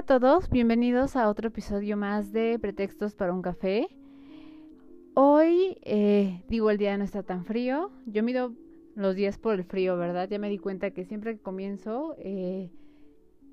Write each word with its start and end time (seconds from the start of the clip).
A 0.00 0.02
todos, 0.02 0.48
bienvenidos 0.48 1.14
a 1.14 1.28
otro 1.28 1.48
episodio 1.48 1.94
más 1.94 2.32
de 2.32 2.58
Pretextos 2.58 3.14
para 3.14 3.34
un 3.34 3.42
café. 3.42 3.86
Hoy, 5.12 5.76
eh, 5.82 6.42
digo, 6.48 6.70
el 6.70 6.78
día 6.78 6.96
no 6.96 7.04
está 7.04 7.22
tan 7.22 7.44
frío. 7.44 7.90
Yo 8.06 8.22
mido 8.22 8.54
los 8.94 9.14
días 9.14 9.36
por 9.36 9.56
el 9.56 9.64
frío, 9.64 9.98
¿verdad? 9.98 10.26
Ya 10.30 10.38
me 10.38 10.48
di 10.48 10.56
cuenta 10.56 10.92
que 10.92 11.04
siempre 11.04 11.36
que 11.36 11.42
comienzo, 11.42 12.14
eh, 12.18 12.70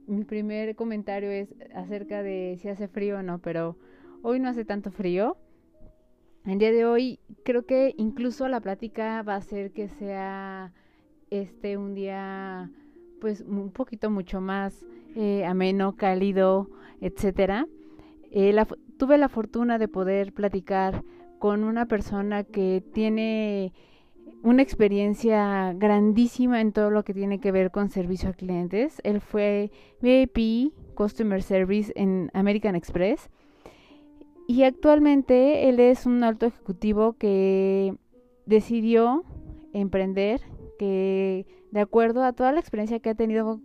mi 0.07 0.23
primer 0.23 0.77
comentario 0.77 1.29
es 1.29 1.53
acerca 1.75 2.23
de 2.23 2.57
si 2.61 2.69
hace 2.69 2.87
frío 2.87 3.17
o 3.17 3.23
no, 3.23 3.39
pero 3.39 3.75
hoy 4.21 4.39
no 4.39 4.47
hace 4.47 4.63
tanto 4.63 4.89
frío. 4.89 5.35
El 6.45 6.59
día 6.59 6.71
de 6.71 6.85
hoy 6.85 7.19
creo 7.43 7.65
que 7.65 7.93
incluso 7.97 8.47
la 8.47 8.61
plática 8.61 9.21
va 9.21 9.33
a 9.33 9.37
hacer 9.39 9.73
que 9.73 9.89
sea 9.89 10.71
este 11.29 11.75
un 11.75 11.93
día 11.93 12.71
pues 13.19 13.41
un 13.41 13.71
poquito 13.71 14.09
mucho 14.09 14.39
más 14.39 14.85
eh, 15.19 15.45
ameno, 15.45 15.95
cálido, 15.95 16.69
etcétera. 17.01 17.67
tuve 18.97 19.17
la 19.17 19.29
fortuna 19.29 19.79
de 19.79 19.87
poder 19.87 20.31
platicar 20.31 21.03
con 21.39 21.63
una 21.63 21.87
persona 21.87 22.43
que 22.43 22.83
tiene 22.93 23.73
una 24.43 24.61
experiencia 24.61 25.73
grandísima 25.73 26.61
en 26.61 26.71
todo 26.71 26.91
lo 26.91 27.03
que 27.03 27.15
tiene 27.15 27.39
que 27.39 27.51
ver 27.51 27.71
con 27.71 27.89
servicio 27.89 28.29
a 28.29 28.33
clientes. 28.33 29.01
Él 29.03 29.19
fue 29.19 29.71
VIP 30.01 30.73
Customer 30.93 31.41
Service 31.41 31.91
en 31.95 32.29
American 32.33 32.75
Express 32.75 33.29
y 34.47 34.63
actualmente 34.63 35.67
él 35.67 35.79
es 35.79 36.05
un 36.05 36.23
alto 36.23 36.45
ejecutivo 36.45 37.13
que 37.13 37.95
decidió 38.45 39.23
emprender, 39.73 40.41
que 40.77 41.47
de 41.71 41.79
acuerdo 41.79 42.23
a 42.23 42.33
toda 42.33 42.51
la 42.51 42.59
experiencia 42.59 42.99
que 42.99 43.09
ha 43.09 43.15
tenido 43.15 43.61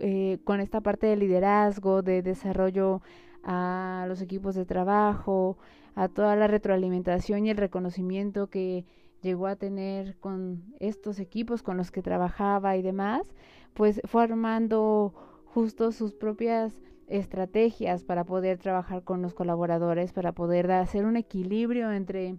eh, 0.00 0.38
con 0.44 0.60
esta 0.60 0.80
parte 0.80 1.06
de 1.06 1.16
liderazgo, 1.16 2.02
de 2.02 2.22
desarrollo 2.22 3.02
a 3.44 4.04
los 4.08 4.20
equipos 4.20 4.54
de 4.54 4.64
trabajo, 4.64 5.58
a 5.94 6.08
toda 6.08 6.36
la 6.36 6.46
retroalimentación 6.46 7.46
y 7.46 7.50
el 7.50 7.56
reconocimiento 7.56 8.48
que 8.48 8.84
llegó 9.22 9.46
a 9.46 9.56
tener 9.56 10.16
con 10.16 10.62
estos 10.78 11.20
equipos 11.20 11.62
con 11.62 11.76
los 11.76 11.90
que 11.90 12.02
trabajaba 12.02 12.76
y 12.76 12.82
demás, 12.82 13.34
pues 13.74 14.00
fue 14.04 14.22
armando 14.22 15.12
justo 15.44 15.92
sus 15.92 16.12
propias 16.12 16.80
estrategias 17.06 18.04
para 18.04 18.24
poder 18.24 18.58
trabajar 18.58 19.02
con 19.02 19.20
los 19.20 19.34
colaboradores, 19.34 20.12
para 20.12 20.32
poder 20.32 20.70
hacer 20.70 21.04
un 21.04 21.16
equilibrio 21.16 21.92
entre 21.92 22.36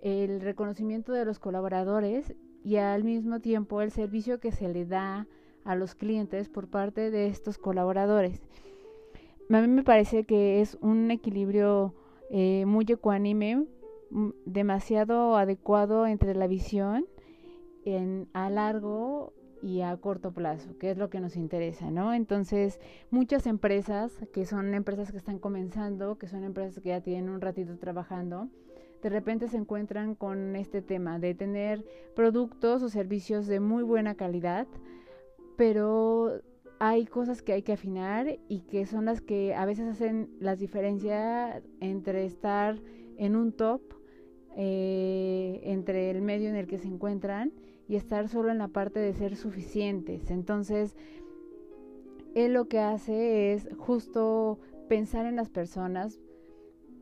el 0.00 0.40
reconocimiento 0.40 1.12
de 1.12 1.24
los 1.24 1.38
colaboradores 1.38 2.34
y 2.64 2.76
al 2.76 3.04
mismo 3.04 3.40
tiempo 3.40 3.82
el 3.82 3.90
servicio 3.90 4.40
que 4.40 4.52
se 4.52 4.68
le 4.68 4.86
da 4.86 5.26
a 5.66 5.74
los 5.74 5.94
clientes 5.94 6.48
por 6.48 6.68
parte 6.68 7.10
de 7.10 7.26
estos 7.26 7.58
colaboradores. 7.58 8.40
A 9.50 9.60
mí 9.60 9.68
me 9.68 9.82
parece 9.82 10.24
que 10.24 10.60
es 10.60 10.76
un 10.80 11.10
equilibrio 11.10 11.94
eh, 12.30 12.64
muy 12.66 12.84
ecuánime, 12.88 13.66
mm, 14.10 14.30
demasiado 14.44 15.36
adecuado 15.36 16.06
entre 16.06 16.34
la 16.34 16.46
visión 16.46 17.06
a 18.32 18.50
largo 18.50 19.32
y 19.62 19.80
a 19.82 19.96
corto 19.96 20.32
plazo, 20.32 20.76
que 20.78 20.90
es 20.90 20.98
lo 20.98 21.08
que 21.08 21.20
nos 21.20 21.36
interesa, 21.36 21.90
¿no? 21.90 22.12
Entonces, 22.12 22.80
muchas 23.10 23.46
empresas 23.46 24.12
que 24.32 24.44
son 24.44 24.74
empresas 24.74 25.12
que 25.12 25.18
están 25.18 25.38
comenzando, 25.38 26.18
que 26.18 26.26
son 26.26 26.42
empresas 26.42 26.82
que 26.82 26.88
ya 26.90 27.00
tienen 27.00 27.30
un 27.30 27.40
ratito 27.40 27.78
trabajando, 27.78 28.48
de 29.02 29.08
repente 29.08 29.46
se 29.48 29.56
encuentran 29.56 30.14
con 30.16 30.56
este 30.56 30.82
tema 30.82 31.18
de 31.18 31.34
tener 31.34 31.84
productos 32.14 32.82
o 32.82 32.88
servicios 32.88 33.46
de 33.46 33.60
muy 33.60 33.84
buena 33.84 34.14
calidad, 34.14 34.66
pero 35.56 36.40
hay 36.78 37.06
cosas 37.06 37.42
que 37.42 37.52
hay 37.52 37.62
que 37.62 37.72
afinar 37.72 38.38
y 38.48 38.60
que 38.60 38.86
son 38.86 39.06
las 39.06 39.20
que 39.20 39.54
a 39.54 39.64
veces 39.64 39.88
hacen 39.88 40.30
las 40.40 40.58
diferencias 40.58 41.62
entre 41.80 42.24
estar 42.26 42.78
en 43.16 43.34
un 43.34 43.52
top, 43.52 43.80
eh, 44.56 45.60
entre 45.64 46.10
el 46.10 46.22
medio 46.22 46.48
en 46.48 46.56
el 46.56 46.66
que 46.66 46.78
se 46.78 46.88
encuentran 46.88 47.52
y 47.88 47.96
estar 47.96 48.28
solo 48.28 48.50
en 48.50 48.58
la 48.58 48.68
parte 48.68 49.00
de 49.00 49.14
ser 49.14 49.36
suficientes. 49.36 50.30
Entonces, 50.30 50.96
él 52.34 52.52
lo 52.52 52.68
que 52.68 52.80
hace 52.80 53.54
es 53.54 53.68
justo 53.78 54.58
pensar 54.88 55.24
en 55.24 55.36
las 55.36 55.48
personas, 55.48 56.20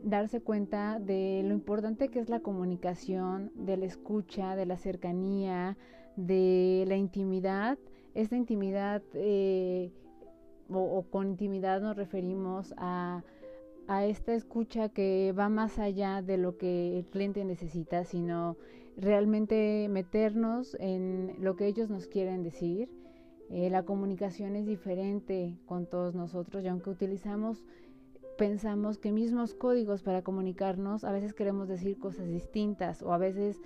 darse 0.02 0.40
cuenta 0.40 1.00
de 1.00 1.42
lo 1.44 1.54
importante 1.54 2.08
que 2.08 2.20
es 2.20 2.28
la 2.28 2.40
comunicación, 2.40 3.50
de 3.54 3.76
la 3.76 3.86
escucha, 3.86 4.54
de 4.54 4.66
la 4.66 4.76
cercanía, 4.76 5.76
de 6.16 6.84
la 6.86 6.96
intimidad 6.96 7.78
esta 8.14 8.36
intimidad 8.36 9.02
eh, 9.14 9.92
o, 10.70 11.02
con 11.10 11.28
intimidad 11.28 11.80
nos 11.80 11.96
referimos 11.96 12.74
a, 12.76 13.22
a 13.86 14.06
esta 14.06 14.34
escucha 14.34 14.88
que 14.88 15.34
va 15.38 15.48
más 15.48 15.78
allá 15.78 16.22
de 16.22 16.38
lo 16.38 16.56
que 16.56 16.98
el 16.98 17.06
cliente 17.06 17.44
necesita, 17.44 18.04
sino 18.04 18.56
realmente 18.96 19.88
meternos 19.90 20.76
en 20.80 21.34
lo 21.40 21.56
que 21.56 21.66
ellos 21.66 21.90
nos 21.90 22.06
quieren 22.06 22.42
decir. 22.42 22.88
Eh, 23.50 23.68
la 23.68 23.84
comunicación 23.84 24.56
es 24.56 24.66
diferente 24.66 25.58
con 25.66 25.86
todos 25.86 26.14
nosotros 26.14 26.64
y 26.64 26.68
aunque 26.68 26.90
utilizamos, 26.90 27.62
pensamos 28.38 28.98
que 28.98 29.12
mismos 29.12 29.54
códigos 29.54 30.02
para 30.02 30.22
comunicarnos, 30.22 31.04
a 31.04 31.12
veces 31.12 31.34
queremos 31.34 31.68
decir 31.68 31.98
cosas 31.98 32.28
distintas 32.28 33.02
o 33.02 33.12
a 33.12 33.18
veces 33.18 33.60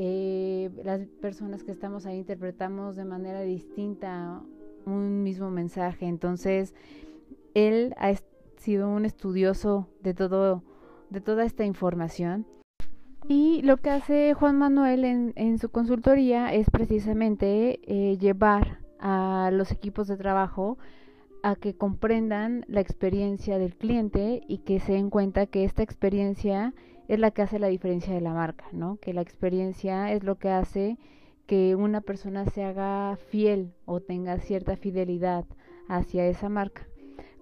eh, 0.00 0.70
las 0.84 1.00
personas 1.20 1.64
que 1.64 1.72
estamos 1.72 2.06
ahí 2.06 2.18
interpretamos 2.18 2.94
de 2.94 3.04
manera 3.04 3.40
distinta 3.40 4.40
un 4.86 5.24
mismo 5.24 5.50
mensaje. 5.50 6.06
Entonces, 6.06 6.72
él 7.54 7.96
ha 7.98 8.14
sido 8.58 8.88
un 8.88 9.04
estudioso 9.04 9.88
de 10.00 10.14
todo, 10.14 10.62
de 11.10 11.20
toda 11.20 11.44
esta 11.44 11.64
información. 11.64 12.46
Y 13.26 13.60
lo 13.62 13.78
que 13.78 13.90
hace 13.90 14.34
Juan 14.34 14.56
Manuel 14.56 15.04
en, 15.04 15.32
en 15.34 15.58
su 15.58 15.68
consultoría 15.68 16.54
es 16.54 16.70
precisamente 16.70 17.80
eh, 17.82 18.16
llevar 18.18 18.78
a 19.00 19.50
los 19.52 19.72
equipos 19.72 20.06
de 20.06 20.16
trabajo 20.16 20.78
a 21.42 21.56
que 21.56 21.74
comprendan 21.74 22.64
la 22.68 22.80
experiencia 22.80 23.58
del 23.58 23.74
cliente 23.74 24.42
y 24.46 24.58
que 24.58 24.78
se 24.78 24.92
den 24.92 25.10
cuenta 25.10 25.46
que 25.46 25.64
esta 25.64 25.82
experiencia 25.82 26.72
es 27.08 27.18
la 27.18 27.30
que 27.30 27.42
hace 27.42 27.58
la 27.58 27.68
diferencia 27.68 28.14
de 28.14 28.20
la 28.20 28.34
marca, 28.34 28.66
¿no? 28.72 28.98
Que 29.00 29.14
la 29.14 29.22
experiencia 29.22 30.12
es 30.12 30.22
lo 30.22 30.36
que 30.36 30.50
hace 30.50 30.98
que 31.46 31.74
una 31.74 32.02
persona 32.02 32.44
se 32.44 32.62
haga 32.62 33.16
fiel 33.16 33.72
o 33.86 34.00
tenga 34.00 34.38
cierta 34.38 34.76
fidelidad 34.76 35.46
hacia 35.88 36.26
esa 36.26 36.50
marca. 36.50 36.86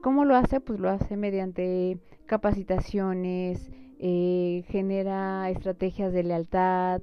¿Cómo 0.00 0.24
lo 0.24 0.36
hace? 0.36 0.60
Pues 0.60 0.78
lo 0.78 0.88
hace 0.88 1.16
mediante 1.16 1.98
capacitaciones, 2.26 3.72
eh, 3.98 4.64
genera 4.68 5.50
estrategias 5.50 6.12
de 6.12 6.22
lealtad, 6.22 7.02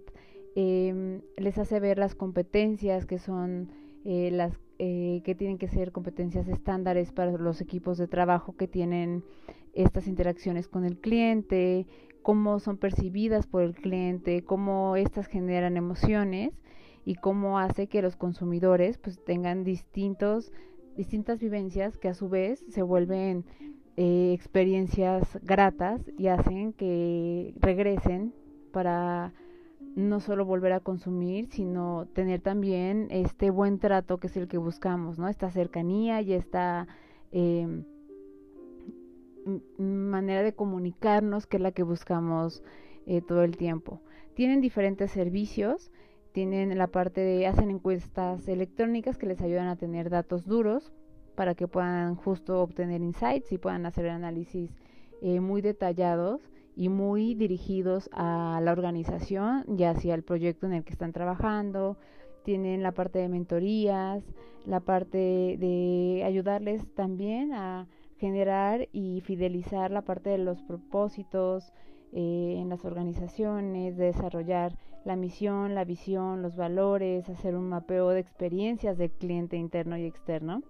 em, 0.56 1.22
les 1.36 1.58
hace 1.58 1.82
ver 1.82 1.98
las 1.98 2.16
competencias 2.16 3.06
que 3.06 3.20
son 3.20 3.72
eh, 4.06 4.32
las 4.32 4.54
eh, 4.80 5.22
que 5.24 5.36
tienen 5.36 5.58
que 5.58 5.68
ser 5.68 5.92
competencias 5.92 6.48
estándares 6.48 7.12
para 7.12 7.32
los 7.32 7.62
equipos 7.62 7.98
de 7.98 8.08
trabajo 8.08 8.56
que 8.56 8.68
tienen 8.68 9.24
estas 9.74 10.08
interacciones 10.08 10.68
con 10.68 10.84
el 10.84 10.98
cliente, 11.00 11.86
cómo 12.24 12.60
son 12.60 12.78
percibidas 12.78 13.46
por 13.46 13.62
el 13.62 13.76
cliente, 13.76 14.44
cómo 14.44 14.96
éstas 14.96 15.28
generan 15.28 15.78
emociones 15.78 16.54
y 17.06 17.16
cómo 17.16 17.60
hace 17.60 17.88
que 17.88 18.02
los 18.02 18.16
consumidores 18.16 18.98
pues 18.98 19.24
tengan 19.24 19.64
distintos 19.64 20.52
distintas 20.96 21.40
vivencias 21.40 21.98
que 21.98 22.08
a 22.08 22.14
su 22.14 22.30
vez 22.30 22.64
se 22.70 22.82
vuelven 22.82 23.46
eh, 23.98 24.32
experiencias 24.34 25.40
gratas 25.42 26.02
y 26.18 26.28
hacen 26.28 26.74
que 26.74 27.54
regresen 27.60 28.34
para 28.72 29.34
no 29.96 30.20
solo 30.20 30.46
volver 30.46 30.74
a 30.74 30.80
consumir, 30.80 31.48
sino 31.48 32.08
tener 32.14 32.42
también 32.42 33.08
este 33.12 33.52
buen 33.52 33.80
trato 33.80 34.18
que 34.18 34.28
es 34.28 34.38
el 34.38 34.48
que 34.48 34.58
buscamos, 34.58 35.20
¿no? 35.20 35.28
Esta 35.28 35.52
cercanía 35.52 36.22
y 36.22 36.34
esta 36.34 36.88
eh, 37.32 37.84
manera 39.78 40.44
de 40.44 40.54
comunicarnos 40.54 41.48
que 41.48 41.58
es 41.58 41.64
la 41.64 41.72
que 41.72 41.84
buscamos 41.84 42.64
eh, 43.06 43.22
todo 43.22 43.44
el 43.44 43.58
tiempo. 43.58 44.02
Tienen 44.34 44.62
diferentes 44.62 45.12
servicios, 45.12 45.92
tienen 46.32 46.78
la 46.78 46.88
parte 46.88 47.22
de, 47.22 47.48
hacen 47.48 47.70
encuestas 47.70 48.48
electrónicas 48.48 49.18
que 49.18 49.28
les 49.28 49.42
ayudan 49.42 49.68
a 49.68 49.76
tener 49.76 50.10
datos 50.10 50.46
duros 50.46 50.92
para 51.36 51.56
que 51.56 51.68
puedan 51.68 52.16
justo 52.16 52.62
obtener 52.62 53.02
insights 53.02 53.52
y 53.52 53.58
puedan 53.58 53.86
hacer 53.86 54.10
análisis 54.10 54.72
eh, 55.22 55.40
muy 55.40 55.62
detallados 55.62 56.42
y 56.76 56.90
muy 56.90 57.36
dirigidos 57.36 58.10
a 58.14 58.60
la 58.64 58.72
organización 58.72 59.64
y 59.78 59.84
hacia 59.84 60.16
el 60.16 60.24
proyecto 60.24 60.66
en 60.66 60.74
el 60.74 60.84
que 60.84 60.94
están 60.94 61.14
trabajando. 61.14 61.98
Tienen 62.44 62.84
la 62.84 62.92
parte 62.92 63.20
de 63.20 63.30
mentorías, 63.30 64.24
la 64.66 64.80
parte 64.80 65.18
de 65.60 66.24
ayudarles 66.26 66.86
también 66.96 67.54
a 67.54 67.88
generar 68.24 68.88
y 68.94 69.20
fidelizar 69.20 69.92
la 69.92 70.02
parte 70.02 70.30
de 70.30 70.38
los 70.38 70.62
propósitos 70.62 71.74
eh, 72.14 72.56
en 72.58 72.70
las 72.70 72.86
organizaciones, 72.86 73.98
de 73.98 74.06
desarrollar 74.06 74.78
la 75.04 75.18
misión, 75.18 75.76
la 75.76 75.84
visión, 75.84 76.42
los 76.42 76.56
valores, 76.56 77.28
hacer 77.28 77.54
un 77.54 77.68
mapeo 77.68 78.12
de 78.12 78.22
experiencias 78.22 78.98
del 78.98 79.12
cliente 79.12 79.58
interno 79.58 79.98
y 79.98 80.06
externo 80.06 80.64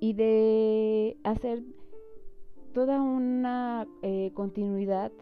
y 0.00 0.14
de 0.14 1.16
hacer 1.22 1.62
toda 2.74 3.00
una 3.00 3.86
eh, 4.02 4.32
continuidad 4.34 5.12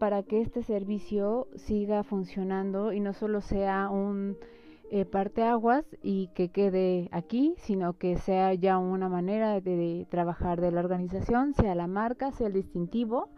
para 0.00 0.24
que 0.24 0.40
este 0.40 0.64
servicio 0.64 1.46
siga 1.54 2.02
funcionando 2.02 2.92
y 2.92 2.98
no 2.98 3.12
solo 3.12 3.42
sea 3.42 3.90
un 3.90 4.38
eh, 4.88 5.04
parteaguas 5.04 5.84
y 6.00 6.28
que 6.28 6.50
quede 6.50 7.08
aquí, 7.10 7.54
sino 7.58 7.98
que 7.98 8.16
sea 8.18 8.54
ya 8.54 8.78
una 8.78 9.08
manera 9.08 9.60
de, 9.60 10.06
trabajar 10.10 10.60
de 10.60 10.70
la 10.70 10.80
organización, 10.80 11.54
sea 11.54 11.74
la 11.74 11.88
marca, 11.88 12.30
sea 12.30 12.46
el 12.46 12.52
distintivo 12.52 13.30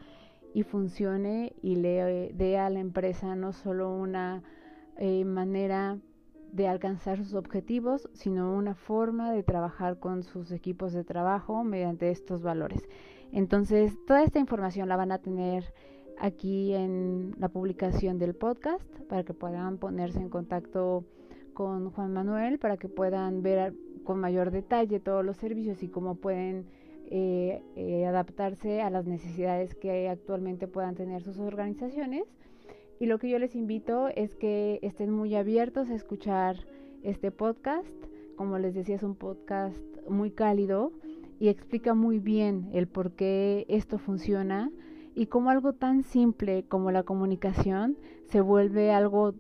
y 0.53 0.63
funcione 0.63 1.55
y 1.63 1.77
le 1.77 2.33
dé 2.35 2.59
a 2.59 2.69
la 2.69 2.81
empresa 2.81 3.35
no 3.35 3.53
solo 3.53 3.91
una 3.91 4.43
eh, 4.99 5.25
manera 5.25 5.99
de 6.53 6.69
alcanzar 6.69 7.17
sus 7.19 7.35
objetivos, 7.35 8.11
sino 8.13 8.53
una 8.53 8.75
forma 8.75 9.33
de 9.33 9.43
trabajar 9.43 9.99
con 9.99 10.23
sus 10.23 10.53
equipos 10.53 10.93
de 10.93 11.05
trabajo 11.05 11.65
mediante 11.65 12.11
estos 12.11 12.43
valores. 12.43 12.87
Entonces, 13.33 13.97
toda 14.07 14.23
esta 14.23 14.39
información 14.39 14.89
la 14.89 14.97
van 14.97 15.13
a 15.13 15.19
tener 15.19 15.73
aquí 16.19 16.75
en 16.75 17.35
la 17.39 17.49
publicación 17.49 18.19
del 18.19 18.35
podcast 18.35 18.87
para 19.09 19.25
que 19.25 19.35
puedan 19.35 19.79
ponerse 19.79 20.21
en 20.21 20.29
contacto 20.29 21.05
con 21.59 21.91
Juan 21.91 22.13
Manuel 22.13 22.61
para 22.61 22.77
que 22.77 22.89
puedan 22.89 23.43
ver 23.43 23.75
con 24.05 24.21
mayor 24.21 24.53
detalle 24.53 25.01
todos 25.01 25.25
los 25.25 25.39
servicios 25.39 25.83
y 25.83 25.89
cómo 25.89 26.15
pueden 26.15 26.67
eh, 27.11 27.61
eh, 27.75 28.07
adaptarse 28.07 28.81
a 28.81 28.91
las 28.91 29.07
necesidades 29.07 29.75
que 29.75 30.09
actualmente 30.09 30.69
puedan 30.69 30.95
tener 30.95 31.25
sus 31.25 31.41
organizaciones. 31.41 32.23
Y 33.01 33.07
lo 33.07 33.19
que 33.19 33.29
yo 33.29 33.41
les 33.41 33.57
invito 33.57 34.07
es 34.07 34.37
que 34.37 34.79
estén 34.83 35.11
muy 35.11 35.35
abiertos 35.35 35.91
a 35.91 35.97
escuchar 35.97 36.59
este 37.03 37.33
podcast. 37.33 37.89
Como 38.37 38.57
les 38.59 38.73
decía, 38.73 38.95
es 38.95 39.03
un 39.03 39.17
podcast 39.17 39.83
muy 40.09 40.31
cálido 40.31 40.93
y 41.41 41.49
explica 41.49 41.93
muy 41.93 42.21
bien 42.21 42.71
el 42.73 42.87
por 42.87 43.17
qué 43.17 43.67
esto 43.69 43.99
funciona 43.99 44.71
y 45.17 45.27
cómo 45.27 45.51
algo 45.51 45.73
tan 45.73 46.05
simple 46.05 46.63
como 46.69 46.93
la 46.93 47.03
comunicación 47.03 47.97
se 48.27 48.41
vuelve 48.43 48.93
algo 48.93 49.35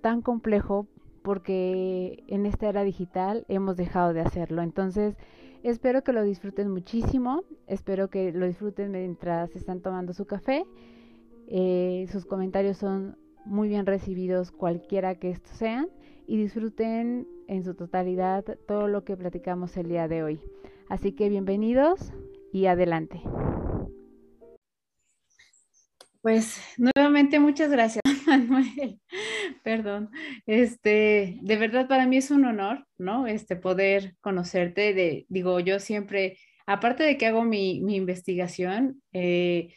tan 0.00 0.22
complejo 0.22 0.86
porque 1.28 2.24
en 2.26 2.46
esta 2.46 2.70
era 2.70 2.84
digital 2.84 3.44
hemos 3.48 3.76
dejado 3.76 4.14
de 4.14 4.22
hacerlo. 4.22 4.62
Entonces, 4.62 5.14
espero 5.62 6.02
que 6.02 6.14
lo 6.14 6.22
disfruten 6.22 6.70
muchísimo, 6.70 7.44
espero 7.66 8.08
que 8.08 8.32
lo 8.32 8.46
disfruten 8.46 8.92
mientras 8.92 9.54
están 9.54 9.82
tomando 9.82 10.14
su 10.14 10.24
café. 10.24 10.64
Eh, 11.46 12.06
sus 12.10 12.24
comentarios 12.24 12.78
son 12.78 13.18
muy 13.44 13.68
bien 13.68 13.84
recibidos 13.84 14.52
cualquiera 14.52 15.16
que 15.16 15.28
estos 15.28 15.54
sean 15.58 15.90
y 16.26 16.38
disfruten 16.38 17.28
en 17.46 17.62
su 17.62 17.74
totalidad 17.74 18.42
todo 18.66 18.88
lo 18.88 19.04
que 19.04 19.14
platicamos 19.14 19.76
el 19.76 19.90
día 19.90 20.08
de 20.08 20.22
hoy. 20.22 20.40
Así 20.88 21.12
que 21.12 21.28
bienvenidos 21.28 22.10
y 22.54 22.64
adelante. 22.64 23.20
Pues 26.22 26.58
nuevamente 26.78 27.38
muchas 27.38 27.70
gracias, 27.70 28.00
Manuel. 28.48 29.00
Perdón. 29.62 30.10
Este, 30.46 31.38
de 31.42 31.56
verdad 31.56 31.88
para 31.88 32.06
mí 32.06 32.18
es 32.18 32.30
un 32.30 32.44
honor, 32.44 32.86
¿no? 32.98 33.26
Este 33.26 33.56
poder 33.56 34.16
conocerte. 34.20 34.94
De, 34.94 35.26
digo, 35.28 35.60
yo 35.60 35.80
siempre, 35.80 36.38
aparte 36.66 37.04
de 37.04 37.16
que 37.16 37.26
hago 37.26 37.44
mi, 37.44 37.80
mi 37.80 37.96
investigación, 37.96 39.02
eh, 39.12 39.74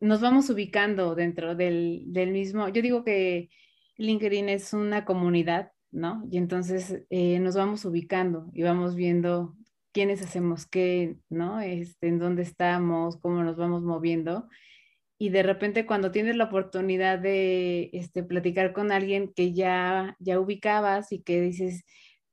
nos 0.00 0.20
vamos 0.20 0.50
ubicando 0.50 1.14
dentro 1.14 1.54
del, 1.54 2.04
del, 2.06 2.30
mismo. 2.30 2.68
Yo 2.68 2.82
digo 2.82 3.04
que 3.04 3.48
LinkedIn 3.96 4.48
es 4.50 4.74
una 4.74 5.04
comunidad, 5.04 5.72
¿no? 5.90 6.24
Y 6.30 6.36
entonces 6.38 7.04
eh, 7.10 7.38
nos 7.38 7.56
vamos 7.56 7.84
ubicando 7.84 8.50
y 8.52 8.62
vamos 8.62 8.94
viendo 8.96 9.56
quiénes 9.92 10.20
hacemos 10.22 10.66
qué, 10.66 11.16
¿no? 11.30 11.60
Este, 11.60 12.08
en 12.08 12.18
dónde 12.18 12.42
estamos, 12.42 13.16
cómo 13.18 13.42
nos 13.42 13.56
vamos 13.56 13.82
moviendo 13.82 14.48
y 15.24 15.30
de 15.30 15.42
repente 15.42 15.86
cuando 15.86 16.10
tienes 16.10 16.36
la 16.36 16.44
oportunidad 16.44 17.18
de 17.18 17.88
este, 17.94 18.22
platicar 18.22 18.74
con 18.74 18.92
alguien 18.92 19.32
que 19.34 19.54
ya, 19.54 20.16
ya 20.18 20.38
ubicabas 20.38 21.12
y 21.12 21.22
que 21.22 21.40
dices, 21.40 21.82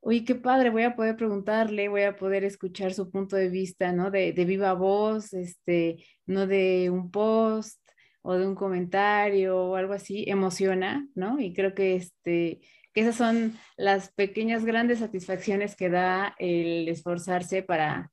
oye, 0.01 0.25
qué 0.25 0.35
padre, 0.35 0.71
voy 0.71 0.83
a 0.83 0.95
poder 0.97 1.15
preguntarle, 1.15 1.87
voy 1.87 2.01
a 2.01 2.17
poder 2.17 2.43
escuchar 2.43 2.93
su 2.93 3.09
punto 3.09 3.37
de 3.37 3.47
vista, 3.47 3.93
¿no? 3.93 4.11
De, 4.11 4.33
de 4.33 4.43
viva 4.43 4.73
voz, 4.73 5.31
este, 5.33 6.03
no 6.25 6.47
de 6.47 6.89
un 6.89 7.11
post 7.11 7.79
o 8.23 8.33
de 8.33 8.45
un 8.45 8.55
comentario 8.55 9.57
o 9.57 9.75
algo 9.77 9.93
así, 9.93 10.25
emociona, 10.27 11.07
¿no? 11.15 11.39
Y 11.39 11.53
creo 11.53 11.73
que, 11.73 11.95
este, 11.95 12.59
que 12.93 13.01
esas 13.01 13.15
son 13.15 13.57
las 13.77 14.11
pequeñas, 14.11 14.65
grandes 14.65 14.99
satisfacciones 14.99 15.77
que 15.77 15.89
da 15.89 16.35
el 16.39 16.89
esforzarse 16.89 17.63
para, 17.63 18.11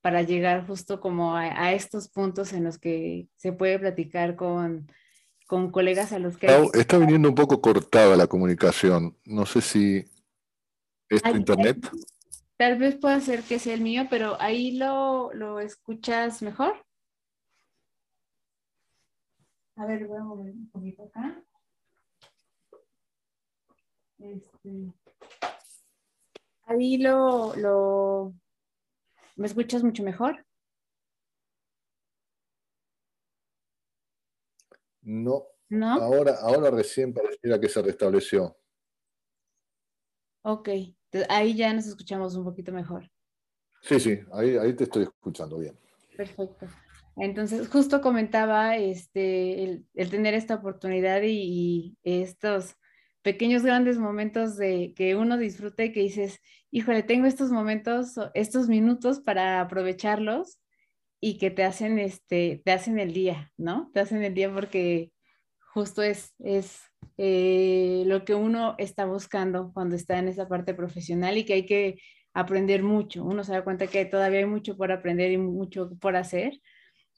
para 0.00 0.22
llegar 0.22 0.66
justo 0.66 1.00
como 1.00 1.36
a, 1.36 1.72
estos 1.72 2.08
puntos 2.08 2.52
en 2.52 2.64
los 2.64 2.78
que 2.78 3.28
se 3.36 3.52
puede 3.52 3.78
platicar 3.78 4.36
con, 4.36 4.90
con 5.46 5.70
colegas 5.70 6.12
a 6.12 6.18
los 6.18 6.36
que... 6.36 6.46
Está 6.74 6.98
viniendo 6.98 7.28
un 7.28 7.34
poco 7.34 7.60
cortada 7.60 8.16
la 8.16 8.26
comunicación. 8.26 9.16
No 9.24 9.44
sé 9.46 9.60
si 9.60 10.04
es 11.08 11.22
tu 11.22 11.36
internet. 11.36 11.90
Tal 12.56 12.78
vez 12.78 12.96
pueda 12.96 13.20
ser 13.20 13.42
que 13.42 13.58
sea 13.58 13.74
el 13.74 13.80
mío, 13.80 14.06
pero 14.10 14.40
ahí 14.40 14.76
lo, 14.76 15.32
lo 15.32 15.60
escuchas 15.60 16.42
mejor. 16.42 16.74
A 19.76 19.86
ver, 19.86 20.06
voy 20.06 20.18
a 20.18 20.24
mover 20.24 20.52
un 20.52 20.68
poquito 20.70 21.04
acá. 21.04 21.40
Este, 24.18 24.92
ahí 26.66 26.98
lo, 26.98 27.54
lo, 27.54 28.34
¿Me 29.38 29.46
escuchas 29.46 29.84
mucho 29.84 30.02
mejor? 30.02 30.44
No. 35.02 35.46
¿No? 35.68 35.92
Ahora, 35.92 36.34
ahora 36.40 36.70
recién 36.70 37.14
pareciera 37.14 37.60
que 37.60 37.68
se 37.68 37.80
restableció. 37.80 38.56
Ok, 40.42 40.70
ahí 41.28 41.54
ya 41.54 41.72
nos 41.72 41.86
escuchamos 41.86 42.34
un 42.34 42.44
poquito 42.44 42.72
mejor. 42.72 43.08
Sí, 43.82 44.00
sí, 44.00 44.18
ahí, 44.32 44.56
ahí 44.56 44.74
te 44.74 44.84
estoy 44.84 45.04
escuchando 45.04 45.58
bien. 45.58 45.78
Perfecto. 46.16 46.66
Entonces, 47.16 47.68
justo 47.68 48.00
comentaba 48.00 48.76
este, 48.76 49.62
el, 49.62 50.10
tener 50.10 50.34
esta 50.34 50.56
oportunidad 50.56 51.20
y, 51.22 51.96
estos 52.02 52.74
pequeños 53.28 53.62
grandes 53.62 53.98
momentos 53.98 54.56
de 54.56 54.94
que 54.96 55.14
uno 55.14 55.36
disfruta 55.36 55.84
y 55.84 55.92
que 55.92 56.00
dices, 56.00 56.40
híjole, 56.70 57.02
tengo 57.02 57.26
estos 57.26 57.50
momentos, 57.50 58.14
estos 58.32 58.68
minutos 58.68 59.20
para 59.20 59.60
aprovecharlos 59.60 60.58
y 61.20 61.36
que 61.36 61.50
te 61.50 61.62
hacen, 61.62 61.98
este, 61.98 62.62
te 62.64 62.72
hacen 62.72 62.98
el 62.98 63.12
día, 63.12 63.52
¿no? 63.58 63.90
Te 63.92 64.00
hacen 64.00 64.22
el 64.22 64.32
día 64.32 64.50
porque 64.50 65.12
justo 65.74 66.02
es, 66.02 66.32
es 66.38 66.80
eh, 67.18 68.04
lo 68.06 68.24
que 68.24 68.34
uno 68.34 68.76
está 68.78 69.04
buscando 69.04 69.72
cuando 69.74 69.94
está 69.94 70.18
en 70.18 70.28
esa 70.28 70.48
parte 70.48 70.72
profesional 70.72 71.36
y 71.36 71.44
que 71.44 71.52
hay 71.52 71.66
que 71.66 71.98
aprender 72.32 72.82
mucho. 72.82 73.24
Uno 73.24 73.44
se 73.44 73.52
da 73.52 73.62
cuenta 73.62 73.88
que 73.88 74.06
todavía 74.06 74.38
hay 74.38 74.46
mucho 74.46 74.74
por 74.74 74.90
aprender 74.90 75.32
y 75.32 75.36
mucho 75.36 75.90
por 76.00 76.16
hacer 76.16 76.54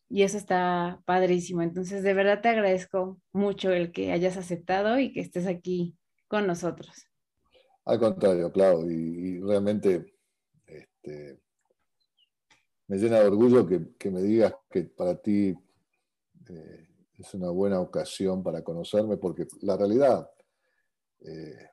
y 0.09 0.25
eso 0.25 0.39
está 0.39 1.01
padrísimo. 1.07 1.63
Entonces, 1.63 2.03
de 2.03 2.15
verdad 2.15 2.41
te 2.41 2.49
agradezco 2.49 3.21
mucho 3.33 3.71
el 3.71 3.93
que 3.93 4.11
hayas 4.11 4.37
aceptado 4.37 4.99
y 4.99 5.13
que 5.13 5.21
estés 5.21 5.47
aquí 5.47 5.95
con 6.31 6.47
nosotros. 6.47 7.09
Al 7.87 7.99
contrario, 7.99 8.53
Clau, 8.53 8.89
y, 8.89 9.41
realmente 9.41 10.15
este, 10.65 11.41
me 12.87 12.99
llena 12.99 13.19
de 13.19 13.27
orgullo 13.27 13.67
que, 13.67 14.11
me 14.13 14.23
digas 14.23 14.55
que 14.71 14.85
para 14.85 15.21
ti 15.21 15.53
eh, 16.49 16.89
es 17.19 17.35
una 17.35 17.51
buena 17.51 17.81
ocasión 17.81 18.45
para 18.45 18.63
conocerme, 18.63 19.17
porque 19.17 19.49
la 19.63 19.77
realidad, 19.77 20.31
eh, 21.19 21.71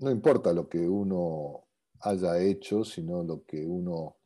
no 0.00 0.10
importa 0.10 0.52
lo 0.52 0.68
que 0.68 0.80
uno 0.80 1.64
haya 2.00 2.40
hecho, 2.40 2.84
sino 2.84 3.22
lo 3.22 3.44
que 3.44 3.64
uno 3.64 4.16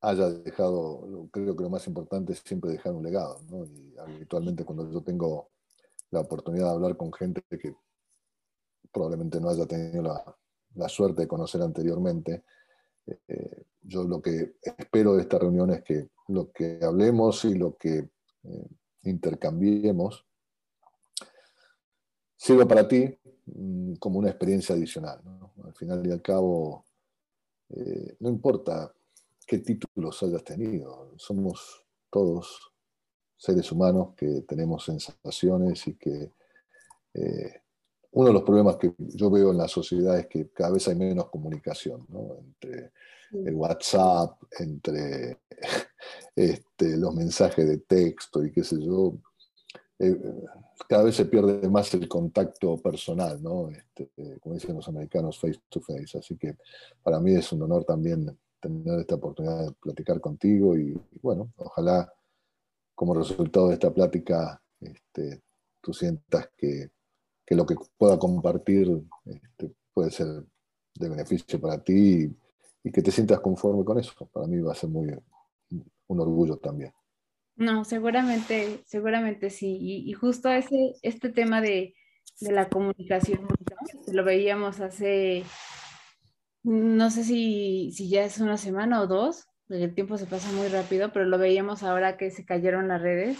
haya 0.00 0.30
dejado, 0.30 1.28
creo 1.30 1.54
que 1.54 1.64
lo 1.64 1.70
más 1.70 1.86
importante 1.86 2.32
es 2.32 2.38
siempre 2.38 2.70
dejar 2.70 2.94
un 2.94 3.02
legado, 3.02 3.42
Y 3.66 3.94
habitualmente 3.98 4.64
cuando 4.64 4.90
yo 4.90 5.02
tengo 5.02 5.50
la 6.10 6.20
oportunidad 6.20 6.66
de 6.66 6.72
hablar 6.72 6.96
con 6.96 7.12
gente 7.12 7.42
que 7.50 7.74
probablemente 8.92 9.40
no 9.40 9.50
haya 9.50 9.66
tenido 9.66 10.02
la, 10.02 10.88
suerte 10.88 11.22
de 11.22 11.28
conocer 11.28 11.60
anteriormente, 11.62 12.44
eh, 13.06 13.64
yo 13.82 14.04
lo 14.04 14.20
que 14.20 14.56
espero 14.62 15.14
de 15.14 15.22
esta 15.22 15.38
reunión 15.38 15.70
es 15.70 15.82
que 15.82 16.08
lo 16.28 16.52
que 16.52 16.78
hablemos 16.82 17.44
y 17.44 17.54
lo 17.54 17.76
que 17.76 18.10
eh, 18.44 18.68
intercambiemos 19.02 20.26
sirva 22.36 22.66
para 22.66 22.86
ti 22.86 23.18
mm, 23.46 23.94
como 23.94 24.18
una 24.18 24.28
experiencia 24.28 24.74
adicional. 24.74 25.20
Al 25.64 25.74
final 25.74 26.06
y 26.06 26.12
al 26.12 26.22
cabo, 26.22 26.84
eh, 27.70 28.16
no 28.20 28.28
importa 28.28 28.92
qué 29.46 29.58
títulos 29.58 30.22
hayas 30.22 30.44
tenido, 30.44 31.12
somos 31.16 31.86
todos 32.10 32.72
seres 33.38 33.70
humanos 33.72 34.14
que 34.16 34.42
tenemos 34.42 34.84
sensaciones 34.84 35.86
y 35.86 35.94
que 35.94 36.32
eh, 37.14 37.62
uno 38.10 38.28
de 38.28 38.32
los 38.34 38.42
problemas 38.42 38.76
que 38.76 38.92
yo 38.98 39.30
veo 39.30 39.52
en 39.52 39.58
la 39.58 39.68
sociedad 39.68 40.18
es 40.18 40.26
que 40.26 40.48
cada 40.50 40.72
vez 40.72 40.88
hay 40.88 40.96
menos 40.96 41.30
comunicación 41.30 42.06
entre 42.40 42.92
el 43.32 43.54
WhatsApp, 43.54 44.42
entre 44.58 45.38
este, 46.36 46.96
los 46.96 47.14
mensajes 47.14 47.66
de 47.66 47.78
texto 47.78 48.44
y 48.44 48.50
qué 48.50 48.64
sé 48.64 48.76
yo. 48.80 49.14
Eh, 49.98 50.16
cada 50.88 51.04
vez 51.04 51.16
se 51.16 51.26
pierde 51.26 51.68
más 51.68 51.92
el 51.94 52.08
contacto 52.08 52.76
personal, 52.78 53.42
¿no? 53.42 53.68
Este, 53.70 54.10
como 54.40 54.54
dicen 54.54 54.76
los 54.76 54.88
americanos, 54.88 55.38
face 55.38 55.60
to 55.68 55.80
face. 55.80 56.18
Así 56.18 56.36
que 56.36 56.56
para 57.02 57.20
mí 57.20 57.34
es 57.34 57.52
un 57.52 57.62
honor 57.62 57.84
también 57.84 58.36
tener 58.60 59.00
esta 59.00 59.16
oportunidad 59.16 59.66
de 59.66 59.72
platicar 59.72 60.20
contigo 60.20 60.76
y, 60.76 60.98
bueno, 61.22 61.52
ojalá 61.56 62.12
como 62.98 63.14
resultado 63.14 63.68
de 63.68 63.74
esta 63.74 63.94
plática 63.94 64.60
este, 64.80 65.40
tú 65.80 65.94
sientas 65.94 66.50
que, 66.56 66.90
lo 67.50 67.64
que 67.64 67.76
pueda 67.96 68.18
compartir 68.18 68.88
este, 69.24 69.72
puede 69.94 70.10
ser 70.10 70.26
de 70.96 71.08
beneficio 71.08 71.60
para 71.60 71.80
ti 71.80 72.28
y, 72.82 72.90
que 72.90 73.00
te 73.00 73.12
sientas 73.12 73.38
conforme 73.38 73.84
con 73.84 74.00
eso. 74.00 74.12
Para 74.32 74.48
mí 74.48 74.60
va 74.60 74.72
a 74.72 74.74
ser 74.74 74.90
muy 74.90 75.06
un 76.08 76.20
orgullo 76.20 76.56
también. 76.56 76.92
No, 77.54 77.84
seguramente, 77.84 78.82
seguramente 78.84 79.50
sí. 79.50 79.76
Y, 79.80 80.12
justo 80.14 80.48
ese, 80.48 80.96
este 81.02 81.28
tema 81.28 81.60
de, 81.60 81.94
la 82.40 82.68
comunicación, 82.68 83.46
lo 84.10 84.24
veíamos 84.24 84.80
hace 84.80 85.44
no 86.64 87.10
sé 87.10 87.24
si, 87.24 87.92
ya 88.08 88.24
es 88.24 88.40
una 88.40 88.56
semana 88.56 89.00
o 89.00 89.06
dos, 89.06 89.47
el 89.68 89.94
tiempo 89.94 90.16
se 90.18 90.26
pasa 90.26 90.50
muy 90.52 90.68
rápido, 90.68 91.12
pero 91.12 91.24
lo 91.24 91.38
veíamos 91.38 91.82
ahora 91.82 92.16
que 92.16 92.30
se 92.30 92.44
cayeron 92.44 92.88
las 92.88 93.02
redes. 93.02 93.38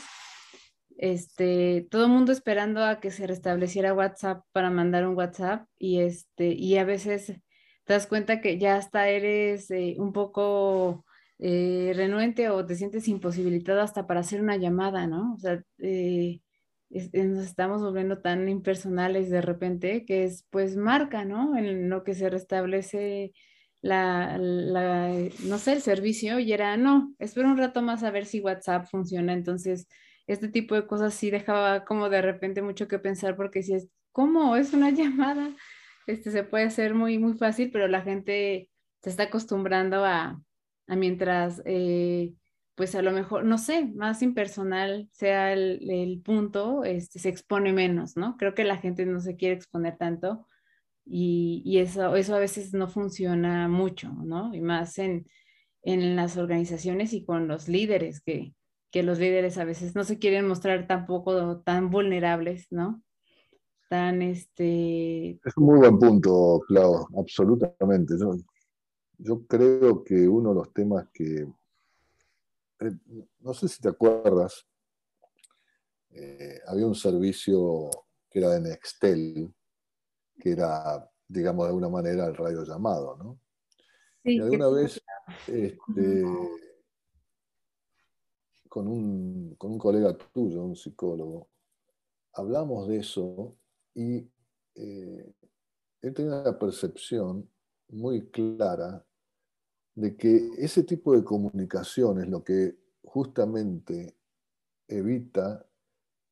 Este, 0.98 1.86
todo 1.90 2.04
el 2.04 2.10
mundo 2.10 2.32
esperando 2.32 2.84
a 2.84 3.00
que 3.00 3.10
se 3.10 3.26
restableciera 3.26 3.94
WhatsApp 3.94 4.44
para 4.52 4.70
mandar 4.70 5.06
un 5.06 5.16
WhatsApp 5.16 5.66
y 5.78 6.00
este, 6.00 6.48
y 6.48 6.76
a 6.76 6.84
veces 6.84 7.26
te 7.84 7.92
das 7.94 8.06
cuenta 8.06 8.40
que 8.40 8.58
ya 8.58 8.76
hasta 8.76 9.08
eres 9.08 9.70
eh, 9.70 9.94
un 9.98 10.12
poco 10.12 11.04
eh, 11.38 11.92
renuente 11.94 12.50
o 12.50 12.66
te 12.66 12.74
sientes 12.74 13.06
imposibilitado 13.08 13.80
hasta 13.80 14.06
para 14.06 14.20
hacer 14.20 14.42
una 14.42 14.56
llamada, 14.56 15.06
¿no? 15.06 15.34
O 15.34 15.38
sea, 15.38 15.62
eh, 15.78 16.40
nos 16.90 17.44
estamos 17.44 17.82
volviendo 17.82 18.20
tan 18.20 18.48
impersonales 18.48 19.30
de 19.30 19.40
repente 19.40 20.04
que 20.04 20.24
es 20.24 20.46
pues 20.50 20.76
marca, 20.76 21.24
¿no? 21.24 21.56
En 21.56 21.88
lo 21.88 22.02
que 22.02 22.14
se 22.14 22.28
restablece 22.28 23.32
la, 23.80 24.38
no 24.38 25.58
sé, 25.58 25.72
el 25.74 25.82
servicio 25.82 26.38
y 26.38 26.52
era, 26.52 26.76
no, 26.76 27.14
espero 27.18 27.48
un 27.48 27.56
rato 27.58 27.82
más 27.82 28.02
a 28.02 28.10
ver 28.10 28.26
si 28.26 28.40
WhatsApp 28.40 28.86
funciona. 28.90 29.32
Entonces, 29.32 29.88
este 30.26 30.48
tipo 30.48 30.74
de 30.74 30.86
cosas 30.86 31.14
sí 31.14 31.30
dejaba 31.30 31.84
como 31.84 32.08
de 32.08 32.22
repente 32.22 32.62
mucho 32.62 32.88
que 32.88 32.98
pensar 32.98 33.36
porque 33.36 33.62
si 33.62 33.74
es, 33.74 33.88
¿cómo? 34.12 34.56
Es 34.56 34.72
una 34.74 34.90
llamada. 34.90 35.50
Este 36.06 36.30
se 36.30 36.44
puede 36.44 36.64
hacer 36.64 36.94
muy, 36.94 37.18
muy 37.18 37.34
fácil, 37.34 37.70
pero 37.70 37.88
la 37.88 38.02
gente 38.02 38.70
se 39.02 39.10
está 39.10 39.24
acostumbrando 39.24 40.04
a, 40.04 40.40
a 40.86 40.96
mientras... 40.96 41.62
Eh, 41.64 42.32
pues 42.78 42.94
a 42.94 43.02
lo 43.02 43.10
mejor, 43.10 43.44
no 43.44 43.58
sé, 43.58 43.86
más 43.96 44.22
impersonal 44.22 45.08
sea 45.10 45.52
el, 45.52 46.22
punto, 46.24 46.84
este, 46.84 47.18
se 47.18 47.28
expone 47.28 47.72
menos, 47.72 48.16
¿no? 48.16 48.36
Creo 48.36 48.54
que 48.54 48.62
la 48.62 48.76
gente 48.76 49.04
no 49.04 49.18
se 49.18 49.34
quiere 49.34 49.56
exponer 49.56 49.96
tanto 49.98 50.46
y, 51.10 51.78
eso, 51.78 52.14
eso 52.16 52.34
a 52.34 52.38
veces 52.38 52.74
no 52.74 52.88
funciona 52.88 53.68
mucho, 53.68 54.10
¿no? 54.12 54.54
Y 54.54 54.60
más 54.60 54.98
en, 54.98 55.26
las 55.82 56.36
organizaciones 56.36 57.14
y 57.14 57.24
con 57.24 57.48
los 57.48 57.68
líderes, 57.68 58.20
que, 58.20 58.54
los 58.92 59.18
líderes 59.18 59.58
a 59.58 59.64
veces 59.64 59.94
no 59.94 60.04
se 60.04 60.18
quieren 60.18 60.46
mostrar 60.46 60.86
tampoco 60.86 61.60
tan 61.60 61.90
vulnerables, 61.90 62.66
¿no? 62.70 63.02
Tan, 63.88 64.20
este... 64.20 65.40
Es 65.44 65.56
un 65.56 65.64
muy 65.64 65.78
buen 65.78 65.98
punto, 65.98 66.60
Clau, 66.66 67.08
absolutamente. 67.18 68.14
yo 69.18 69.46
creo 69.46 70.04
que 70.04 70.28
uno 70.28 70.50
de 70.50 70.54
los 70.56 70.72
temas 70.74 71.08
que 71.12 71.46
eh, 72.80 72.92
no 73.40 73.54
sé 73.54 73.68
si 73.68 73.80
te 73.80 73.88
acuerdas, 73.88 74.66
eh, 76.10 76.60
había 76.66 76.86
un 76.86 76.94
servicio 76.94 77.90
que 78.30 78.38
era 78.38 78.50
de 78.50 78.60
Nextel, 78.60 79.52
que 80.38 80.52
era, 80.52 81.10
digamos, 81.26 81.64
de 81.64 81.68
alguna 81.68 81.88
manera 81.88 82.26
el 82.26 82.36
radio 82.36 82.64
llamado, 82.64 83.16
¿no? 83.16 83.40
y 84.24 84.40
alguna 84.40 84.68
vez, 84.68 85.00
este, 85.46 86.24
con, 88.68 88.86
un, 88.88 89.56
colega 89.78 90.16
tuyo, 90.16 90.62
un 90.62 90.76
psicólogo, 90.76 91.48
hablamos 92.34 92.88
de 92.88 92.98
eso 92.98 93.56
y 93.94 94.30
eh, 94.74 95.34
él 96.02 96.14
tenía 96.14 96.40
una 96.40 96.58
percepción 96.58 97.48
muy 97.88 98.28
clara 98.30 99.04
de 99.94 100.16
que 100.16 100.50
ese 100.58 100.84
tipo 100.84 101.14
de 101.14 101.24
comunicación 101.24 102.20
es 102.20 102.28
lo 102.28 102.44
que 102.44 102.76
justamente 103.02 104.16
evita 104.86 105.66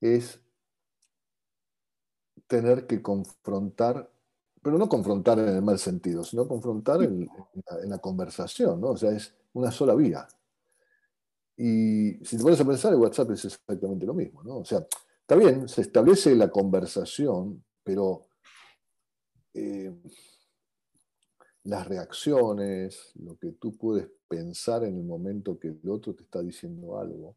es 0.00 0.40
tener 2.47 2.87
que 2.87 3.03
confrontar, 3.03 4.11
pero 4.62 4.79
no 4.79 4.88
confrontar 4.88 5.38
en 5.38 5.49
el 5.49 5.62
mal 5.62 5.79
sentido, 5.79 6.25
sino 6.25 6.47
confrontar 6.47 7.03
en, 7.03 7.29
la, 7.88 7.99
conversación, 7.99 8.81
¿no? 8.81 8.91
O 8.91 8.97
sea, 8.97 9.11
es 9.11 9.35
una 9.53 9.71
sola 9.71 9.95
vía. 9.95 10.26
Y 11.57 12.25
si 12.25 12.37
te 12.37 12.43
pones 12.43 12.61
a 12.61 12.65
pensar, 12.65 12.93
el 12.93 12.99
WhatsApp 12.99 13.31
es 13.31 13.45
exactamente 13.47 14.07
lo 14.07 14.15
mismo, 14.15 14.43
¿no? 14.43 14.59
O 14.59 14.65
sea, 14.65 14.87
está 15.21 15.37
bien, 15.37 15.69
se 15.69 15.83
establece 15.83 16.35
la 16.35 16.50
conversación, 16.50 17.65
pero 17.83 18.26
eh, 19.55 19.95
las 21.65 21.87
reacciones, 21.87 23.12
lo 23.17 23.37
que 23.37 23.53
tú 23.53 23.76
puedes 23.76 24.09
pensar 24.29 24.85
en 24.85 24.97
el 24.97 25.05
momento 25.05 25.59
que 25.59 25.69
el 25.69 25.88
otro 25.88 26.15
te 26.15 26.23
está 26.23 26.43
diciendo 26.43 26.99
algo, 26.99 27.37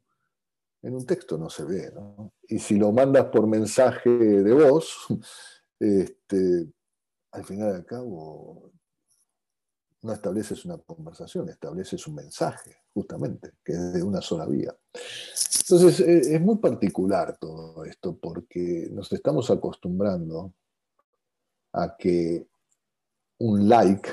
en 0.81 0.95
un 0.95 1.05
texto 1.05 1.37
no 1.37 1.49
se 1.49 1.63
ve. 1.65 1.91
¿no? 1.93 2.33
Y 2.47 2.59
si 2.59 2.75
lo 2.75 2.91
mandas 2.91 3.25
por 3.25 3.47
mensaje 3.47 4.09
de 4.09 4.53
voz, 4.53 5.07
este, 5.79 6.67
al 7.31 7.43
final 7.43 7.75
al 7.75 7.85
cabo 7.85 8.71
no 10.01 10.13
estableces 10.13 10.63
una 10.65 10.77
conversación, 10.77 11.49
estableces 11.49 12.07
un 12.07 12.15
mensaje, 12.15 12.77
justamente, 12.93 13.53
que 13.63 13.73
es 13.73 13.93
de 13.93 14.03
una 14.03 14.21
sola 14.21 14.45
vía. 14.45 14.75
Entonces, 15.61 15.99
e, 15.99 16.35
es 16.35 16.41
muy 16.41 16.57
particular 16.57 17.37
todo 17.37 17.83
esto 17.83 18.17
porque 18.17 18.87
nos 18.91 19.11
estamos 19.11 19.49
acostumbrando 19.51 20.53
a 21.73 21.95
que 21.97 22.47
un 23.39 23.67
like 23.67 24.09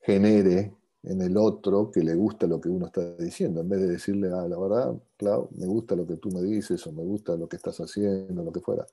genere 0.00 0.72
en 1.06 1.22
el 1.22 1.36
otro 1.36 1.90
que 1.92 2.02
le 2.02 2.14
gusta 2.14 2.46
lo 2.48 2.60
que 2.60 2.68
uno 2.68 2.86
está 2.86 3.14
diciendo, 3.14 3.60
en 3.60 3.68
vez 3.68 3.80
de 3.80 3.88
decirle, 3.88 4.28
ah, 4.32 4.46
la 4.48 4.58
verdad, 4.58 4.94
Clau, 5.16 5.48
me 5.56 5.66
gusta 5.66 5.94
lo 5.94 6.04
que 6.04 6.16
tú 6.16 6.30
me 6.30 6.42
dices 6.42 6.84
o 6.86 6.92
me 6.92 7.04
gusta 7.04 7.36
lo 7.36 7.48
que 7.48 7.56
estás 7.56 7.78
haciendo, 7.78 8.42
lo 8.42 8.52
que 8.52 8.60
fuera. 8.60 8.84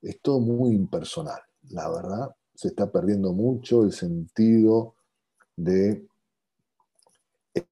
Es 0.00 0.20
todo 0.22 0.40
muy 0.40 0.74
impersonal, 0.74 1.40
la 1.70 1.90
verdad. 1.90 2.34
Se 2.54 2.68
está 2.68 2.90
perdiendo 2.90 3.32
mucho 3.34 3.84
el 3.84 3.92
sentido 3.92 4.94
de 5.54 6.06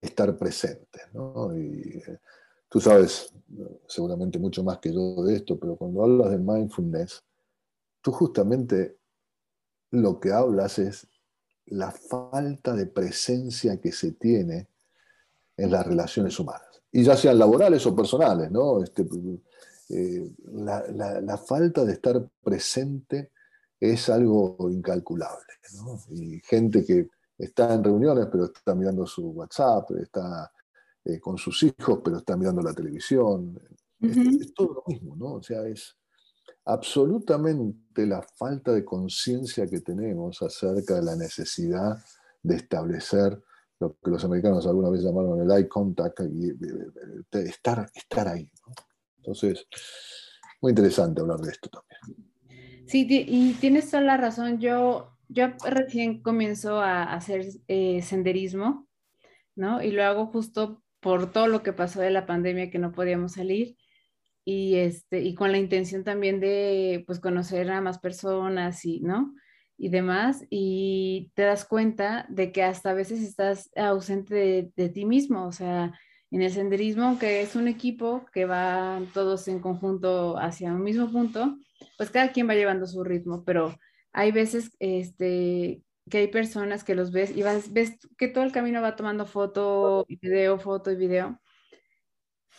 estar 0.02 0.36
presente. 0.36 1.00
Y 1.54 1.98
eh, 1.98 2.20
tú 2.68 2.78
sabes 2.78 3.32
seguramente 3.86 4.38
mucho 4.38 4.62
más 4.62 4.78
que 4.78 4.92
yo 4.92 5.24
de 5.24 5.36
esto, 5.36 5.58
pero 5.58 5.76
cuando 5.76 6.02
hablas 6.02 6.30
de 6.30 6.38
mindfulness, 6.38 7.24
tú 8.02 8.12
justamente 8.12 8.98
lo 9.92 10.20
que 10.20 10.30
hablas 10.30 10.78
es 10.78 11.06
la 11.66 11.90
falta 11.90 12.74
de 12.74 12.86
presencia 12.86 13.80
que 13.80 13.92
se 13.92 14.12
tiene 14.12 14.68
en 15.56 15.70
las 15.70 15.86
relaciones 15.86 16.38
humanas, 16.38 16.82
y 16.92 17.02
ya 17.02 17.16
sean 17.16 17.38
laborales 17.38 17.84
o 17.86 17.94
personales, 17.94 18.50
¿no? 18.50 18.82
Este, 18.82 19.06
eh, 19.88 20.30
la, 20.52 21.38
falta 21.38 21.84
de 21.84 21.92
estar 21.92 22.28
presente 22.42 23.32
es 23.78 24.08
algo 24.08 24.56
incalculable, 24.70 25.54
¿no? 25.74 25.98
Y 26.10 26.40
gente 26.40 26.84
que 26.84 27.08
está 27.38 27.74
en 27.74 27.84
reuniones, 27.84 28.26
pero 28.30 28.46
está 28.46 28.74
mirando 28.74 29.06
su 29.06 29.28
WhatsApp, 29.30 29.90
está 29.92 30.50
eh, 31.04 31.20
con 31.20 31.36
sus 31.38 31.62
hijos, 31.62 32.00
pero 32.02 32.18
está 32.18 32.36
mirando 32.36 32.62
la 32.62 32.72
televisión. 32.72 33.60
es, 34.00 34.16
es, 34.16 34.54
todo 34.54 34.74
lo 34.74 34.84
mismo, 34.86 35.16
¿no? 35.16 35.34
O 35.34 35.42
sea, 35.42 35.66
es, 35.66 35.96
absolutamente 36.66 38.06
la 38.06 38.20
falta 38.22 38.72
de 38.72 38.84
conciencia 38.84 39.66
que 39.66 39.80
tenemos 39.80 40.42
acerca 40.42 40.96
de 40.96 41.02
la 41.02 41.16
necesidad 41.16 41.96
de 42.42 42.56
establecer 42.56 43.40
lo 43.78 43.96
que 44.02 44.10
los 44.10 44.24
americanos 44.24 44.66
alguna 44.66 44.90
vez 44.90 45.02
llamaron 45.02 45.40
el 45.40 45.50
eye 45.50 45.68
contact, 45.68 46.20
y, 46.32 46.52
estar, 47.46 47.88
estar 47.94 48.28
ahí. 48.28 48.50
Entonces, 49.18 49.66
muy 50.60 50.70
interesante 50.70 51.20
hablar 51.20 51.40
de 51.40 51.52
esto 51.52 51.70
también. 51.70 52.32
Sí, 52.86 53.06
y 53.08 53.52
tienes 53.54 53.90
toda 53.90 54.02
la 54.02 54.16
razón. 54.16 54.58
Yo, 54.58 55.12
yo 55.28 55.48
recién 55.64 56.22
comienzo 56.22 56.80
a 56.80 57.02
hacer 57.02 57.46
eh, 57.68 58.00
senderismo, 58.02 58.88
¿no? 59.54 59.82
Y 59.82 59.90
lo 59.90 60.04
hago 60.04 60.26
justo 60.26 60.82
por 61.00 61.30
todo 61.32 61.46
lo 61.46 61.62
que 61.62 61.72
pasó 61.72 62.00
de 62.00 62.10
la 62.10 62.26
pandemia 62.26 62.70
que 62.70 62.78
no 62.78 62.92
podíamos 62.92 63.32
salir 63.32 63.76
y 64.46 64.76
este 64.76 65.22
y 65.22 65.34
con 65.34 65.50
la 65.50 65.58
intención 65.58 66.04
también 66.04 66.38
de 66.40 67.02
pues 67.06 67.18
conocer 67.18 67.68
a 67.70 67.80
más 67.80 67.98
personas 67.98 68.84
y 68.84 69.00
no 69.00 69.34
y 69.76 69.88
demás 69.88 70.44
y 70.50 71.32
te 71.34 71.42
das 71.42 71.64
cuenta 71.64 72.26
de 72.28 72.52
que 72.52 72.62
hasta 72.62 72.90
a 72.90 72.94
veces 72.94 73.22
estás 73.22 73.70
ausente 73.76 74.70
de, 74.76 74.88
ti 74.88 75.04
mismo 75.04 75.46
o 75.46 75.52
sea 75.52 75.92
en 76.30 76.42
el 76.42 76.52
senderismo 76.52 77.18
que 77.18 77.42
es 77.42 77.56
un 77.56 77.66
equipo 77.66 78.24
que 78.32 78.46
va 78.46 79.00
todos 79.12 79.48
en 79.48 79.58
conjunto 79.58 80.38
hacia 80.38 80.72
un 80.72 80.84
mismo 80.84 81.10
punto 81.10 81.58
pues 81.98 82.10
cada 82.10 82.30
quien 82.30 82.48
va 82.48 82.54
llevando 82.54 82.86
su 82.86 83.02
ritmo 83.02 83.44
pero 83.44 83.76
hay 84.12 84.30
veces 84.30 84.70
este 84.78 85.82
que 86.08 86.18
hay 86.18 86.28
personas 86.28 86.84
que 86.84 86.94
los 86.94 87.10
ves 87.10 87.36
y 87.36 87.42
vas, 87.42 87.72
ves 87.72 87.98
que 88.16 88.28
todo 88.28 88.44
el 88.44 88.52
camino 88.52 88.80
va 88.80 88.94
tomando 88.94 89.26
foto 89.26 90.06
video, 90.08 90.58
foto 90.58 90.92
y 90.92 90.96
video. 90.96 91.40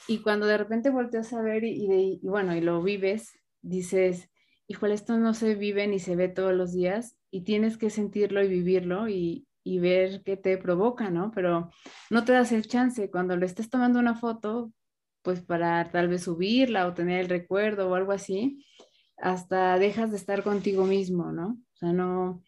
Y 0.08 0.20
cuando 0.20 0.46
de 0.46 0.58
repente 0.58 0.90
volteas 0.90 1.34
a 1.34 1.42
ver 1.42 1.66
y, 1.66 2.20
bueno, 2.24 2.56
y 2.56 2.62
lo 2.62 2.82
vives, 2.82 3.38
dices, 3.62 4.30
híjole, 4.68 4.94
esto 4.94 5.18
no 5.18 5.34
se 5.34 5.56
vive 5.56 5.86
ni 5.88 6.00
se 6.00 6.16
ve 6.16 6.30
todos 6.30 6.54
los 6.54 6.74
días 6.74 7.18
y 7.30 7.42
tienes 7.42 7.78
que 7.78 7.90
sentirlo 7.90 8.42
y 8.42 8.48
vivirlo 8.48 9.10
y, 9.10 9.44
ver 9.66 10.24
qué 10.24 10.38
te 10.38 10.58
provoca, 10.58 11.10
¿no? 11.10 11.30
Pero 11.36 11.70
no 12.10 12.24
te 12.24 12.32
das 12.32 12.54
el 12.54 12.66
chance. 12.68 13.12
Cuando 13.12 13.36
le 13.36 13.46
estés 13.46 13.70
tomando 13.70 14.00
una 14.00 14.16
foto, 14.16 14.72
pues 15.24 15.42
para 15.42 15.92
tal 15.92 16.08
vez 16.08 16.24
subirla 16.24 16.88
o 16.88 16.94
tener 16.94 17.20
el 17.20 17.28
recuerdo 17.28 17.90
o 17.90 17.96
algo 17.96 18.14
así, 18.14 18.66
hasta 19.18 19.78
dejas 19.78 20.12
de 20.12 20.18
estar 20.18 20.42
contigo 20.42 20.86
mismo, 20.86 21.34
¿no? 21.34 21.60
O 21.74 21.76
sea, 21.76 21.92
no, 21.92 22.42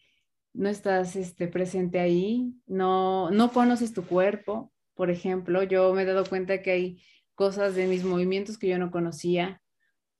no 0.54 0.68
estás 0.70 1.14
este, 1.14 1.46
presente 1.46 2.00
ahí, 2.00 2.54
no, 2.66 3.30
no 3.30 3.52
conoces 3.52 3.92
tu 3.92 4.02
cuerpo. 4.06 4.72
Por 4.94 5.10
ejemplo, 5.10 5.62
yo 5.62 5.92
me 5.92 6.02
he 6.02 6.06
dado 6.06 6.24
cuenta 6.24 6.62
que 6.62 6.70
hay 6.70 7.02
cosas 7.40 7.74
de 7.74 7.86
mis 7.86 8.04
movimientos 8.04 8.58
que 8.58 8.68
yo 8.68 8.76
no 8.76 8.90
conocía, 8.90 9.62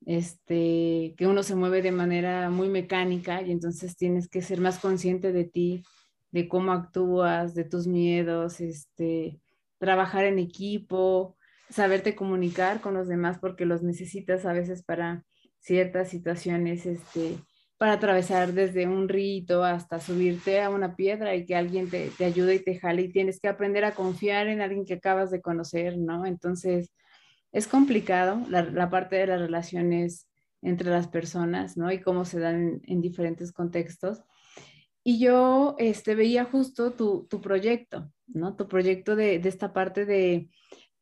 este, 0.06 1.14
que 1.18 1.26
uno 1.26 1.42
se 1.42 1.54
mueve 1.54 1.82
de 1.82 1.92
manera 1.92 2.48
muy 2.48 2.70
mecánica 2.70 3.42
y 3.42 3.52
entonces 3.52 3.94
tienes 3.94 4.26
que 4.26 4.40
ser 4.40 4.58
más 4.58 4.78
consciente 4.78 5.30
de 5.30 5.44
ti, 5.44 5.82
de 6.30 6.48
cómo 6.48 6.72
actúas, 6.72 7.54
de 7.54 7.64
tus 7.64 7.86
miedos, 7.86 8.62
este, 8.62 9.38
trabajar 9.76 10.24
en 10.24 10.38
equipo, 10.38 11.36
saberte 11.68 12.16
comunicar 12.16 12.80
con 12.80 12.94
los 12.94 13.06
demás 13.06 13.36
porque 13.38 13.66
los 13.66 13.82
necesitas 13.82 14.46
a 14.46 14.54
veces 14.54 14.82
para 14.82 15.26
ciertas 15.58 16.08
situaciones, 16.08 16.86
este, 16.86 17.36
para 17.76 17.92
atravesar 17.92 18.54
desde 18.54 18.88
un 18.88 19.10
rito 19.10 19.62
hasta 19.62 20.00
subirte 20.00 20.62
a 20.62 20.70
una 20.70 20.96
piedra 20.96 21.34
y 21.34 21.44
que 21.44 21.54
alguien 21.54 21.90
te, 21.90 22.08
te, 22.16 22.24
ayude 22.24 22.54
y 22.54 22.64
te 22.64 22.78
jale 22.78 23.02
y 23.02 23.12
tienes 23.12 23.40
que 23.40 23.48
aprender 23.48 23.84
a 23.84 23.94
confiar 23.94 24.46
en 24.46 24.62
alguien 24.62 24.86
que 24.86 24.94
acabas 24.94 25.30
de 25.30 25.42
conocer, 25.42 25.98
¿no? 25.98 26.24
Entonces, 26.24 26.90
es 27.52 27.66
complicado 27.66 28.44
la, 28.48 28.90
parte 28.90 29.16
de 29.16 29.26
las 29.26 29.40
relaciones 29.40 30.28
entre 30.62 30.90
las 30.90 31.08
personas, 31.08 31.76
¿no? 31.76 31.90
Y 31.90 32.00
cómo 32.00 32.24
se 32.24 32.38
dan 32.38 32.80
en, 32.84 33.00
diferentes 33.00 33.52
contextos. 33.52 34.22
Y 35.02 35.18
yo 35.18 35.74
este, 35.78 36.14
veía 36.14 36.44
justo 36.44 36.92
tu, 36.92 37.26
tu 37.28 37.40
proyecto, 37.40 38.12
¿no? 38.26 38.56
Tu 38.56 38.68
proyecto 38.68 39.16
de, 39.16 39.36
esta 39.36 39.72
parte 39.72 40.04
de 40.04 40.50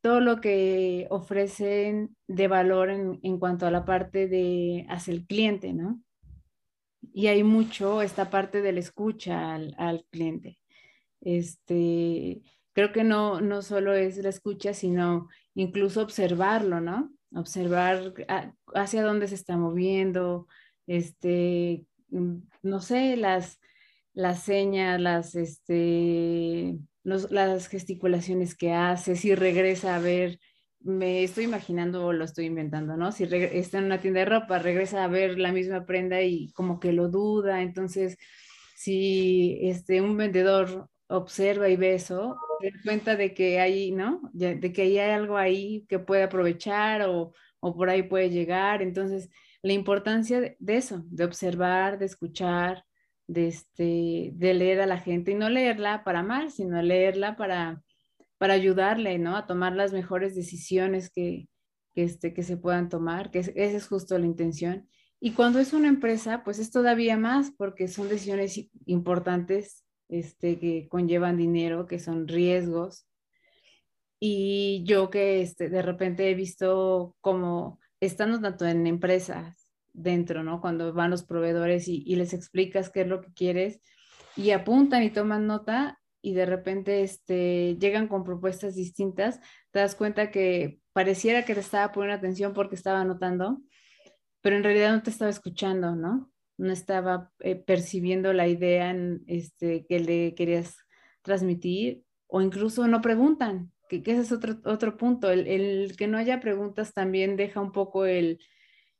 todo 0.01 0.21
lo 0.21 0.39
que 0.39 1.07
ofrecen 1.09 2.15
de 2.27 2.47
valor 2.47 2.89
en, 2.89 3.19
en 3.21 3.37
cuanto 3.37 3.67
a 3.67 3.71
la 3.71 3.85
parte 3.85 4.27
de 4.27 4.85
hacia 4.89 5.13
el 5.13 5.25
cliente, 5.25 5.73
¿no? 5.73 6.01
y 7.13 7.27
hay 7.27 7.43
mucho 7.43 8.01
esta 8.01 8.29
parte 8.29 8.61
de 8.61 8.73
la 8.73 8.79
escucha 8.79 9.53
al, 9.53 10.05
cliente. 10.09 10.59
Este, 11.21 12.41
creo 12.73 12.91
que 12.91 13.03
no, 13.03 13.41
no 13.41 13.61
solo 13.61 13.93
es 13.93 14.17
la 14.17 14.29
escucha, 14.29 14.73
sino 14.73 15.27
incluso 15.59 16.01
observarlo, 16.01 16.79
¿no? 16.79 17.11
Observar 17.35 18.13
hacia 18.73 19.03
dónde 19.03 19.27
se 19.27 19.35
está 19.35 19.57
moviendo, 19.57 20.47
este, 20.87 21.85
mm, 22.09 22.37
no 22.63 22.79
sé, 22.81 23.17
las, 23.17 23.59
las 24.13 24.43
señas, 24.43 24.99
las, 25.01 25.35
este, 25.35 26.79
las 27.03 27.67
gesticulaciones 27.67 28.55
que 28.55 28.73
hace, 28.73 29.15
si 29.15 29.35
regresa 29.35 29.95
a 29.95 29.99
ver 29.99 30.39
me 30.81 31.23
estoy 31.23 31.43
imaginando 31.43 32.05
o 32.05 32.13
lo 32.13 32.23
estoy 32.23 32.45
inventando, 32.45 32.95
¿no? 32.95 33.11
Si 33.11 33.25
está 33.25 33.79
en 33.79 33.85
una 33.85 33.99
tienda 33.99 34.21
de 34.21 34.27
ropa, 34.27 34.59
regresa 34.59 35.03
a 35.03 35.07
ver 35.07 35.37
la 35.37 35.51
misma 35.51 35.85
prenda 35.85 36.21
y 36.21 36.51
como 36.53 36.79
que 36.79 36.93
lo 36.93 37.09
duda, 37.09 37.61
entonces 37.61 38.17
si 38.77 39.59
este, 39.61 39.99
un 39.99 40.15
vendedor 40.15 40.87
observa 41.07 41.67
y 41.67 41.75
ve 41.75 41.95
eso, 41.95 42.37
se 42.59 42.71
da 42.71 42.77
cuenta 42.83 43.15
de 43.15 43.33
que 43.33 43.59
hay, 43.59 43.91
¿no? 43.91 44.21
De 44.33 44.73
que 44.73 44.81
hay 44.83 44.99
algo 44.99 45.37
ahí 45.37 45.85
que 45.87 45.99
puede 45.99 46.23
aprovechar 46.23 47.03
o, 47.03 47.33
o 47.59 47.75
por 47.75 47.89
ahí 47.89 48.03
puede 48.03 48.29
llegar, 48.29 48.81
entonces 48.81 49.29
la 49.61 49.73
importancia 49.73 50.39
de, 50.41 50.57
eso, 50.67 51.03
de 51.07 51.25
observar, 51.25 51.99
de 51.99 52.05
escuchar, 52.05 52.85
de, 53.27 53.47
este, 53.47 54.31
de 54.33 54.53
leer 54.53 54.81
a 54.81 54.85
la 54.85 54.99
gente 54.99 55.31
y 55.31 55.35
no 55.35 55.49
leerla 55.49 56.03
para 56.03 56.23
mal, 56.23 56.51
sino 56.51 56.81
leerla 56.81 57.35
para 57.35 57.83
para 58.39 58.53
ayudarle, 58.53 59.19
¿no? 59.19 59.35
A 59.35 59.45
tomar 59.45 59.75
las 59.75 59.93
mejores 59.93 60.33
decisiones 60.33 61.11
que, 61.11 61.47
este, 61.93 62.33
que 62.33 62.41
se 62.41 62.57
puedan 62.57 62.89
tomar, 62.89 63.29
que 63.29 63.39
esa 63.39 63.53
es 63.53 63.87
justo 63.87 64.17
la 64.17 64.25
intención. 64.25 64.87
Y 65.19 65.33
cuando 65.33 65.59
es 65.59 65.73
una 65.73 65.89
empresa, 65.89 66.43
pues 66.43 66.57
es 66.57 66.71
todavía 66.71 67.17
más 67.17 67.51
porque 67.51 67.89
son 67.89 68.07
decisiones 68.07 68.69
importantes 68.85 69.83
este, 70.09 70.59
que 70.59 70.87
conllevan 70.89 71.37
dinero, 71.37 71.87
que 71.87 71.99
son 71.99 72.27
riesgos. 72.27 73.07
Y 74.19 74.83
yo 74.85 75.09
que 75.09 75.41
este, 75.41 75.69
de 75.69 75.81
repente 75.81 76.29
he 76.29 76.35
visto 76.35 77.15
como 77.21 77.79
estando 78.01 78.41
tanto 78.41 78.67
en 78.67 78.85
empresas 78.87 79.71
dentro, 79.93 80.43
¿no? 80.43 80.61
Cuando 80.61 80.93
van 80.93 81.11
los 81.11 81.23
proveedores 81.23 81.87
y, 81.87 82.15
les 82.15 82.33
explicas 82.33 82.89
qué 82.89 83.01
es 83.01 83.07
lo 83.07 83.21
que 83.21 83.33
quieres 83.33 83.81
y 84.35 84.51
apuntan 84.51 85.03
y 85.03 85.09
toman 85.09 85.47
nota, 85.47 85.99
y 86.21 86.33
de 86.33 86.45
repente 86.45 87.01
este, 87.01 87.77
llegan 87.79 88.07
con 88.07 88.25
propuestas 88.25 88.75
distintas, 88.75 89.39
te 89.71 89.79
das 89.79 89.95
cuenta 89.95 90.31
que 90.31 90.81
pareciera 90.91 91.45
que 91.45 91.53
te 91.53 91.61
estaba 91.61 91.91
poniendo 91.93 92.17
atención 92.17 92.53
porque 92.53 92.75
estaba 92.75 93.01
anotando, 93.01 93.61
pero 94.41 94.57
en 94.57 94.63
realidad 94.63 94.93
no 94.93 95.01
te 95.01 95.11
estaba 95.11 95.31
escuchando, 95.31 95.95
¿no? 95.95 96.29
No 96.59 96.71
estaba 96.71 97.31
eh, 97.39 97.55
percibiendo 97.55 98.33
la 98.33 98.47
idea 98.47 98.91
en, 98.91 99.23
este, 99.27 99.85
que 99.87 99.99
le 99.99 100.35
querías 100.35 100.77
transmitir 101.23 102.03
o 102.27 102.41
incluso 102.41 102.87
no 102.87 103.01
preguntan, 103.01 103.71
que, 103.89 104.03
ese 104.05 104.21
es 104.21 104.31
otro, 104.31 104.57
otro 104.65 104.97
punto. 104.97 105.31
El, 105.31 105.47
el, 105.47 105.95
que 105.97 106.07
no 106.07 106.17
haya 106.17 106.39
preguntas 106.39 106.93
también 106.93 107.35
deja 107.35 107.59
un 107.59 107.71
poco 107.71 108.05
el, 108.05 108.39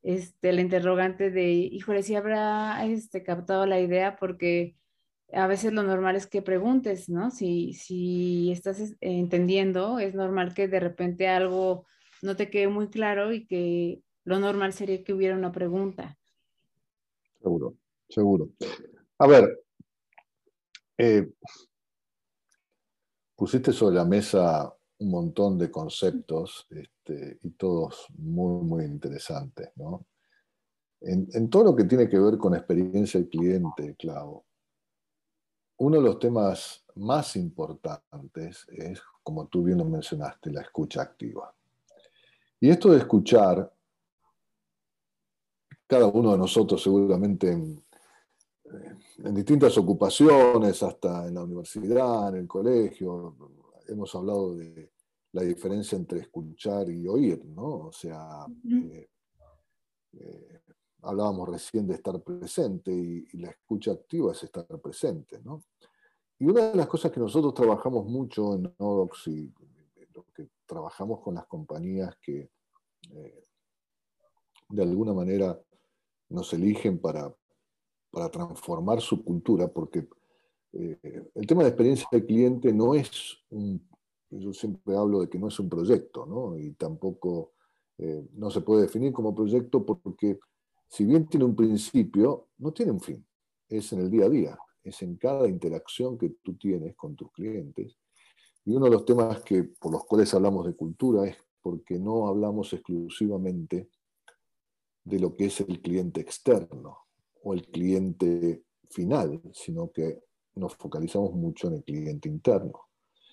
este, 0.01 0.49
el 0.49 0.59
interrogante 0.59 1.29
de, 1.29 1.51
híjole, 1.51 2.03
si 2.03 2.15
habrá 2.15 2.85
este, 2.85 3.23
captado 3.23 3.65
la 3.65 3.79
idea 3.79 4.17
porque 4.17 4.75
a 5.33 5.47
veces 5.47 5.73
lo 5.73 5.83
normal 5.83 6.15
es 6.15 6.27
que 6.27 6.41
preguntes, 6.41 7.09
¿no? 7.09 7.31
Si, 7.31 7.73
si 7.73 8.51
estás 8.51 8.95
entendiendo, 9.01 9.99
es 9.99 10.15
normal 10.15 10.53
que 10.53 10.67
de 10.67 10.79
repente 10.79 11.27
algo 11.27 11.85
no 12.21 12.35
te 12.35 12.49
quede 12.49 12.67
muy 12.67 12.89
claro 12.89 13.31
y 13.33 13.45
que 13.45 14.01
lo 14.23 14.39
normal 14.39 14.73
sería 14.73 15.03
que 15.03 15.13
hubiera 15.13 15.35
una 15.35 15.51
pregunta. 15.51 16.18
Seguro, 17.41 17.75
seguro. 18.09 18.49
A 19.17 19.27
ver, 19.27 19.63
eh, 20.97 21.31
pusiste 23.35 23.71
sobre 23.71 23.95
la 23.95 24.05
mesa 24.05 24.73
un 24.99 25.11
montón 25.11 25.57
de 25.57 25.71
conceptos 25.71 26.67
este, 26.69 27.39
y 27.41 27.51
todos 27.51 28.07
muy, 28.17 28.63
muy 28.63 28.85
interesantes, 28.85 29.71
¿no? 29.75 30.05
En, 31.01 31.29
en, 31.33 31.49
todo 31.49 31.63
lo 31.63 31.75
que 31.75 31.85
tiene 31.85 32.09
que 32.09 32.19
ver 32.19 32.37
con 32.37 32.53
experiencia 32.53 33.21
del 33.21 33.29
cliente, 33.29 33.95
Clau, 33.97 34.43
uno 35.77 35.95
de 35.95 36.03
los 36.03 36.19
temas 36.19 36.83
más 36.95 37.37
importantes 37.37 38.67
es, 38.67 39.01
como 39.23 39.47
tú 39.47 39.63
bien 39.63 39.77
lo 39.77 39.85
mencionaste, 39.85 40.51
la 40.51 40.61
escucha 40.61 41.01
activa. 41.01 41.53
Y 42.59 42.69
esto 42.69 42.91
de 42.91 42.97
escuchar, 42.97 43.71
cada 45.89 46.05
uno 46.05 46.33
de 46.33 46.37
nosotros 46.37 46.83
seguramente 46.83 47.51
en, 47.51 47.83
distintas 49.33 49.75
ocupaciones, 49.79 50.83
hasta 50.83 51.27
en 51.27 51.33
la 51.33 51.43
universidad, 51.43 52.29
en 52.29 52.41
el 52.41 52.47
colegio, 52.47 53.35
hemos 53.87 54.13
hablado 54.13 54.55
de 54.55 54.91
la 55.31 55.41
diferencia 55.41 55.97
entre 55.97 56.19
escuchar 56.19 56.87
y 56.89 57.07
oír, 57.07 57.43
¿no? 57.43 57.87
O 57.87 57.91
sea, 57.91 58.45
eh, 58.71 59.09
eh, 60.13 60.61
hablábamos 61.01 61.49
recién 61.49 61.87
de 61.87 61.95
estar 61.95 62.21
presente 62.21 62.91
y, 62.91 63.25
la 63.39 63.49
escucha 63.49 63.91
activa 63.91 64.31
es 64.31 64.43
estar 64.43 64.67
presente, 64.79 65.41
¿no? 65.43 65.63
y 66.37 66.45
una 66.45 66.69
de 66.69 66.75
las 66.75 66.87
cosas 66.87 67.11
que 67.11 67.19
nosotros 67.19 67.53
trabajamos 67.53 68.05
mucho 68.05 68.53
en 68.53 68.73
Nodox 68.77 69.27
y 69.27 69.51
lo 70.13 70.23
que 70.33 70.49
trabajamos 70.65 71.19
con 71.19 71.35
las 71.35 71.47
compañías 71.47 72.15
que 72.21 72.51
eh, 73.11 73.45
de 74.69 74.83
alguna 74.83 75.13
manera 75.13 75.59
nos 76.29 76.53
eligen 76.53 76.99
para, 76.99 77.33
para 78.11 78.29
transformar 78.29 79.01
su 79.01 79.23
cultura, 79.23 79.67
porque 79.67 80.07
eh, 80.73 81.29
el 81.33 81.47
tema 81.47 81.63
de 81.63 81.69
experiencia 81.69 82.07
del 82.11 82.25
cliente 82.25 82.71
no 82.71 82.93
es 82.93 83.37
un, 83.49 83.87
yo 84.29 84.53
siempre 84.53 84.95
hablo 84.95 85.21
de 85.21 85.29
que 85.29 85.39
no 85.39 85.47
es 85.47 85.59
un 85.59 85.69
proyecto, 85.69 86.25
¿no? 86.25 86.57
Y 86.57 86.73
tampoco 86.73 87.53
eh, 87.97 88.27
no 88.33 88.51
se 88.51 88.61
puede 88.61 88.83
definir 88.83 89.11
como 89.11 89.33
proyecto 89.33 89.85
porque 89.85 90.39
si 90.87 91.05
bien 91.05 91.27
tiene 91.27 91.45
un 91.45 91.55
principio, 91.55 92.49
no 92.57 92.71
tiene 92.71 92.91
un 92.91 92.99
fin. 92.99 93.25
Es 93.67 93.91
en 93.93 93.99
el 93.99 94.09
día 94.09 94.25
a 94.25 94.29
día, 94.29 94.57
es 94.83 95.01
en 95.01 95.17
cada 95.17 95.47
interacción 95.47 96.17
que 96.17 96.29
tú 96.41 96.55
tienes 96.55 96.95
con 96.95 97.15
tus 97.15 97.31
clientes. 97.31 97.97
Y 98.65 98.73
uno 98.73 98.85
de 98.85 98.91
los 98.91 99.05
temas 99.05 99.41
que, 99.41 99.63
por 99.63 99.91
los 99.91 100.05
cuales 100.05 100.33
hablamos 100.33 100.65
de 100.65 100.75
cultura 100.75 101.27
es 101.27 101.37
porque 101.61 101.99
no 101.99 102.27
hablamos 102.27 102.73
exclusivamente 102.73 103.89
de 105.09 105.19
lo 105.19 105.35
que 105.35 105.45
es 105.45 105.59
el 105.61 105.81
cliente 105.81 106.21
externo 106.21 106.99
o 107.43 107.53
el 107.53 107.67
cliente 107.67 108.63
final, 108.89 109.41
sino 109.53 109.91
que 109.91 110.19
nos 110.55 110.75
focalizamos 110.75 111.33
mucho 111.33 111.67
en 111.67 111.75
el 111.75 111.83
cliente 111.83 112.29
interno. 112.29 112.87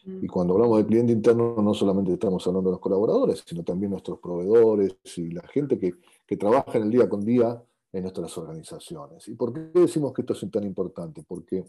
Mm. 0.04 0.24
Y 0.24 0.28
cuando 0.28 0.54
hablamos 0.54 0.78
de 0.78 0.86
cliente 0.86 1.12
interno, 1.12 1.56
no 1.56 1.74
solamente 1.74 2.12
estamos 2.12 2.46
hablando 2.46 2.70
de 2.70 2.74
los 2.74 2.80
colaboradores, 2.80 3.44
sino 3.46 3.62
también 3.62 3.90
nuestros 3.90 4.18
proveedores 4.20 4.96
y 5.16 5.30
la 5.30 5.46
gente 5.48 5.78
que, 5.78 5.94
que 6.26 6.36
trabaja 6.36 6.78
en 6.78 6.84
el 6.84 6.90
día 6.90 7.08
con 7.08 7.24
día 7.24 7.62
en 7.92 8.02
nuestras 8.02 8.36
organizaciones. 8.38 9.28
¿Y 9.28 9.34
por 9.34 9.52
qué 9.52 9.80
decimos 9.80 10.12
que 10.12 10.22
esto 10.22 10.34
es 10.34 10.50
tan 10.50 10.64
importante? 10.64 11.24
Porque 11.26 11.64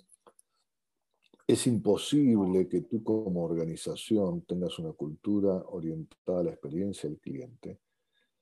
es 1.48 1.68
imposible 1.68 2.68
que 2.68 2.82
tú 2.82 3.04
como 3.04 3.44
organización 3.44 4.42
tengas 4.42 4.78
una 4.80 4.92
cultura 4.92 5.64
orientada 5.70 6.42
a 6.42 6.44
la 6.44 6.52
experiencia 6.52 7.10
del 7.10 7.20
cliente 7.20 7.80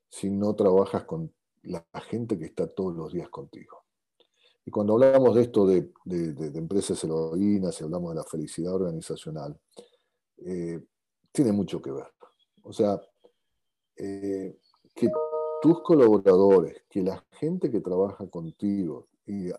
si 0.10 0.30
no 0.30 0.56
trabajas 0.56 1.04
con 1.04 1.32
la 1.65 1.86
gente 2.01 2.38
que 2.38 2.45
está 2.45 2.67
todos 2.67 2.95
los 2.95 3.13
días 3.13 3.30
contigo. 3.30 3.86
Y 4.65 4.71
cuando 4.71 4.93
hablamos 4.93 5.36
de 5.36 5.41
esto 5.43 5.67
de, 5.67 5.91
empresas 6.56 7.04
heroínas 7.04 7.80
y 7.80 7.84
hablamos 7.84 8.12
de 8.12 8.15
la 8.15 8.23
felicidad 8.23 8.73
organizacional, 8.73 9.60
eh, 10.38 10.84
tiene 11.32 11.51
mucho 11.51 11.80
que 11.82 11.91
ver. 11.91 12.08
O 12.63 12.73
sea, 12.73 12.99
eh, 13.95 14.58
que 14.95 15.10
tus 15.62 15.82
colaboradores, 15.84 16.84
que 16.89 17.04
la 17.04 17.23
gente 17.32 17.69
que 17.69 17.80
trabaja 17.80 18.28
contigo, 18.28 19.08
y 19.28 19.49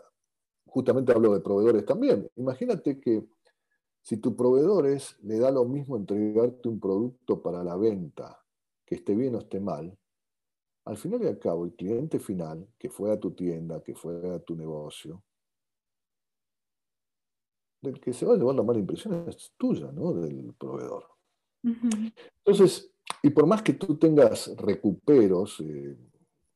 justamente 0.66 1.12
hablo 1.12 1.34
de 1.34 1.40
proveedores 1.40 1.84
también, 1.84 2.28
imagínate 2.34 2.98
que 2.98 3.24
si 4.02 4.16
tu 4.16 4.34
proveedor 4.34 4.86
le 5.22 5.38
da 5.38 5.50
lo 5.50 5.64
mismo 5.64 5.96
entregarte 5.96 6.68
un 6.68 6.80
producto 6.80 7.40
para 7.42 7.62
la 7.62 7.76
venta, 7.76 8.40
que 8.84 8.96
esté 8.96 9.14
bien 9.14 9.36
o 9.36 9.38
esté 9.38 9.60
mal, 9.60 9.96
al 10.86 10.96
final 10.96 11.22
y 11.22 11.26
al 11.26 11.38
cabo, 11.38 11.64
el 11.64 11.74
cliente 11.74 12.18
final, 12.18 12.66
que 12.78 12.88
fue 12.88 13.12
a 13.12 13.18
tu 13.18 13.32
tienda, 13.32 13.82
que 13.82 13.94
fue 13.94 14.34
a 14.34 14.38
tu 14.38 14.54
negocio, 14.56 15.22
del 17.82 18.00
que 18.00 18.12
se 18.12 18.24
va 18.24 18.34
a 18.34 18.36
llevar 18.36 18.54
la 18.54 18.62
mala 18.62 18.78
impresión 18.78 19.26
es 19.28 19.52
tuya, 19.56 19.90
¿no? 19.92 20.12
Del 20.14 20.54
proveedor. 20.54 21.04
Entonces, 21.62 22.92
y 23.22 23.30
por 23.30 23.46
más 23.46 23.62
que 23.62 23.74
tú 23.74 23.96
tengas 23.96 24.56
recuperos, 24.56 25.60
eh, 25.60 25.96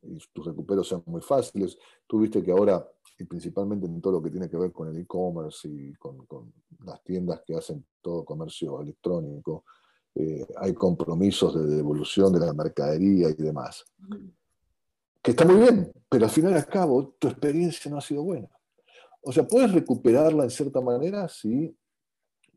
y 0.03 0.19
tus 0.33 0.47
recuperos 0.47 0.89
sean 0.89 1.03
muy 1.07 1.21
fáciles, 1.21 1.77
tú 2.07 2.21
viste 2.21 2.43
que 2.43 2.53
ahora, 2.53 2.89
y 3.19 3.25
principalmente 3.25 3.87
en 3.87 4.01
todo 4.01 4.15
lo 4.15 4.23
que 4.23 4.31
tiene 4.31 4.49
que 4.49 4.57
ver 4.57 4.73
con 4.73 4.89
el 4.89 4.97
e-commerce 4.97 5.69
y 5.69 5.93
con, 5.95 6.27
las 6.85 7.03
tiendas 7.03 7.43
que 7.45 7.57
hacen 7.57 7.85
todo 8.01 8.25
comercio 8.25 8.81
electrónico, 8.81 9.65
eh, 10.15 10.47
hay 10.57 10.75
compromisos 10.75 11.55
de 11.55 11.77
devolución 11.77 12.33
de 12.33 12.41
la 12.41 12.53
mercadería 12.53 13.31
y 13.31 13.35
demás. 13.35 13.85
Que 15.23 15.33
está 15.33 15.45
muy 15.45 15.57
bien, 15.57 15.93
pero 16.09 16.25
al 16.25 16.31
final 16.31 16.53
y 16.53 16.57
al 16.57 16.67
cabo 16.67 17.15
tu 17.19 17.29
experiencia 17.29 17.91
no 17.91 17.99
ha 17.99 18.01
sido 18.01 18.23
buena. 18.23 18.49
O 19.23 19.33
sea, 19.33 19.47
puedes 19.47 19.73
recuperarla 19.73 20.45
en 20.45 20.51
cierta 20.51 20.81
manera 20.81 21.29
si 21.29 21.77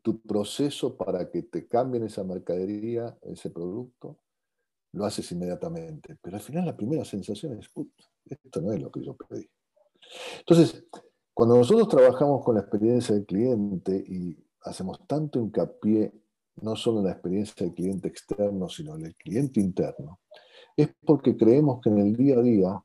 tu 0.02 0.20
proceso 0.20 0.96
para 0.96 1.30
que 1.30 1.42
te 1.42 1.66
cambien 1.66 2.04
esa 2.04 2.24
mercadería, 2.24 3.16
ese 3.22 3.50
producto, 3.50 4.18
lo 4.92 5.04
haces 5.04 5.30
inmediatamente. 5.32 6.16
Pero 6.20 6.36
al 6.36 6.42
final 6.42 6.66
la 6.66 6.76
primera 6.76 7.04
sensación 7.04 7.58
es, 7.58 7.70
esto 8.26 8.60
no 8.60 8.72
es 8.72 8.80
lo 8.80 8.90
que 8.90 9.04
yo 9.04 9.14
pedí. 9.14 9.48
Entonces, 10.40 10.84
cuando 11.32 11.56
nosotros 11.56 11.88
trabajamos 11.88 12.44
con 12.44 12.54
la 12.54 12.60
experiencia 12.62 13.14
del 13.14 13.26
cliente 13.26 13.96
y 13.96 14.36
hacemos 14.62 15.06
tanto 15.06 15.38
hincapié 15.38 16.12
no 16.56 16.76
solo 16.76 17.00
en 17.00 17.06
la 17.06 17.12
experiencia 17.12 17.54
del 17.64 17.74
cliente 17.74 18.08
externo, 18.08 18.68
sino 18.68 18.96
en 18.96 19.06
el 19.06 19.16
cliente 19.16 19.60
interno, 19.60 20.20
es 20.76 20.88
porque 21.04 21.36
creemos 21.36 21.80
que 21.80 21.90
en 21.90 21.98
el 21.98 22.16
día 22.16 22.38
a 22.38 22.42
día 22.42 22.84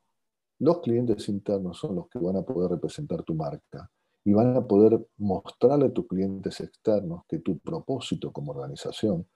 los 0.58 0.80
clientes 0.80 1.28
internos 1.28 1.78
son 1.78 1.96
los 1.96 2.08
que 2.08 2.18
van 2.18 2.36
a 2.36 2.42
poder 2.42 2.70
representar 2.70 3.22
tu 3.22 3.34
marca 3.34 3.90
y 4.24 4.32
van 4.32 4.56
a 4.56 4.66
poder 4.66 5.06
mostrarle 5.16 5.86
a 5.86 5.92
tus 5.92 6.06
clientes 6.06 6.60
externos 6.60 7.22
que 7.26 7.38
tu 7.38 7.58
propósito 7.58 8.32
como 8.32 8.52
organización 8.52 9.26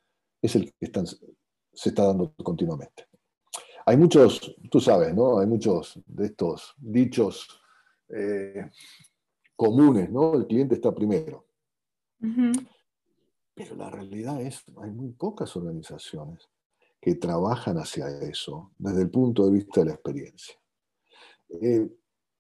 es 0.43 0.55
el 0.57 0.73
que 0.79 0.91
se 1.73 1.89
está 1.89 2.07
dando 2.07 2.35
continuamente. 2.35 3.07
Hay 3.87 3.97
muchos, 3.97 4.55
tú 4.71 4.81
sabes, 4.81 5.15
¿no? 5.15 5.39
Hay 5.39 5.47
muchos 5.47 6.01
de 6.07 6.27
estos 6.27 6.75
dichos 6.77 7.49
eh, 8.09 8.71
comunes, 9.57 10.11
¿no? 10.11 10.35
El 10.35 10.47
cliente 10.47 10.75
está 10.75 10.95
primero. 10.95 11.47
Pero 13.55 13.77
la 13.77 13.91
realidad 13.91 14.41
es, 14.41 14.65
hay 14.83 14.91
muy 14.91 15.13
pocas 15.13 15.57
organizaciones 15.57 16.49
que 17.01 17.15
trabajan 17.15 17.77
hacia 17.79 18.09
eso 18.09 18.73
desde 18.79 19.03
el 19.03 19.11
punto 19.11 19.45
de 19.45 19.53
vista 19.53 19.81
de 19.81 19.87
la 19.87 19.93
experiencia. 19.93 20.55
Eh, 21.51 21.89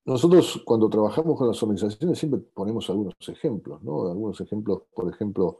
nosotros 0.06 0.62
cuando 0.64 0.88
trabajamos 0.88 1.38
con 1.38 1.48
las 1.48 1.62
organizaciones 1.62 2.18
siempre 2.18 2.40
ponemos 2.40 2.88
algunos 2.90 3.14
ejemplos, 3.28 3.82
¿no? 3.82 4.10
Algunos 4.10 4.40
ejemplos, 4.40 4.82
por 4.94 5.12
ejemplo, 5.12 5.58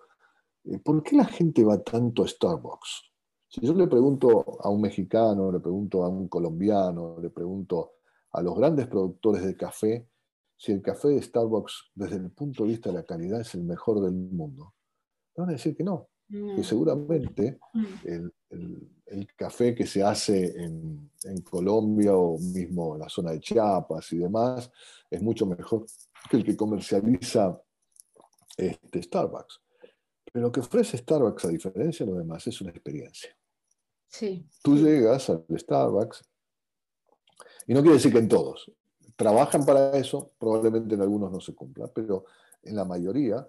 eh, 0.65 0.79
¿por 0.79 1.03
qué 1.03 1.17
la 1.17 1.25
gente 1.25 1.65
va 1.65 1.83
tanto 1.83 2.25
a 2.25 2.29
Starbucks? 2.29 3.13
Si 3.49 3.61
yo 3.61 3.73
le 3.75 3.87
pregunto 3.87 4.59
a 4.61 4.69
un 4.69 4.81
mexicano, 4.81 5.53
le 5.53 5.61
pregunto 5.61 6.05
a 6.05 6.09
un 6.09 6.29
colombiano, 6.29 7.19
le 7.21 7.31
pregunto 7.31 7.93
a 8.33 8.43
los 8.43 8.57
grandes 8.57 8.89
productores 8.89 9.45
de 9.45 9.57
café, 9.57 10.09
si 10.57 10.73
el 10.73 10.83
café 10.83 11.09
de 11.09 11.23
Starbucks 11.23 11.93
desde 11.95 12.17
el 12.17 12.31
punto 12.33 12.65
de 12.65 12.71
vista 12.71 12.91
de 12.91 12.97
la 12.97 13.05
calidad 13.05 13.41
es 13.41 13.55
el 13.55 13.65
mejor 13.65 14.01
del 14.01 14.13
mundo, 14.13 14.75
van 15.37 15.51
a 15.51 15.53
decir 15.53 15.77
que 15.77 15.85
no, 15.85 16.09
que 16.29 16.37
mm. 16.37 16.65
seguramente 16.65 17.59
mm. 17.73 17.85
el, 18.05 18.33
el, 19.07 19.27
café 19.37 19.75
que 19.75 19.87
se 19.87 20.03
hace 20.03 20.63
en, 20.63 21.11
en, 21.25 21.43
Colombia 21.43 22.15
o 22.15 22.39
mismo 22.39 22.95
en 22.95 23.01
la 23.01 23.09
zona 23.09 23.33
de 23.33 23.41
Chiapas 23.41 24.13
y 24.13 24.19
demás 24.19 24.71
es 25.11 25.23
mucho 25.23 25.47
mejor 25.47 25.87
que 26.31 26.37
el 26.37 26.45
que 26.45 26.57
comercializa 26.57 27.61
este 28.57 29.03
Starbucks. 29.03 29.61
Pero 30.33 30.47
lo 30.47 30.53
que 30.53 30.61
ofrece 30.61 30.97
Starbucks, 30.97 31.45
a 31.45 31.49
diferencia 31.49 32.05
de 32.05 32.13
lo 32.13 32.19
demás, 32.19 32.47
es 32.47 32.61
una 32.61 32.71
experiencia. 32.71 33.37
Sí. 34.09 34.47
Tú 34.63 34.77
llegas 34.77 35.31
al 35.31 35.45
Starbucks, 35.57 36.23
y 37.67 37.75
no 37.75 37.81
quiere 37.81 37.97
decir 37.97 38.13
que 38.13 38.19
en 38.19 38.29
todos, 38.29 38.71
trabajan 39.17 39.65
para 39.65 39.97
eso, 39.97 40.33
probablemente 40.39 40.95
en 40.95 41.03
algunos 41.03 41.31
no 41.31 41.41
se 41.41 41.55
cumpla, 41.55 41.87
pero 41.89 42.25
en 42.63 42.77
la 42.77 42.85
mayoría 42.85 43.47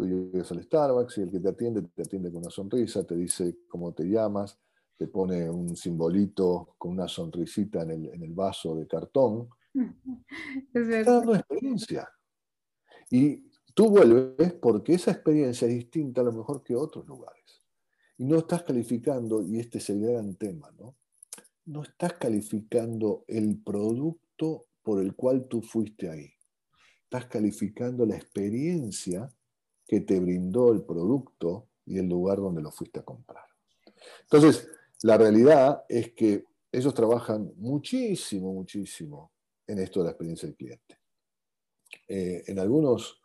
Tú 0.00 0.06
llegas 0.06 0.50
al 0.50 0.62
Starbucks 0.62 1.18
y 1.18 1.20
el 1.20 1.30
que 1.30 1.40
te 1.40 1.48
atiende 1.50 1.82
te 1.82 2.00
atiende 2.00 2.32
con 2.32 2.40
una 2.40 2.50
sonrisa, 2.50 3.04
te 3.04 3.14
dice 3.16 3.58
cómo 3.68 3.92
te 3.92 4.04
llamas, 4.04 4.58
te 4.96 5.06
pone 5.08 5.50
un 5.50 5.76
simbolito 5.76 6.74
con 6.78 6.92
una 6.92 7.06
sonrisita 7.06 7.82
en 7.82 7.90
el, 7.90 8.32
vaso 8.32 8.74
de 8.76 8.86
cartón. 8.86 9.50
Es 10.72 10.88
verdad. 10.88 11.28
una 11.28 11.40
experiencia. 11.40 12.08
Y 13.10 13.44
tú 13.74 13.90
vuelves 13.90 14.54
porque 14.54 14.94
esa 14.94 15.10
experiencia 15.10 15.68
es 15.68 15.74
distinta 15.74 16.22
a 16.22 16.24
lo 16.24 16.32
mejor 16.32 16.62
que 16.62 16.74
otros 16.74 17.06
lugares. 17.06 17.62
Y 18.16 18.24
no 18.24 18.38
estás 18.38 18.62
calificando, 18.62 19.42
y 19.42 19.60
este 19.60 19.76
es 19.78 19.90
el 19.90 20.00
gran 20.00 20.34
tema, 20.36 20.70
¿no? 20.78 20.96
No 21.66 21.82
estás 21.82 22.14
calificando 22.14 23.26
el 23.28 23.62
producto 23.62 24.64
por 24.82 25.02
el 25.02 25.14
cual 25.14 25.46
tú 25.46 25.60
fuiste 25.60 26.08
ahí. 26.08 26.32
Estás 27.04 27.26
calificando 27.26 28.06
la 28.06 28.16
experiencia 28.16 29.30
que 29.90 30.02
te 30.02 30.20
brindó 30.20 30.72
el 30.72 30.84
producto 30.84 31.66
y 31.84 31.98
el 31.98 32.08
lugar 32.08 32.38
donde 32.38 32.62
lo 32.62 32.70
fuiste 32.70 33.00
a 33.00 33.02
comprar. 33.02 33.42
Entonces, 34.22 34.68
la 35.02 35.18
realidad 35.18 35.82
es 35.88 36.12
que 36.12 36.44
ellos 36.70 36.94
trabajan 36.94 37.52
muchísimo, 37.56 38.52
muchísimo 38.52 39.32
en 39.66 39.80
esto 39.80 39.98
de 39.98 40.04
la 40.04 40.10
experiencia 40.12 40.46
del 40.46 40.54
cliente. 40.54 41.00
Eh, 42.06 42.44
en 42.46 42.60
algunos 42.60 43.20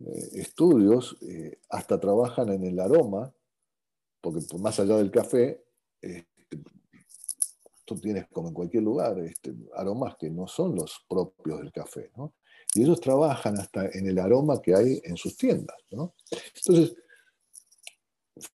eh, 0.00 0.28
estudios 0.34 1.16
eh, 1.22 1.58
hasta 1.70 1.98
trabajan 1.98 2.50
en 2.50 2.64
el 2.64 2.78
aroma, 2.78 3.32
porque 4.20 4.40
más 4.58 4.78
allá 4.80 4.98
del 4.98 5.10
café, 5.10 5.64
este, 6.02 6.58
tú 7.86 7.98
tienes 7.98 8.26
como 8.28 8.48
en 8.48 8.54
cualquier 8.54 8.82
lugar 8.82 9.18
este, 9.20 9.54
aromas 9.76 10.16
que 10.16 10.28
no 10.28 10.46
son 10.46 10.76
los 10.76 11.06
propios 11.08 11.60
del 11.60 11.72
café. 11.72 12.10
Y 12.74 12.82
ellos 12.82 13.00
trabajan 13.00 13.58
hasta 13.58 13.86
en 13.86 14.06
el 14.06 14.18
aroma 14.18 14.60
que 14.60 14.74
hay 14.74 15.00
en 15.04 15.16
sus 15.16 15.36
tiendas. 15.36 15.76
¿no? 15.90 16.14
Entonces, 16.56 16.96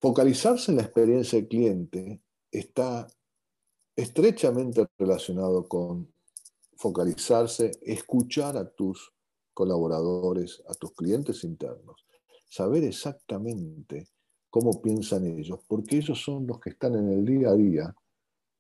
focalizarse 0.01 0.71
en 0.71 0.79
la 0.79 0.85
experiencia 0.85 1.39
del 1.39 1.49
cliente 1.49 2.21
está 2.51 3.07
estrechamente 3.95 4.87
relacionado 4.99 5.67
con 5.69 6.13
focalizarse, 6.77 7.73
escuchar 7.83 8.57
a 8.57 8.69
tus 8.69 9.13
colaboradores, 9.55 10.63
a 10.69 10.75
tus 10.75 10.93
clientes 10.93 11.43
internos, 11.45 12.05
saber 12.49 12.85
exactamente 12.85 14.09
cómo 14.51 14.81
piensan 14.83 15.27
ellos, 15.27 15.61
porque 15.67 15.97
ellos 15.97 16.23
son 16.23 16.47
los 16.47 16.61
que 16.61 16.71
están 16.71 16.95
en 16.95 17.11
el 17.11 17.25
día 17.25 17.51
a 17.51 17.55
día 17.55 17.95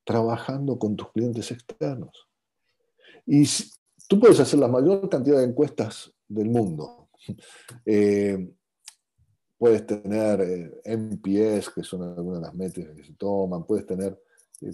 trabajando 0.05 0.79
con 0.79 0.97
tus 0.97 1.11
clientes 1.12 1.51
externos. 1.51 2.29
Y 3.27 3.45
tú 4.09 4.21
puedes 4.21 4.40
hacer 4.40 4.59
la 4.59 4.69
mayor 4.69 5.09
cantidad 5.09 5.38
de 5.38 5.45
encuestas 5.45 6.12
del 6.29 6.49
mundo. 6.49 7.09
Eh, 7.85 8.53
puedes 9.59 9.87
tener 9.87 10.40
eh, 10.40 10.97
MPS, 10.97 11.71
que 11.71 11.83
son 11.83 12.03
algunas 12.03 12.40
de 12.40 12.47
las 12.47 12.55
métricas 12.55 12.95
que 12.95 13.05
se 13.05 13.14
toman, 13.14 13.64
puedes 13.64 13.87
tener 13.87 14.21
eh, 14.61 14.73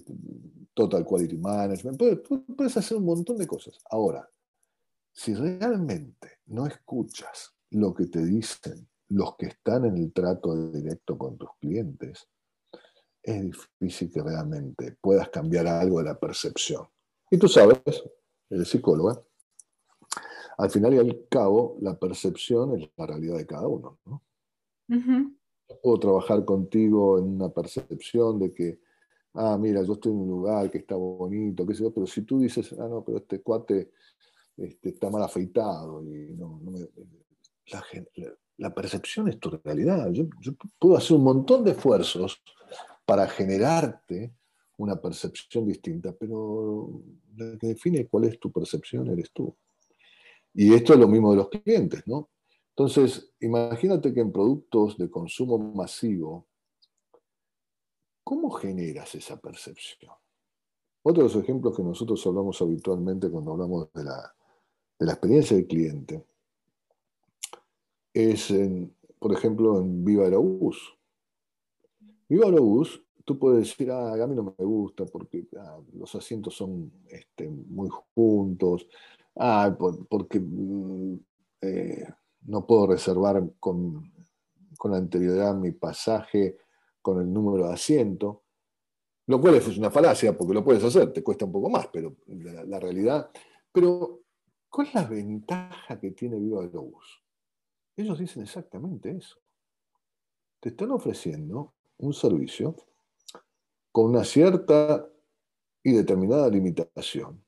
Total 0.75 1.05
Quality 1.05 1.38
Management, 1.38 1.99
puedes, 1.99 2.18
puedes 2.57 2.77
hacer 2.77 2.97
un 2.99 3.05
montón 3.05 3.38
de 3.38 3.47
cosas. 3.47 3.79
Ahora, 3.90 4.29
si 5.12 5.35
realmente 5.35 6.38
no 6.47 6.66
escuchas 6.66 7.55
lo 7.71 7.95
que 7.95 8.07
te 8.07 8.25
dicen 8.25 8.88
los 9.09 9.37
que 9.37 9.47
están 9.47 9.85
en 9.85 9.97
el 9.99 10.12
trato 10.12 10.71
directo 10.71 11.18
con 11.18 11.37
tus 11.37 11.51
clientes, 11.61 12.29
es 13.23 13.51
difícil 13.79 14.11
que 14.11 14.23
realmente 14.23 14.97
puedas 15.01 15.29
cambiar 15.29 15.66
algo 15.66 15.99
de 15.99 16.07
la 16.07 16.18
percepción. 16.18 16.87
Y 17.31 17.38
tú 17.38 17.47
sabes, 17.47 17.79
el 18.53 18.67
psicólogo, 18.67 19.25
al 20.59 20.71
final 20.71 20.95
y 20.95 20.99
al 20.99 21.27
cabo, 21.29 21.77
la 21.81 21.99
percepción 21.99 22.79
es 22.79 22.88
la 22.97 23.07
realidad 23.07 23.38
de 23.38 23.47
cada 23.47 23.67
uno. 23.67 23.99
¿no? 24.05 24.23
Puedo 25.83 25.99
trabajar 25.99 26.45
contigo 26.45 27.19
en 27.19 27.25
una 27.25 27.49
percepción 27.49 28.38
de 28.38 28.53
que, 28.53 28.81
ah, 29.35 29.57
mira, 29.59 29.83
yo 29.83 29.95
estoy 29.95 30.12
en 30.12 30.19
un 30.19 30.29
lugar 30.29 30.71
que 30.71 30.79
está 30.79 30.95
bonito, 30.95 31.67
qué 31.67 31.75
sé 31.75 31.83
yo, 31.83 31.93
pero 31.93 32.07
si 32.07 32.23
tú 32.23 32.41
dices, 32.41 32.73
ah, 32.79 32.88
no, 32.88 33.03
pero 33.03 33.19
este 33.19 33.41
cuate 33.41 33.93
este, 34.57 34.91
está 34.91 35.09
mal 35.09 35.23
afeitado 35.23 36.05
y 36.05 36.35
no, 36.35 36.61
la, 38.59 38.75
percepción 38.75 39.29
es 39.29 39.41
tu 39.41 39.51
realidad. 39.51 40.11
yo 40.12 40.27
puedo 40.79 40.97
hacer 40.97 41.17
un 41.17 41.25
montón 41.25 41.65
de 41.65 41.71
esfuerzos 41.71 42.43
para 43.07 43.27
generarte 43.27 44.35
una 44.79 45.01
percepción 45.01 45.67
distinta, 45.67 46.13
pero 46.13 47.03
la 47.37 47.59
que 47.59 47.69
define 47.69 48.07
cuál 48.09 48.25
es 48.25 48.39
tu 48.39 48.51
percepción 48.51 49.09
eres 49.09 49.31
tú. 49.33 49.55
Y 50.55 50.75
esto 50.75 50.93
es 50.95 50.99
lo 50.99 51.09
mismo 51.09 51.31
de 51.31 51.37
los 51.39 51.49
clientes, 51.49 52.03
¿no? 52.07 52.31
Entonces, 52.75 53.33
imagínate 53.41 54.13
que 54.15 54.21
en 54.21 54.33
productos 54.33 54.97
de 54.97 55.11
consumo 55.11 55.59
masivo, 55.59 56.47
¿cómo 58.25 58.51
generas 58.51 59.15
esa 59.15 59.39
percepción? 59.39 60.13
Otro 61.03 61.23
de 61.25 61.29
los 61.29 61.43
ejemplos 61.43 61.77
que 61.77 61.83
nosotros 61.83 62.25
hablamos 62.27 62.61
habitualmente 62.63 63.29
cuando 63.29 63.53
hablamos 63.53 63.93
de 63.93 64.05
la, 64.05 64.35
experiencia 65.01 65.57
del 65.57 65.67
cliente 65.67 66.25
es, 68.15 68.55
por 69.19 69.33
ejemplo, 69.33 69.81
en 69.81 70.05
Viva 70.05 70.25
Aerobús. 70.25 70.97
Viva 72.29 72.47
Aerobús, 72.47 73.05
tú 73.25 73.39
puedes 73.39 73.69
decir, 73.69 73.91
ah, 73.91 74.13
a 74.13 74.27
mí 74.27 74.35
no 74.35 74.55
me 74.59 74.65
gusta 74.65 75.05
porque 75.07 75.47
ah, 75.59 75.79
los 75.95 76.15
asientos 76.15 76.55
son 76.55 76.93
este, 77.09 77.49
muy 77.49 77.89
juntos, 78.15 78.87
ah, 79.37 79.77
porque 80.09 80.41
mm, 80.41 81.19
eh, 81.61 82.09
no 82.47 82.67
puedo 82.67 82.89
reservar 82.89 83.43
con, 83.61 84.13
con 84.77 84.95
anterioridad 84.95 85.55
mi 85.55 85.73
pasaje 85.73 86.57
con 87.01 87.21
el 87.21 87.33
número 87.33 87.67
de 87.67 87.75
asiento, 87.75 88.43
lo 89.27 89.41
cual 89.41 89.57
es 89.57 89.77
una 89.77 89.91
falacia 89.91 90.37
porque 90.37 90.55
lo 90.55 90.65
puedes 90.65 90.83
hacer, 90.85 91.13
te 91.13 91.23
cuesta 91.23 91.45
un 91.45 91.53
poco 91.53 91.69
más, 91.69 91.89
pero 91.93 92.17
la, 92.27 92.79
realidad... 92.79 93.31
Pero, 93.73 94.21
¿cuál 94.69 94.89
es 94.89 94.95
la 94.95 95.05
ventaja 95.05 95.99
que 95.99 96.11
tiene 96.11 96.39
Viva 96.39 96.63
Aerobús? 96.63 97.23
Ellos 97.97 98.19
dicen 98.19 98.43
exactamente 98.43 99.11
eso. 99.11 99.39
Te 100.61 100.71
están 100.71 100.91
ofreciendo 100.91 101.75
un 101.99 102.13
servicio 102.13 102.77
con 103.92 104.07
una 104.07 104.24
cierta 104.24 105.07
y 105.83 105.92
determinada 105.92 106.48
limitación 106.48 107.44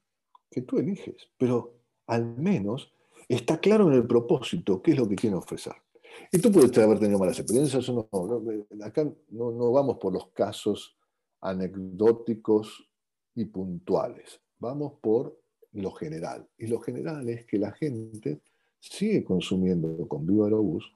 que 0.50 0.62
tú 0.62 0.78
eliges, 0.78 1.28
pero 1.36 1.74
al 2.06 2.36
menos 2.36 2.92
está 3.28 3.58
claro 3.58 3.88
en 3.88 3.94
el 3.94 4.06
propósito 4.06 4.82
qué 4.82 4.92
es 4.92 4.98
lo 4.98 5.08
que 5.08 5.16
quiere 5.16 5.36
ofrecer. 5.36 5.74
Y 6.30 6.38
tú 6.38 6.52
puedes 6.52 6.76
haber 6.78 7.00
tenido 7.00 7.18
malas 7.18 7.38
experiencias, 7.38 7.88
no, 7.88 8.08
acá 8.84 9.10
no, 9.30 9.72
vamos 9.72 9.96
por 9.98 10.12
los 10.12 10.28
casos 10.28 10.96
anecdóticos 11.40 12.88
y 13.34 13.46
puntuales, 13.46 14.40
vamos 14.58 14.94
por 15.00 15.36
lo 15.72 15.90
general. 15.90 16.48
Y 16.56 16.68
lo 16.68 16.78
general 16.78 17.28
es 17.28 17.46
que 17.46 17.58
la 17.58 17.72
gente 17.72 18.40
sigue 18.78 19.24
consumiendo 19.24 20.06
con 20.06 20.26
Viva 20.26 20.44
Aerobús 20.44 20.94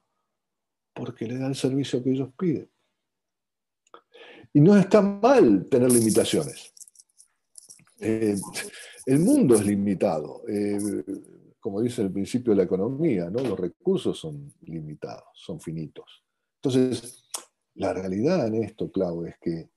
porque 0.94 1.26
le 1.26 1.38
da 1.38 1.48
el 1.48 1.54
servicio 1.54 2.02
que 2.02 2.10
ellos 2.10 2.30
piden. 2.38 2.68
Y 4.52 4.60
no 4.60 4.76
está 4.76 5.02
mal 5.02 5.66
tener 5.70 5.92
limitaciones. 5.92 6.72
Eh, 8.00 8.36
el 9.06 9.18
mundo 9.18 9.54
es 9.54 9.66
limitado. 9.66 10.42
Eh, 10.48 10.78
como 11.60 11.82
dice 11.82 12.02
el 12.02 12.12
principio 12.12 12.52
de 12.52 12.58
la 12.58 12.62
economía, 12.62 13.28
¿no? 13.30 13.40
los 13.40 13.58
recursos 13.58 14.18
son 14.18 14.52
limitados, 14.62 15.24
son 15.34 15.60
finitos. 15.60 16.24
Entonces, 16.62 17.24
la 17.74 17.92
realidad 17.92 18.46
en 18.46 18.62
esto, 18.62 18.90
Clau, 18.90 19.24
es 19.24 19.36
que 19.40 19.68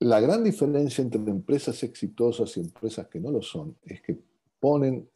la 0.00 0.20
gran 0.20 0.42
diferencia 0.44 1.02
entre 1.02 1.20
empresas 1.20 1.82
exitosas 1.82 2.56
y 2.56 2.60
empresas 2.60 3.08
que 3.08 3.20
no 3.20 3.30
lo 3.30 3.42
son 3.42 3.76
es 3.82 4.00
que 4.00 4.18
ponen 4.58 5.08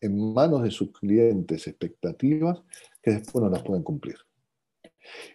en 0.00 0.32
manos 0.32 0.62
de 0.62 0.70
sus 0.70 0.92
clientes 0.92 1.66
expectativas 1.66 2.62
que 3.02 3.10
después 3.12 3.42
no 3.42 3.50
las 3.50 3.62
pueden 3.62 3.82
cumplir. 3.82 4.16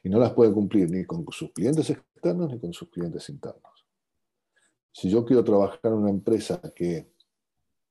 Y 0.03 0.09
no 0.09 0.19
las 0.19 0.33
pueden 0.33 0.53
cumplir 0.53 0.89
ni 0.89 1.05
con 1.05 1.25
sus 1.31 1.51
clientes 1.51 1.89
externos 1.89 2.51
ni 2.51 2.59
con 2.59 2.73
sus 2.73 2.89
clientes 2.89 3.27
internos. 3.29 3.85
Si 4.91 5.09
yo 5.09 5.25
quiero 5.25 5.43
trabajar 5.43 5.79
en 5.83 5.93
una 5.93 6.09
empresa 6.09 6.61
que 6.73 7.11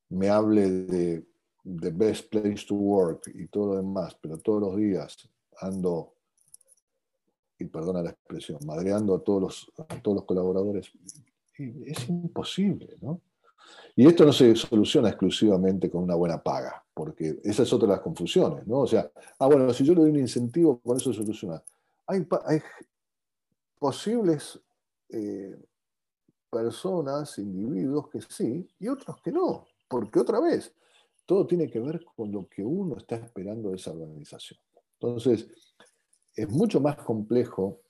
me 0.09 0.29
hable 0.29 0.69
de, 0.69 1.25
the 1.65 1.91
best 1.91 2.29
place 2.29 2.65
to 2.67 2.75
work 2.75 3.27
y 3.33 3.47
todo 3.47 3.73
lo 3.73 3.77
demás, 3.77 4.17
pero 4.21 4.37
todos 4.37 4.61
los 4.61 4.77
días 4.77 5.29
ando, 5.59 6.13
y 7.57 7.65
perdona 7.65 8.01
la 8.01 8.11
expresión, 8.11 8.59
madreando 8.65 9.15
a 9.15 9.23
todos 9.23 9.41
los, 9.41 9.71
a 9.77 10.01
todos 10.01 10.17
los 10.17 10.25
colaboradores, 10.25 10.91
es 11.57 12.09
imposible, 12.09 12.97
¿no? 13.01 13.21
Y 13.95 14.07
esto 14.07 14.25
no 14.25 14.33
se 14.33 14.55
soluciona 14.55 15.09
exclusivamente 15.09 15.89
con 15.89 16.03
una 16.03 16.15
buena 16.15 16.41
paga, 16.41 16.83
porque 16.93 17.39
esa 17.43 17.63
es 17.63 17.71
otra 17.71 17.87
de 17.87 17.93
las 17.93 18.01
confusiones, 18.01 18.67
¿no? 18.67 18.79
O 18.79 18.87
sea, 18.87 19.09
ah, 19.39 19.47
bueno, 19.47 19.71
si 19.73 19.85
yo 19.85 19.93
le 19.93 20.01
doy 20.01 20.09
un 20.09 20.19
incentivo, 20.19 20.79
con 20.81 20.97
eso 20.97 21.13
se 21.13 21.19
soluciona. 21.19 21.63
Hay, 22.07 22.27
hay 22.45 22.61
posibles 23.79 24.59
eh, 25.09 25.55
personas, 26.49 27.37
individuos 27.37 28.09
que 28.09 28.21
sí, 28.21 28.67
y 28.79 28.87
otros 28.87 29.21
que 29.21 29.31
no. 29.31 29.65
Porque 29.87 30.19
otra 30.19 30.39
vez, 30.39 30.73
todo 31.25 31.47
tiene 31.47 31.69
que 31.69 31.79
ver 31.79 32.03
con 32.15 32.31
lo 32.31 32.47
que 32.47 32.63
uno 32.63 32.97
está 32.97 33.15
esperando 33.15 33.69
de 33.69 33.77
esa 33.77 33.91
organización. 33.91 34.59
Entonces, 34.99 35.47
es 36.35 36.49
mucho 36.49 36.79
más 36.79 36.97
complejo 36.97 37.81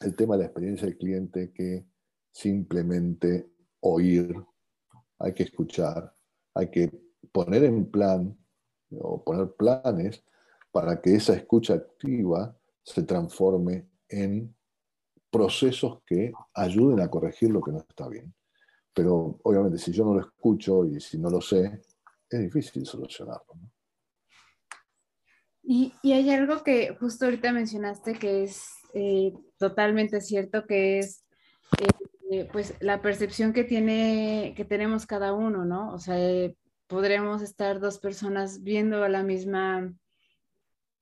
el 0.00 0.14
tema 0.14 0.36
de 0.36 0.40
la 0.40 0.46
experiencia 0.46 0.86
del 0.86 0.98
cliente 0.98 1.52
que 1.52 1.86
simplemente 2.30 3.50
oír, 3.80 4.34
hay 5.22 5.32
que 5.32 5.44
escuchar, 5.44 6.14
hay 6.54 6.70
que 6.70 6.90
poner 7.30 7.64
en 7.64 7.90
plan 7.90 8.36
o 8.98 9.22
poner 9.22 9.52
planes 9.52 10.22
para 10.70 11.00
que 11.00 11.14
esa 11.14 11.34
escucha 11.34 11.74
activa 11.74 12.56
se 12.82 13.04
transforme 13.04 13.88
en 14.08 14.54
procesos 15.30 16.02
que 16.04 16.32
ayuden 16.54 17.00
a 17.00 17.08
corregir 17.08 17.50
lo 17.50 17.62
que 17.62 17.72
no 17.72 17.78
está 17.78 18.08
bien. 18.08 18.34
Pero 18.92 19.38
obviamente 19.44 19.78
si 19.78 19.92
yo 19.92 20.04
no 20.04 20.14
lo 20.14 20.20
escucho 20.20 20.84
y 20.84 21.00
si 21.00 21.18
no 21.18 21.30
lo 21.30 21.40
sé, 21.40 21.80
es 22.28 22.40
difícil 22.40 22.84
solucionarlo. 22.84 23.54
Y, 25.62 25.94
hay 26.04 26.28
algo 26.30 26.64
que 26.64 26.96
justo 26.98 27.24
ahorita 27.24 27.52
mencionaste 27.52 28.18
que 28.18 28.44
es 28.44 28.66
eh, 28.94 29.32
totalmente 29.58 30.20
cierto, 30.20 30.66
que 30.66 30.98
es 30.98 31.24
eh, 31.80 31.86
pues 32.52 32.74
la 32.80 33.02
percepción 33.02 33.52
que 33.52 33.64
tiene, 33.64 34.54
que 34.56 34.64
tenemos 34.64 35.06
cada 35.06 35.32
uno, 35.32 35.64
¿no? 35.64 35.92
O 35.92 35.98
sea, 35.98 36.16
podremos 36.86 37.42
estar 37.42 37.80
dos 37.80 37.98
personas 37.98 38.62
viendo 38.62 39.02
a 39.04 39.08
la 39.08 39.22
misma 39.22 39.92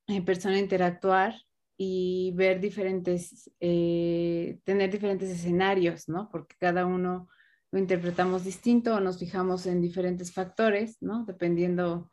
eh, 0.07 0.23
persona 0.23 0.59
interactuar 0.59 1.35
y 1.77 2.33
ver 2.37 2.61
diferentes, 2.61 3.51
tener 3.59 4.90
diferentes 4.90 5.31
escenarios, 5.31 6.09
¿no? 6.09 6.29
Porque 6.31 6.55
cada 6.59 6.85
uno 6.85 7.29
lo 7.73 7.79
interpretamos 7.79 8.45
distinto 8.45 8.95
o 8.95 9.01
nos 9.01 9.19
fijamos 9.19 9.66
en 9.66 9.81
diferentes 9.81 10.33
factores, 10.33 11.01
¿no? 11.01 11.25
Dependiendo 11.25 12.11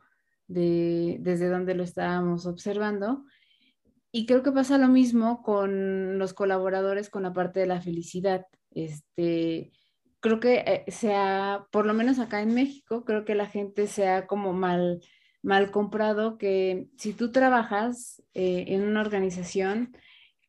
de 0.47 1.17
desde 1.19 1.49
dónde 1.49 1.75
lo 1.75 1.83
estábamos 1.83 2.45
observando. 2.45 3.25
Y 4.11 4.25
creo 4.25 4.43
que 4.43 4.51
pasa 4.51 4.77
lo 4.77 4.87
mismo 4.87 5.41
con 5.43 6.17
los 6.17 6.33
colaboradores 6.33 7.09
con 7.09 7.23
la 7.23 7.33
parte 7.33 7.59
de 7.59 7.67
la 7.67 7.81
felicidad. 7.81 8.45
Este, 8.71 9.71
creo 10.19 10.39
que 10.39 10.63
eh, 10.65 10.91
sea, 10.91 11.67
por 11.71 11.85
lo 11.85 11.93
menos 11.93 12.19
acá 12.19 12.41
en 12.41 12.53
México, 12.53 13.05
creo 13.05 13.25
que 13.25 13.35
la 13.35 13.47
gente 13.47 13.87
sea 13.87 14.27
como 14.27 14.53
mal, 14.53 15.01
mal 15.41 15.71
comprado 15.71 16.37
que 16.37 16.87
si 16.97 17.13
tú 17.13 17.31
trabajas 17.31 18.23
eh, 18.33 18.65
en 18.67 18.83
una 18.83 19.01
organización, 19.01 19.95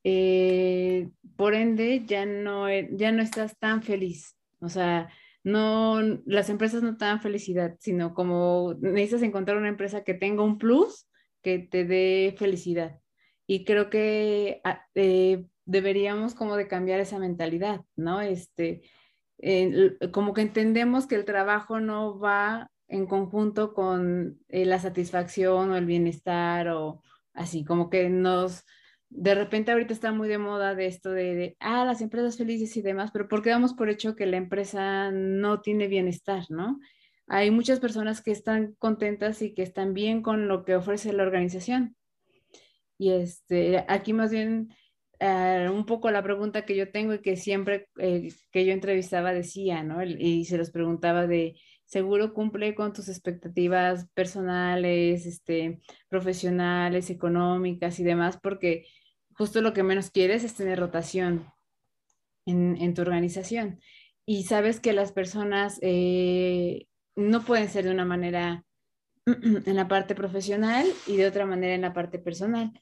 eh, 0.05 1.11
por 1.37 1.55
ende 1.55 2.05
ya 2.07 2.27
no, 2.27 2.69
e, 2.69 2.89
ya 2.93 3.13
no 3.13 3.23
estás 3.23 3.59
tan 3.59 3.83
feliz. 3.83 4.37
O 4.61 4.69
sea, 4.69 5.11
no, 5.45 6.01
las 6.27 6.51
empresas 6.51 6.83
no 6.83 6.97
te 6.97 7.05
dan 7.05 7.21
felicidad, 7.23 7.77
sino 7.81 8.15
como 8.15 8.75
necesitas 8.81 9.23
encontrar 9.23 9.57
una 9.59 9.69
empresa 9.69 10.05
que 10.05 10.15
tenga 10.15 10.43
un 10.43 10.59
plus 10.59 11.09
que 11.43 11.59
te 11.59 11.85
dé 11.85 12.35
felicidad. 12.39 13.01
Y 13.47 13.65
creo 13.65 13.91
que 13.91 14.61
ah, 14.65 14.85
deberíamos 15.69 16.35
como 16.35 16.57
de 16.57 16.67
cambiar 16.67 16.99
esa 16.99 17.19
mentalidad, 17.19 17.83
¿no? 17.95 18.23
Este, 18.23 18.81
como 20.13 20.33
que 20.33 20.41
entendemos 20.41 21.07
que 21.07 21.15
el 21.15 21.27
trabajo 21.27 21.79
no 21.79 22.19
va 22.19 22.71
en 22.89 23.07
conjunto 23.07 23.75
con 23.75 24.41
eh, 24.49 24.65
la 24.65 24.79
satisfacción 24.79 25.71
o 25.71 25.77
el 25.77 25.85
bienestar 25.85 26.69
o 26.69 27.03
así, 27.35 27.65
como 27.65 27.91
que 27.91 28.09
nos, 28.09 28.65
de 29.11 29.35
repente 29.35 29.71
ahorita 29.71 29.93
está 29.93 30.11
muy 30.11 30.27
de 30.27 30.39
moda 30.39 30.75
de 30.75 30.87
esto 30.87 31.11
de, 31.11 31.55
ah, 31.61 31.85
las 31.85 32.01
empresas 32.01 32.39
felices 32.39 32.75
y 32.79 32.83
demás, 32.83 33.11
pero 33.13 33.29
¿por 33.29 33.43
qué 33.43 33.51
damos 33.51 33.75
por 33.75 33.91
hecho 33.91 34.17
que 34.17 34.25
la 34.25 34.39
empresa 34.39 35.11
no 35.13 35.61
tiene 35.61 35.87
bienestar, 35.87 36.45
no? 36.49 36.81
Hay 37.27 37.51
muchas 37.51 37.79
personas 37.79 38.23
que 38.23 38.31
están 38.31 38.73
contentas 38.79 39.43
y 39.43 39.53
que 39.53 39.63
están 39.63 39.93
bien 39.93 40.23
con 40.23 40.49
lo 40.49 40.65
que 40.65 40.77
ofrece 40.77 41.13
la 41.13 41.25
organización. 41.25 41.95
Y 42.97 43.11
este, 43.11 43.85
aquí 43.87 44.15
más 44.15 44.31
bien 44.31 44.71
eh, 45.21 45.69
un 45.73 45.85
poco 45.85 46.11
la 46.11 46.23
pregunta 46.23 46.65
que 46.65 46.77
yo 46.77 46.91
tengo 46.91 47.15
y 47.15 47.23
que 47.23 47.37
siempre 47.37 47.89
eh, 47.99 48.29
que 48.53 48.65
yo 48.65 48.73
entrevistaba 48.73 49.33
decía, 49.33 49.83
¿no? 49.83 50.03
Y 50.05 50.45
se 50.45 50.59
los 50.59 50.71
preguntaba 50.71 51.27
de, 51.27 51.57
seguro 51.89 52.35
cumple 52.35 52.75
con 52.75 52.93
tus 52.93 53.09
expectativas 53.09 54.07
personales, 54.15 55.27
este, 55.27 55.81
profesionales, 56.09 57.11
económicas 57.11 57.99
y 57.99 58.05
demás, 58.05 58.39
porque 58.41 58.87
justo 59.33 59.63
lo 59.63 59.73
que 59.73 59.83
menos 59.83 60.11
quieres 60.11 60.45
es 60.45 60.55
tener 60.55 60.79
rotación 60.79 61.47
en, 62.47 62.95
tu 62.95 63.03
organización. 63.03 63.81
Y 64.27 64.45
sabes 64.45 64.81
que 64.81 64.93
las 64.93 65.13
personas 65.13 65.79
eh, 65.83 66.87
no 67.17 67.45
pueden 67.45 67.69
ser 67.69 67.85
de 67.85 67.91
una 67.91 68.05
manera 68.05 68.65
en 69.27 69.77
la 69.77 69.89
parte 69.89 70.15
profesional 70.15 70.87
y 71.07 71.17
de 71.17 71.27
otra 71.27 71.47
manera 71.47 71.75
en 71.75 71.83
la 71.83 71.93
parte 71.93 72.19
personal 72.19 72.73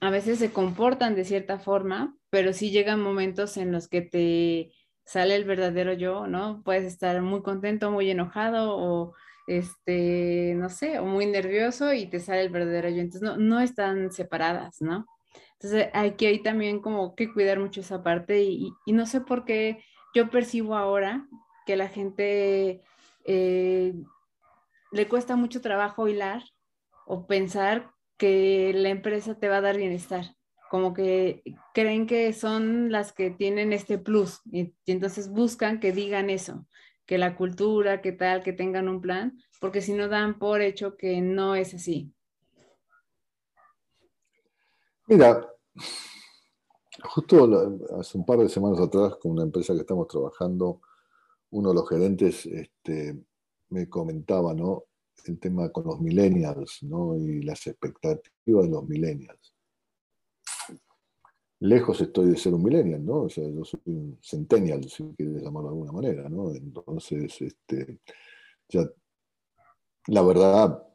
a 0.00 0.10
veces 0.10 0.38
se 0.38 0.52
comportan 0.52 1.14
de 1.14 1.24
cierta 1.24 1.58
forma, 1.58 2.16
pero 2.30 2.52
sí 2.52 2.70
llegan 2.70 3.00
momentos 3.00 3.56
en 3.56 3.72
los 3.72 3.88
que 3.88 4.02
te 4.02 4.72
sale 5.04 5.36
el 5.36 5.44
verdadero 5.44 5.92
yo, 5.92 6.26
¿no? 6.26 6.62
Puedes 6.64 6.84
estar 6.84 7.20
muy 7.22 7.42
contento, 7.42 7.90
muy 7.90 8.10
enojado 8.10 8.76
o 8.76 9.14
este, 9.46 10.54
no 10.56 10.70
sé, 10.70 10.98
o 10.98 11.04
muy 11.04 11.26
nervioso 11.26 11.92
y 11.92 12.06
te 12.06 12.20
sale 12.20 12.42
el 12.42 12.50
verdadero 12.50 12.88
yo. 12.88 13.00
Entonces 13.00 13.22
no, 13.22 13.36
no 13.36 13.60
están 13.60 14.10
separadas, 14.12 14.80
¿no? 14.80 15.06
Entonces 15.64 15.88
hay 15.94 16.12
que 16.12 16.26
ahí 16.26 16.42
también 16.42 16.80
como 16.80 17.14
que 17.14 17.32
cuidar 17.32 17.58
mucho 17.58 17.80
esa 17.80 18.02
parte 18.02 18.42
y, 18.42 18.72
no 18.86 19.06
sé 19.06 19.22
por 19.22 19.46
qué 19.46 19.82
yo 20.14 20.28
percibo 20.28 20.76
ahora 20.76 21.26
que 21.66 21.76
la 21.76 21.88
gente 21.88 22.82
eh, 23.24 23.94
le 24.92 25.08
cuesta 25.08 25.36
mucho 25.36 25.62
trabajo 25.62 26.06
hilar 26.06 26.42
o 27.06 27.26
pensar 27.26 27.93
que 28.16 28.72
la 28.74 28.90
empresa 28.90 29.34
te 29.38 29.48
va 29.48 29.58
a 29.58 29.60
dar 29.60 29.76
bienestar, 29.76 30.36
como 30.70 30.94
que 30.94 31.42
creen 31.72 32.06
que 32.06 32.32
son 32.32 32.90
las 32.90 33.12
que 33.12 33.30
tienen 33.30 33.72
este 33.72 33.98
plus 33.98 34.40
y, 34.50 34.74
entonces 34.86 35.30
buscan 35.30 35.80
que 35.80 35.92
digan 35.92 36.30
eso, 36.30 36.66
que 37.06 37.18
la 37.18 37.36
cultura, 37.36 38.00
que 38.00 38.12
tal, 38.12 38.42
que 38.42 38.52
tengan 38.52 38.88
un 38.88 39.00
plan, 39.00 39.38
porque 39.60 39.80
si 39.80 39.92
no 39.92 40.08
dan 40.08 40.38
por 40.38 40.60
hecho 40.60 40.96
que 40.96 41.20
no 41.20 41.54
es 41.54 41.74
así. 41.74 42.12
Mira, 45.06 45.46
justo 47.02 47.78
hace 47.98 48.16
un 48.16 48.24
par 48.24 48.38
de 48.38 48.48
semanas 48.48 48.80
atrás 48.80 49.16
con 49.20 49.32
una 49.32 49.42
empresa 49.42 49.74
que 49.74 49.80
estamos 49.80 50.08
trabajando, 50.08 50.80
uno 51.50 51.68
de 51.68 51.74
los 51.74 51.88
gerentes 51.88 52.46
este, 52.46 53.22
me 53.68 53.88
comentaba, 53.88 54.54
¿no? 54.54 54.84
El 55.26 55.38
tema 55.38 55.70
con 55.70 55.84
los 55.84 56.00
millennials 56.00 56.82
¿no? 56.82 57.16
y 57.16 57.42
las 57.42 57.66
expectativas 57.66 58.64
de 58.64 58.68
los 58.68 58.88
millennials. 58.88 59.54
Lejos 61.60 62.00
estoy 62.00 62.30
de 62.30 62.36
ser 62.36 62.52
un 62.52 62.62
millennial, 62.62 63.04
¿no? 63.04 63.22
O 63.22 63.28
sea, 63.30 63.48
yo 63.48 63.64
soy 63.64 63.80
un 63.86 64.18
centennial, 64.20 64.84
si 64.84 65.02
quieres 65.16 65.42
llamarlo 65.42 65.70
de 65.70 65.74
alguna 65.74 65.92
manera, 65.92 66.28
¿no? 66.28 66.50
Entonces, 66.50 67.40
este, 67.40 68.00
ya, 68.68 68.86
la 70.08 70.22
verdad, 70.22 70.86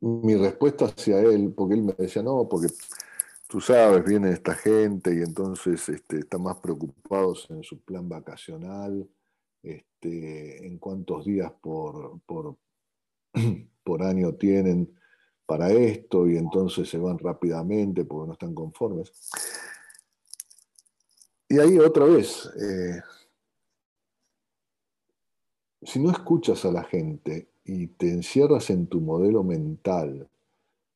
mi 0.00 0.34
respuesta 0.34 0.86
hacia 0.86 1.20
él, 1.20 1.52
porque 1.56 1.74
él 1.74 1.82
me 1.82 1.92
decía, 1.92 2.22
no, 2.22 2.48
porque 2.48 2.68
tú 3.46 3.60
sabes, 3.60 4.04
viene 4.04 4.30
esta 4.30 4.54
gente 4.54 5.14
y 5.14 5.18
entonces 5.18 5.88
este, 5.88 6.20
están 6.20 6.42
más 6.42 6.56
preocupados 6.56 7.46
en 7.50 7.62
su 7.62 7.78
plan 7.80 8.08
vacacional 8.08 9.08
este, 9.66 10.66
en 10.66 10.78
cuántos 10.78 11.24
días 11.24 11.52
por, 11.60 12.20
por, 13.84 14.02
año 14.02 14.34
tienen 14.34 14.96
para 15.44 15.70
esto 15.70 16.28
y 16.28 16.36
entonces 16.36 16.88
se 16.88 16.98
van 16.98 17.18
rápidamente 17.18 18.04
porque 18.04 18.28
no 18.28 18.32
están 18.34 18.54
conformes. 18.54 19.12
Y 21.48 21.58
ahí 21.58 21.78
otra 21.78 22.04
vez, 22.04 22.48
eh, 22.60 23.00
si 25.82 25.98
no 25.98 26.10
escuchas 26.10 26.64
a 26.64 26.72
la 26.72 26.84
gente 26.84 27.48
y 27.64 27.88
te 27.88 28.10
encierras 28.10 28.70
en 28.70 28.86
tu 28.86 29.00
modelo 29.00 29.42
mental 29.42 30.28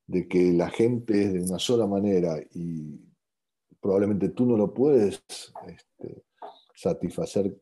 de 0.07 0.29
que 0.29 0.53
la 0.53 0.71
gente 0.71 1.25
es 1.25 1.33
de 1.33 1.43
una 1.43 1.59
sola 1.59 1.87
manera 1.87 2.37
y 2.53 3.01
probablemente 3.81 4.29
tú 4.29 4.47
no 4.47 4.57
lo 4.57 4.73
puedes 4.73 5.23
este, 5.67 6.25
satisfacer 6.75 7.57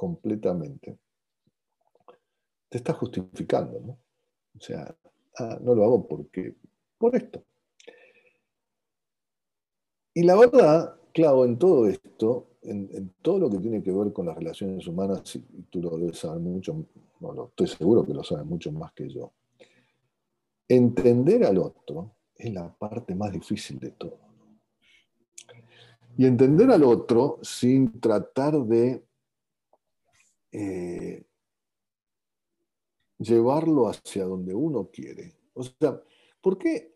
completamente, 0.00 0.98
te 2.70 2.78
estás 2.78 2.96
justificando, 2.96 3.78
¿no? 3.80 3.98
O 4.56 4.58
sea, 4.58 4.96
ah, 5.38 5.58
no 5.60 5.74
lo 5.74 5.84
hago 5.84 6.08
porque, 6.08 6.54
por 6.96 7.14
esto. 7.14 7.44
Y 10.14 10.22
la 10.22 10.36
verdad, 10.36 10.98
claro, 11.12 11.44
en 11.44 11.58
todo 11.58 11.86
esto, 11.86 12.48
en, 12.62 13.12
todo 13.20 13.40
lo 13.40 13.50
que 13.50 13.58
tiene 13.58 13.82
que 13.82 13.92
ver 13.92 14.10
con 14.14 14.24
las 14.24 14.36
relaciones 14.38 14.86
humanas, 14.86 15.36
y 15.36 15.40
tú 15.68 15.82
lo 15.82 15.98
debes 15.98 16.16
saber 16.16 16.40
mucho, 16.40 16.86
estoy 17.50 17.66
seguro 17.66 18.02
que 18.02 18.14
lo 18.14 18.24
sabes 18.24 18.46
mucho 18.46 18.72
más 18.72 18.94
que 18.94 19.06
yo, 19.06 19.34
entender 20.66 21.44
al 21.44 21.58
otro 21.58 22.16
es 22.34 22.54
la 22.54 22.74
parte 22.74 23.14
más 23.14 23.32
difícil 23.32 23.78
de 23.78 23.90
todo. 23.90 24.18
Y 26.16 26.24
entender 26.24 26.70
al 26.70 26.84
otro 26.84 27.38
sin 27.42 28.00
tratar 28.00 28.58
de 28.64 29.09
eh, 30.52 31.24
llevarlo 33.18 33.88
hacia 33.88 34.24
donde 34.24 34.54
uno 34.54 34.90
quiere. 34.90 35.34
O 35.54 35.62
sea, 35.62 36.00
¿por 36.40 36.58
qué 36.58 36.94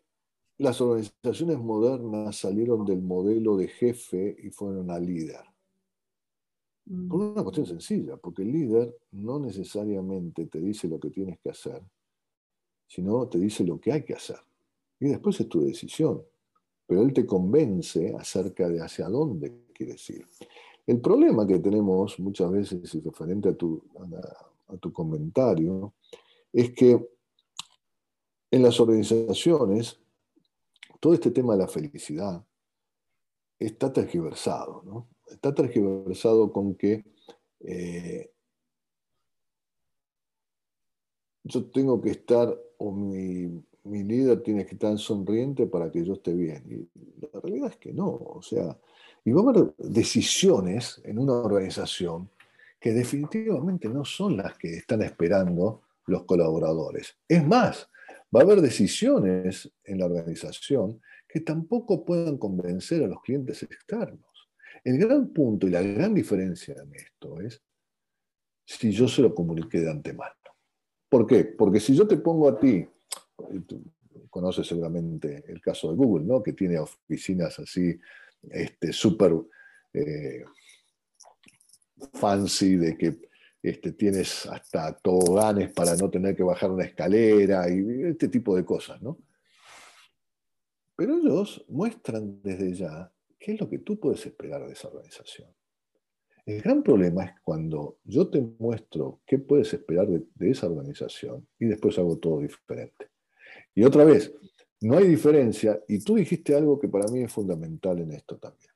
las 0.57 0.81
organizaciones 0.81 1.59
modernas 1.59 2.37
salieron 2.37 2.85
del 2.85 3.01
modelo 3.01 3.57
de 3.57 3.67
jefe 3.67 4.35
y 4.43 4.49
fueron 4.49 4.91
a 4.91 4.99
líder? 4.99 5.43
Por 7.09 7.19
una 7.19 7.43
cuestión 7.43 7.65
sencilla, 7.65 8.15
porque 8.17 8.43
el 8.43 8.51
líder 8.51 8.95
no 9.11 9.39
necesariamente 9.39 10.45
te 10.45 10.61
dice 10.61 10.87
lo 10.87 10.99
que 10.99 11.09
tienes 11.09 11.39
que 11.39 11.49
hacer, 11.49 11.81
sino 12.87 13.27
te 13.27 13.39
dice 13.39 13.63
lo 13.63 13.79
que 13.79 13.91
hay 13.91 14.03
que 14.03 14.13
hacer. 14.13 14.37
Y 14.99 15.07
después 15.07 15.39
es 15.39 15.49
tu 15.49 15.61
decisión. 15.61 16.23
Pero 16.87 17.01
él 17.01 17.13
te 17.13 17.25
convence 17.25 18.15
acerca 18.17 18.69
de 18.69 18.81
hacia 18.81 19.07
dónde 19.09 19.65
quieres 19.73 20.07
ir. 20.11 20.27
El 20.87 21.01
problema 21.01 21.47
que 21.47 21.59
tenemos 21.59 22.19
muchas 22.19 22.51
veces, 22.51 22.93
y 22.93 23.01
referente 23.01 23.49
a 23.49 23.55
tu, 23.55 23.83
a 24.67 24.77
tu 24.77 24.93
comentario, 24.93 25.93
es 26.53 26.71
que 26.73 27.09
en 28.51 28.63
las 28.63 28.79
organizaciones 28.79 29.99
todo 30.99 31.13
este 31.13 31.31
tema 31.31 31.53
de 31.53 31.59
la 31.59 31.67
felicidad 31.67 32.45
está 33.59 33.91
tergiversado, 33.91 34.81
¿no? 34.83 35.07
Está 35.27 35.53
tergiversado 35.53 36.51
con 36.51 36.75
que 36.75 37.03
eh, 37.59 38.31
yo 41.43 41.65
tengo 41.71 42.01
que 42.01 42.11
estar, 42.11 42.55
o 42.77 42.91
mi, 42.91 43.63
mi, 43.83 44.03
líder 44.03 44.41
tiene 44.43 44.65
que 44.65 44.73
estar 44.73 44.97
sonriente 44.97 45.67
para 45.67 45.91
que 45.91 46.03
yo 46.03 46.13
esté 46.13 46.33
bien. 46.33 46.63
Y 46.69 47.25
la 47.33 47.39
realidad 47.39 47.71
es 47.71 47.77
que 47.77 47.93
no, 47.93 48.07
o 48.07 48.41
sea, 48.41 48.77
y 49.25 49.31
va 49.31 49.41
a 49.41 49.49
haber 49.49 49.73
decisiones 49.77 51.01
en 51.03 51.17
una 51.17 51.33
organización 51.33 52.29
que 52.79 52.93
definitivamente 52.93 53.89
no 53.89 54.05
son 54.05 54.37
las 54.37 54.55
que 54.57 54.77
están 54.77 55.01
esperando 55.01 55.81
los 56.05 56.23
colaboradores. 56.25 57.17
Es 57.27 57.45
más, 57.45 57.89
va 58.33 58.41
a 58.41 58.43
haber 58.43 58.61
decisiones 58.61 59.71
en 59.83 59.99
la 59.99 60.05
organización 60.05 61.01
que 61.27 61.41
tampoco 61.41 62.05
puedan 62.05 62.37
convencer 62.37 63.03
a 63.03 63.07
los 63.07 63.21
clientes 63.21 63.63
externos. 63.63 64.21
El 64.83 64.99
gran 64.99 65.29
punto 65.29 65.67
y 65.67 65.71
la 65.71 65.81
gran 65.81 66.13
diferencia 66.13 66.75
en 66.79 66.93
esto 66.93 67.41
es 67.41 67.59
si 68.63 68.91
yo 68.91 69.07
se 69.07 69.23
lo 69.23 69.33
comuniqué 69.33 69.79
de 69.79 69.89
antemano. 69.89 70.33
¿Por 71.09 71.25
qué? 71.25 71.45
Porque 71.45 71.79
si 71.79 71.95
yo 71.95 72.07
te 72.07 72.17
pongo 72.17 72.47
a 72.47 72.59
ti, 72.59 72.87
tú 73.65 73.83
conoces 74.29 74.67
seguramente 74.67 75.43
el 75.47 75.61
caso 75.61 75.89
de 75.89 75.95
Google, 75.95 76.25
¿no? 76.25 76.43
que 76.43 76.53
tiene 76.53 76.77
oficinas 76.77 77.57
así 77.57 77.97
este, 78.43 78.93
súper 78.93 79.33
eh, 79.93 80.43
fancy, 82.13 82.75
de 82.75 82.97
que 82.97 83.19
este, 83.61 83.93
tienes 83.93 84.45
hasta 84.45 84.95
toboganes 84.97 85.71
para 85.73 85.95
no 85.95 86.09
tener 86.09 86.35
que 86.35 86.43
bajar 86.43 86.71
una 86.71 86.85
escalera 86.85 87.69
y 87.69 88.03
este 88.03 88.27
tipo 88.27 88.55
de 88.55 88.63
cosas, 88.63 89.01
¿no? 89.01 89.17
Pero 90.95 91.17
ellos 91.17 91.65
muestran 91.67 92.41
desde 92.41 92.73
ya 92.73 93.11
qué 93.39 93.53
es 93.53 93.59
lo 93.59 93.69
que 93.69 93.79
tú 93.79 93.99
puedes 93.99 94.25
esperar 94.25 94.65
de 94.65 94.73
esa 94.73 94.87
organización. 94.87 95.53
El 96.45 96.61
gran 96.61 96.83
problema 96.83 97.25
es 97.25 97.31
cuando 97.43 97.97
yo 98.03 98.29
te 98.29 98.39
muestro 98.39 99.21
qué 99.25 99.39
puedes 99.39 99.73
esperar 99.73 100.07
de, 100.07 100.23
de 100.35 100.51
esa 100.51 100.67
organización 100.67 101.47
y 101.57 101.65
después 101.65 101.97
hago 101.97 102.17
todo 102.17 102.39
diferente. 102.39 103.09
Y 103.73 103.83
otra 103.83 104.05
vez, 104.05 104.31
no 104.81 104.97
hay 104.97 105.07
diferencia, 105.07 105.81
y 105.87 105.99
tú 105.99 106.15
dijiste 106.15 106.55
algo 106.55 106.79
que 106.79 106.87
para 106.87 107.07
mí 107.07 107.23
es 107.23 107.31
fundamental 107.31 107.99
en 107.99 108.11
esto 108.11 108.37
también. 108.37 108.71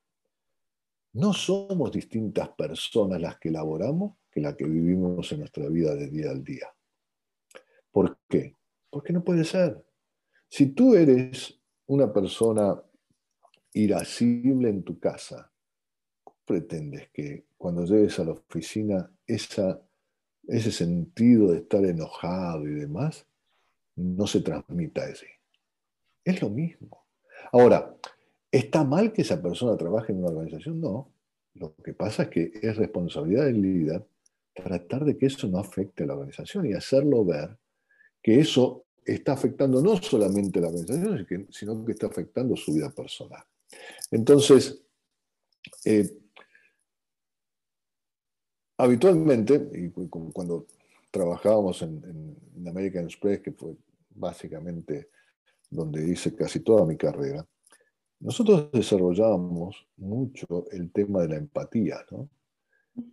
No 1.13 1.33
somos 1.33 1.91
distintas 1.91 2.49
personas 2.49 3.21
las 3.21 3.37
que 3.39 3.49
elaboramos 3.49 4.15
que 4.31 4.41
las 4.41 4.55
que 4.55 4.65
vivimos 4.65 5.31
en 5.31 5.39
nuestra 5.39 5.67
vida 5.67 5.95
de 5.95 6.07
día 6.07 6.29
al 6.29 6.43
día. 6.43 6.67
¿Por 7.91 8.19
qué? 8.29 8.55
Porque 8.89 9.11
no 9.11 9.23
puede 9.23 9.43
ser. 9.43 9.83
Si 10.47 10.67
tú 10.67 10.95
eres 10.95 11.59
una 11.87 12.13
persona 12.13 12.79
irascible 13.73 14.69
en 14.69 14.83
tu 14.83 14.99
casa, 14.99 15.51
pretendes 16.45 17.09
que 17.11 17.45
cuando 17.57 17.85
llegues 17.85 18.19
a 18.19 18.25
la 18.25 18.31
oficina 18.31 19.11
ese 19.27 20.71
sentido 20.71 21.51
de 21.51 21.59
estar 21.59 21.83
enojado 21.83 22.67
y 22.67 22.73
demás 22.73 23.25
no 23.95 24.25
se 24.27 24.41
transmita 24.41 25.03
así? 25.03 25.25
Es 26.29 26.43
lo 26.43 26.49
mismo. 26.51 27.07
Ahora, 27.51 27.97
¿está 28.51 28.83
mal 28.83 29.11
que 29.11 29.23
esa 29.23 29.41
persona 29.41 29.75
trabaje 29.75 30.11
en 30.11 30.19
una 30.19 30.29
organización? 30.29 30.79
No. 30.79 31.11
Lo 31.55 31.75
que 31.75 31.93
pasa 31.93 32.23
es 32.23 32.29
que 32.29 32.51
es 32.61 32.77
responsabilidad 32.77 33.45
del 33.45 33.61
líder 33.61 34.05
tratar 34.53 35.05
de 35.05 35.17
que 35.17 35.25
eso 35.25 35.47
no 35.47 35.57
afecte 35.57 36.03
a 36.03 36.07
la 36.07 36.13
organización 36.13 36.67
y 36.67 36.73
hacerlo 36.73 37.25
ver 37.25 37.57
que 38.21 38.39
eso 38.39 38.85
está 39.03 39.33
afectando 39.33 39.81
no 39.81 39.97
solamente 39.97 40.59
a 40.59 40.63
la 40.63 40.67
organización, 40.67 41.47
sino 41.49 41.83
que 41.83 41.93
está 41.93 42.05
afectando 42.05 42.55
su 42.55 42.73
vida 42.73 42.91
personal. 42.91 43.43
Entonces, 44.11 44.83
eh, 45.83 46.15
habitualmente, 48.77 49.67
y 49.73 49.89
cuando 49.89 50.67
trabajábamos 51.09 51.81
en, 51.81 52.37
en, 52.55 52.67
American 52.67 53.05
Express, 53.05 53.39
que 53.39 53.51
fue 53.51 53.75
básicamente 54.11 55.09
donde 55.69 56.07
hice 56.09 56.35
casi 56.35 56.61
toda 56.61 56.85
mi 56.85 56.97
carrera, 56.97 57.45
nosotros 58.19 58.71
desarrollábamos 58.71 59.87
mucho 59.97 60.65
el 60.71 60.91
tema 60.91 61.21
de 61.21 61.29
la 61.29 61.35
empatía, 61.37 62.05
¿no? 62.11 62.29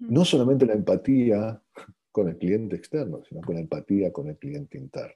No 0.01 0.25
solamente 0.25 0.67
la 0.67 0.73
empatía 0.75 1.63
con 2.11 2.29
el 2.29 2.39
cliente 2.39 2.77
externo, 2.77 3.23
sino 3.29 3.41
con 3.41 3.55
la 3.55 3.61
empatía 3.61 4.13
con 4.13 4.29
el 4.29 4.37
cliente 4.37 4.79
interno. 4.79 5.15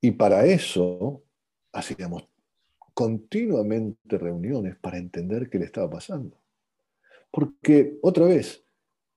Y 0.00 0.10
para 0.10 0.44
eso 0.44 1.22
hacíamos 1.72 2.28
continuamente 2.92 4.18
reuniones 4.18 4.76
para 4.76 4.98
entender 4.98 5.48
qué 5.48 5.58
le 5.58 5.64
estaba 5.64 5.88
pasando. 5.88 6.38
Porque, 7.30 7.98
otra 8.02 8.26
vez, 8.26 8.64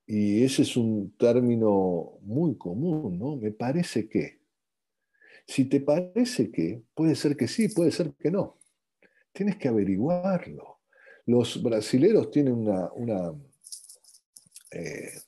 y 0.07 0.43
ese 0.43 0.61
es 0.61 0.77
un 0.77 1.11
término 1.17 2.17
muy 2.21 2.57
común, 2.57 3.19
¿no? 3.19 3.35
Me 3.35 3.51
parece 3.51 4.07
que. 4.07 4.36
Si 5.47 5.65
te 5.65 5.79
parece 5.79 6.51
que, 6.51 6.83
puede 6.93 7.15
ser 7.15 7.37
que 7.37 7.47
sí, 7.47 7.69
puede 7.69 7.91
ser 7.91 8.13
que 8.13 8.29
no. 8.29 8.59
Tienes 9.31 9.55
que 9.55 9.69
averiguarlo. 9.69 10.81
Los 11.25 11.61
brasileros 11.63 12.29
tienen 12.31 12.53
una, 12.53 12.91
una 12.93 13.33
eh, 14.71 15.21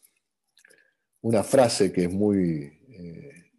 frase 1.43 1.91
que 1.91 2.03
es 2.03 2.11
muy, 2.11 2.79
eh, 2.89 3.51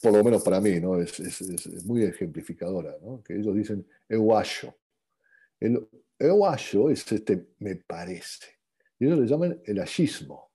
por 0.00 0.12
lo 0.12 0.22
menos 0.22 0.42
para 0.42 0.60
mí, 0.60 0.78
¿no? 0.80 1.00
es, 1.00 1.84
muy 1.84 2.04
ejemplificadora, 2.04 2.96
que 3.24 3.36
ellos 3.36 3.54
dicen 3.54 3.86
euayo. 4.08 4.76
El 5.58 5.88
euayo 6.18 6.90
es 6.90 7.10
este 7.10 7.48
me 7.58 7.76
parece. 7.76 8.46
Y 8.98 9.06
ellos 9.06 9.18
le 9.18 9.26
llaman 9.26 9.60
el 9.64 9.80
ayismo. 9.80 10.52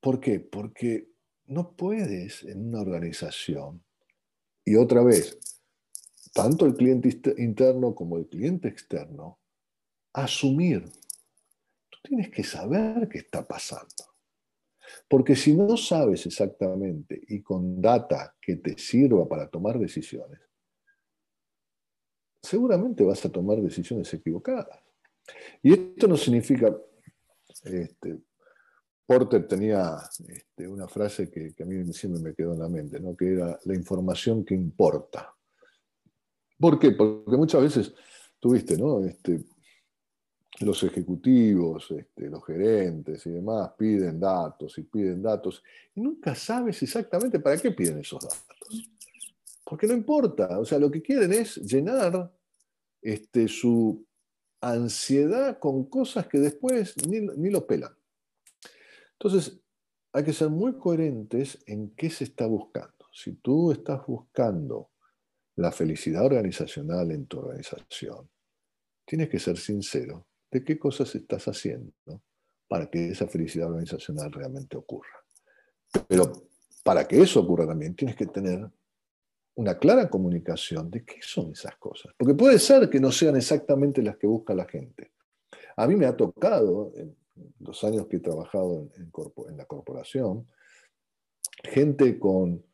¿Por 0.00 0.20
qué? 0.20 0.40
Porque 0.40 1.13
no 1.46 1.76
puedes 1.76 2.42
en 2.44 2.68
una 2.68 2.80
organización, 2.80 3.82
y 4.64 4.76
otra 4.76 5.02
vez, 5.02 5.38
tanto 6.32 6.66
el 6.66 6.74
cliente 6.74 7.34
interno 7.38 7.94
como 7.94 8.16
el 8.18 8.26
cliente 8.26 8.68
externo, 8.68 9.38
asumir 10.12 10.90
tienes 12.04 12.30
que 12.30 12.44
saber 12.44 13.08
qué 13.08 13.18
está 13.18 13.46
pasando. 13.46 13.88
Porque 15.08 15.34
si 15.34 15.54
no 15.54 15.76
sabes 15.76 16.26
exactamente 16.26 17.20
y 17.28 17.42
con 17.42 17.80
data 17.80 18.36
que 18.40 18.56
te 18.56 18.78
sirva 18.78 19.26
para 19.26 19.48
tomar 19.48 19.78
decisiones, 19.78 20.40
seguramente 22.42 23.02
vas 23.02 23.24
a 23.24 23.32
tomar 23.32 23.60
decisiones 23.60 24.12
equivocadas. 24.12 24.78
Y 25.62 25.72
esto 25.72 26.06
no 26.06 26.16
significa, 26.16 26.76
este, 27.64 28.18
Porter 29.06 29.46
tenía 29.46 29.98
este, 30.28 30.66
una 30.66 30.88
frase 30.88 31.30
que, 31.30 31.54
a 31.62 31.66
mí 31.66 31.92
siempre 31.92 32.22
me 32.22 32.34
quedó 32.34 32.54
en 32.54 32.60
la 32.60 32.68
mente, 32.68 33.00
que 33.18 33.32
era 33.32 33.58
la 33.64 33.74
información 33.74 34.44
que 34.44 34.54
importa. 34.54 35.34
¿Por 36.58 36.78
qué? 36.78 36.92
Porque 36.92 37.36
muchas 37.36 37.62
veces 37.62 37.94
tuviste, 38.40 38.78
¿no? 38.78 39.04
Este, 39.04 39.44
los 40.60 40.82
ejecutivos, 40.84 41.90
este, 41.90 42.30
los 42.30 42.44
gerentes 42.44 43.26
y 43.26 43.30
demás 43.30 43.72
piden 43.76 44.20
datos 44.20 44.78
y 44.78 44.82
piden 44.82 45.20
datos 45.20 45.62
y 45.94 46.00
nunca 46.00 46.34
sabes 46.34 46.82
exactamente 46.82 47.40
para 47.40 47.58
qué 47.58 47.72
piden 47.72 47.98
esos 47.98 48.22
datos. 48.22 48.44
Porque 49.64 49.86
no 49.86 49.94
importa, 49.94 50.58
o 50.58 50.64
sea, 50.64 50.78
lo 50.78 50.90
que 50.90 51.02
quieren 51.02 51.32
es 51.32 51.56
llenar 51.56 52.32
su 53.48 54.06
ansiedad 54.60 55.58
con 55.58 55.84
cosas 55.86 56.26
que 56.26 56.38
después 56.38 56.94
ni, 57.06 57.20
ni 57.20 57.50
lo 57.50 57.66
pelan. 57.66 57.92
Entonces, 59.18 59.60
hay 60.12 60.24
que 60.24 60.32
ser 60.32 60.48
muy 60.48 60.78
coherentes 60.78 61.62
en 61.66 61.90
qué 61.96 62.10
se 62.10 62.24
está 62.24 62.46
buscando. 62.46 63.06
Si 63.12 63.34
tú 63.34 63.72
estás 63.72 64.06
buscando 64.06 64.90
la 65.56 65.72
felicidad 65.72 66.24
organizacional 66.24 67.10
en 67.10 67.26
tu 67.26 67.38
organización, 67.38 68.28
tienes 69.04 69.28
que 69.28 69.38
ser 69.38 69.56
sincero 69.56 70.26
de 70.50 70.64
qué 70.64 70.78
cosas 70.78 71.14
estás 71.14 71.46
haciendo 71.48 71.92
para 72.68 72.88
que 72.90 73.10
esa 73.10 73.26
felicidad 73.26 73.68
organizacional 73.68 74.32
realmente 74.32 74.76
ocurra. 74.76 75.24
Pero 76.08 76.32
para 76.82 77.06
que 77.06 77.20
eso 77.20 77.40
ocurra 77.40 77.66
también 77.66 77.94
tienes 77.94 78.16
que 78.16 78.26
tener 78.26 78.68
una 79.56 79.78
clara 79.78 80.08
comunicación 80.08 80.90
de 80.90 81.04
qué 81.04 81.20
son 81.22 81.52
esas 81.52 81.76
cosas. 81.76 82.12
Porque 82.16 82.34
puede 82.34 82.58
ser 82.58 82.90
que 82.90 83.00
no 83.00 83.12
sean 83.12 83.36
exactamente 83.36 84.02
las 84.02 84.16
que 84.16 84.26
busca 84.26 84.54
la 84.54 84.66
gente. 84.66 85.12
A 85.76 85.86
mí 85.86 85.96
me 85.96 86.06
ha 86.06 86.16
tocado, 86.16 86.92
los 87.60 87.82
años 87.84 88.06
que 88.06 88.16
he 88.16 88.20
trabajado 88.20 88.88
en, 88.96 89.56
la 89.56 89.64
corporación, 89.64 90.46
gente 91.62 92.18
con 92.18 92.64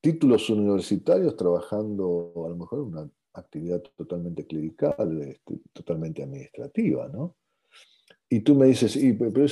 títulos 0.00 0.48
universitarios 0.50 1.36
trabajando 1.36 2.32
a 2.46 2.48
lo 2.48 2.56
mejor 2.56 2.80
una 2.80 3.10
actividad 3.34 3.80
totalmente 3.96 4.46
clerical, 4.46 5.20
este, 5.22 5.60
totalmente 5.72 6.22
administrativa, 6.22 7.08
¿no? 7.08 7.36
Y 8.28 8.40
tú 8.40 8.54
me 8.54 8.66
dices, 8.66 8.96
pero 9.18 9.46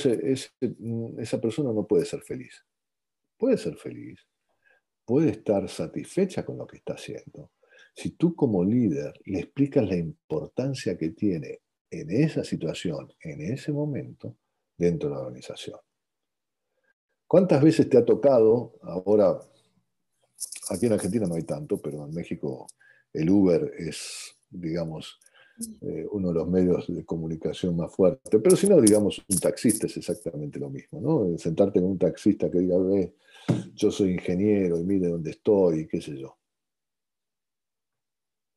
mm, 0.79 1.19
esa 1.19 1.41
persona 1.41 1.73
no 1.73 1.85
puede 1.85 2.05
ser 2.05 2.21
feliz. 2.21 2.65
Puede 3.37 3.57
ser 3.57 3.75
feliz, 3.75 4.19
puede 5.05 5.31
estar 5.31 5.67
satisfecha 5.69 6.45
con 6.45 6.57
lo 6.57 6.67
que 6.67 6.77
está 6.77 6.93
haciendo. 6.93 7.51
Si 7.93 8.11
tú 8.11 8.35
como 8.35 8.63
líder 8.63 9.13
le 9.25 9.39
explicas 9.39 9.87
la 9.87 9.95
importancia 9.95 10.97
que 10.97 11.09
tiene 11.09 11.59
en 11.91 12.09
esa 12.11 12.43
situación, 12.43 13.11
en 13.21 13.41
ese 13.41 13.71
momento, 13.71 14.35
dentro 14.77 15.09
de 15.09 15.15
la 15.15 15.21
organización. 15.21 15.79
¿Cuántas 17.27 17.61
veces 17.61 17.89
te 17.89 17.97
ha 17.97 18.05
tocado, 18.05 18.73
ahora, 18.81 19.39
aquí 20.69 20.85
en 20.85 20.93
Argentina 20.93 21.27
no 21.27 21.35
hay 21.35 21.43
tanto, 21.43 21.81
pero 21.81 22.05
en 22.05 22.13
México 22.13 22.67
el 23.13 23.29
Uber 23.29 23.73
es, 23.77 24.35
digamos, 24.49 25.19
eh, 25.81 26.07
uno 26.11 26.29
de 26.29 26.33
los 26.35 26.47
medios 26.47 26.87
de 26.87 27.05
comunicación 27.05 27.75
más 27.75 27.93
fuertes. 27.93 28.41
Pero 28.41 28.55
si 28.55 28.67
no, 28.67 28.79
digamos, 28.79 29.21
un 29.27 29.39
taxista 29.39 29.87
es 29.87 29.97
exactamente 29.97 30.57
lo 30.57 30.69
mismo, 30.69 31.01
¿no? 31.01 31.37
Sentarte 31.37 31.81
con 31.81 31.91
un 31.91 31.99
taxista 31.99 32.49
que 32.49 32.59
diga, 32.59 32.77
ve, 32.77 33.13
yo 33.73 33.91
soy 33.91 34.13
ingeniero 34.13 34.79
y 34.79 34.83
mire 34.83 35.09
dónde 35.09 35.31
estoy, 35.31 35.87
qué 35.87 36.01
sé 36.01 36.17
yo. 36.17 36.37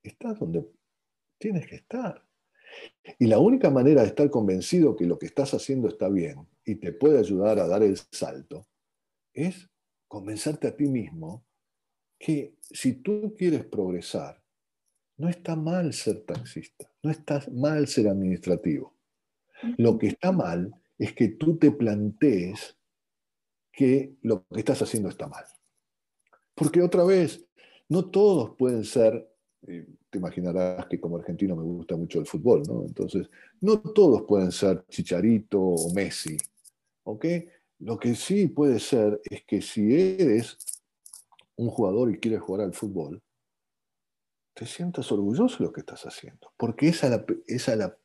Estás 0.02 0.38
donde 0.38 0.64
tienes 1.38 1.66
que 1.66 1.76
estar. 1.76 2.24
Y 3.18 3.26
la 3.26 3.38
única 3.38 3.70
manera 3.70 4.02
de 4.02 4.08
estar 4.08 4.30
convencido 4.30 4.96
que 4.96 5.06
lo 5.06 5.18
que 5.18 5.26
estás 5.26 5.54
haciendo 5.54 5.88
está 5.88 6.08
bien 6.08 6.46
y 6.64 6.76
te 6.76 6.92
puede 6.92 7.18
ayudar 7.18 7.58
a 7.58 7.66
dar 7.66 7.82
el 7.82 7.96
salto 8.10 8.68
es 9.34 9.68
convencerte 10.08 10.68
a 10.68 10.76
ti 10.76 10.86
mismo 10.86 11.44
que 12.18 12.56
si 12.60 12.94
tú 12.94 13.34
quieres 13.36 13.64
progresar, 13.64 14.42
no 15.16 15.28
está 15.28 15.56
mal 15.56 15.92
ser 15.92 16.24
taxista, 16.24 16.90
no 17.02 17.10
está 17.10 17.44
mal 17.52 17.86
ser 17.88 18.08
administrativo. 18.08 18.96
Lo 19.76 19.98
que 19.98 20.08
está 20.08 20.32
mal 20.32 20.72
es 20.98 21.14
que 21.14 21.28
tú 21.28 21.56
te 21.58 21.70
plantees 21.70 22.76
que 23.72 24.16
lo 24.22 24.46
que 24.46 24.60
estás 24.60 24.82
haciendo 24.82 25.08
está 25.08 25.26
mal. 25.26 25.44
Porque 26.54 26.82
otra 26.82 27.04
vez, 27.04 27.44
no 27.88 28.10
todos 28.10 28.56
pueden 28.56 28.84
ser, 28.84 29.31
te 29.64 30.18
imaginarás 30.18 30.86
que 30.86 31.00
como 31.00 31.16
argentino 31.16 31.54
me 31.54 31.62
gusta 31.62 31.96
mucho 31.96 32.18
el 32.18 32.26
fútbol, 32.26 32.62
¿no? 32.66 32.84
Entonces, 32.84 33.28
no 33.60 33.80
todos 33.80 34.22
pueden 34.22 34.50
ser 34.50 34.84
Chicharito 34.88 35.60
o 35.60 35.94
Messi, 35.94 36.36
¿ok? 37.04 37.26
Lo 37.80 37.98
que 37.98 38.14
sí 38.14 38.48
puede 38.48 38.80
ser 38.80 39.20
es 39.24 39.44
que 39.44 39.62
si 39.62 39.94
eres 39.94 40.58
un 41.56 41.68
jugador 41.68 42.10
y 42.10 42.18
quieres 42.18 42.40
jugar 42.40 42.62
al 42.62 42.74
fútbol, 42.74 43.22
te 44.54 44.66
sientas 44.66 45.10
orgulloso 45.12 45.58
de 45.58 45.64
lo 45.64 45.72
que 45.72 45.80
estás 45.80 46.04
haciendo, 46.06 46.52
porque 46.56 46.88
esa 46.88 47.06
es 47.06 47.78
la, 47.78 47.86
la 47.86 47.98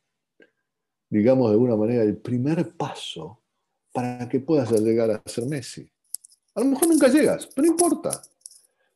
digamos 1.10 1.49
de 1.49 1.53
alguna 1.53 1.76
manera, 1.76 2.03
el 2.03 2.18
primer 2.18 2.76
paso 2.76 3.41
para 3.91 4.30
que 4.30 4.39
puedas 4.39 4.72
llegar 4.72 5.10
a 5.10 5.22
ser 5.26 5.45
Messi. 5.47 5.89
A 6.53 6.62
lo 6.62 6.68
mejor 6.68 6.88
nunca 6.88 7.08
llegas, 7.08 7.47
pero 7.47 7.66
no 7.66 7.72
importa. 7.72 8.22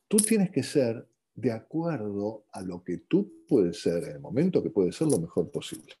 Tú 0.08 0.16
tienes 0.18 0.50
que 0.50 0.62
ser 0.62 1.06
de 1.34 1.52
acuerdo 1.52 2.44
a 2.52 2.62
lo 2.62 2.82
que 2.82 2.98
tú 2.98 3.44
puedes 3.48 3.80
ser 3.80 4.04
en 4.04 4.12
el 4.12 4.20
momento 4.20 4.62
que 4.62 4.70
puedes 4.70 4.96
ser 4.96 5.08
lo 5.08 5.18
mejor 5.18 5.50
posible. 5.50 5.94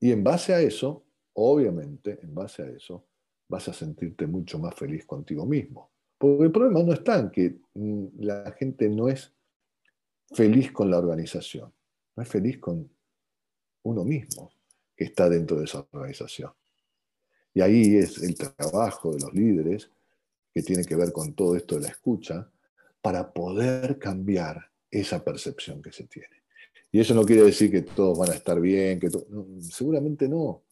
Y 0.00 0.12
en 0.12 0.22
base 0.22 0.52
a 0.52 0.60
eso, 0.60 1.04
obviamente, 1.34 2.18
en 2.22 2.34
base 2.34 2.62
a 2.62 2.68
eso, 2.68 3.06
vas 3.48 3.68
a 3.68 3.72
sentirte 3.72 4.26
mucho 4.26 4.58
más 4.58 4.74
feliz 4.74 5.06
contigo 5.06 5.46
mismo. 5.46 5.90
Porque 6.18 6.44
el 6.44 6.52
problema 6.52 6.82
no 6.82 6.92
está 6.92 7.18
en 7.18 7.30
que 7.30 7.58
mm, 7.74 8.06
la 8.18 8.52
gente 8.52 8.88
no 8.88 9.08
es 9.08 9.32
feliz 10.32 10.72
con 10.72 10.90
la 10.90 10.98
organización, 10.98 11.72
no 12.16 12.22
es 12.22 12.28
feliz 12.28 12.58
con 12.58 12.88
uno 13.84 14.04
mismo 14.04 14.50
que 14.96 15.04
está 15.04 15.28
dentro 15.28 15.58
de 15.58 15.64
esa 15.64 15.86
organización. 15.90 16.52
Y 17.52 17.60
ahí 17.60 17.96
es 17.96 18.22
el 18.22 18.34
trabajo 18.34 19.12
de 19.12 19.20
los 19.20 19.32
líderes 19.32 19.90
que 20.52 20.62
tiene 20.62 20.84
que 20.84 20.96
ver 20.96 21.12
con 21.12 21.34
todo 21.34 21.56
esto 21.56 21.76
de 21.76 21.82
la 21.82 21.88
escucha 21.88 22.50
para 23.04 23.34
poder 23.34 23.98
cambiar 23.98 24.70
esa 24.90 25.22
percepción 25.22 25.82
que 25.82 25.92
se 25.92 26.06
tiene. 26.06 26.42
Y 26.90 27.00
eso 27.00 27.12
no 27.12 27.26
quiere 27.26 27.42
decir 27.42 27.70
que 27.70 27.82
todos 27.82 28.18
van 28.18 28.30
a 28.30 28.34
estar 28.34 28.58
bien, 28.58 28.98
que 28.98 29.10
seguramente 29.60 30.26
no, 30.26 30.62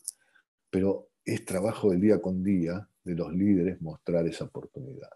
pero 0.71 1.11
es 1.27 1.45
trabajo 1.45 1.91
del 1.91 2.01
día 2.01 2.23
con 2.23 2.43
día 2.43 2.89
de 3.05 3.15
los 3.15 3.35
líderes 3.35 3.83
mostrar 3.83 4.27
esa 4.27 4.47
oportunidad. 4.47 5.11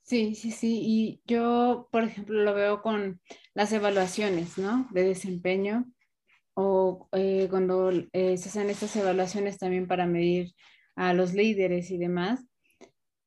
Sí, 0.00 0.34
sí, 0.34 0.50
sí. 0.50 0.80
Y 0.82 1.20
yo, 1.26 1.90
por 1.92 2.04
ejemplo, 2.04 2.42
lo 2.42 2.54
veo 2.54 2.80
con 2.80 3.20
las 3.52 3.70
evaluaciones, 3.72 4.56
¿no? 4.56 4.88
De 4.92 5.02
desempeño 5.02 5.92
o 6.54 7.06
eh, 7.12 7.48
cuando 7.50 7.90
eh, 7.90 8.38
se 8.38 8.48
hacen 8.48 8.70
estas 8.70 8.96
evaluaciones 8.96 9.58
también 9.58 9.86
para 9.86 10.06
medir 10.06 10.54
a 10.96 11.12
los 11.12 11.34
líderes 11.34 11.90
y 11.90 11.98
demás. 11.98 12.48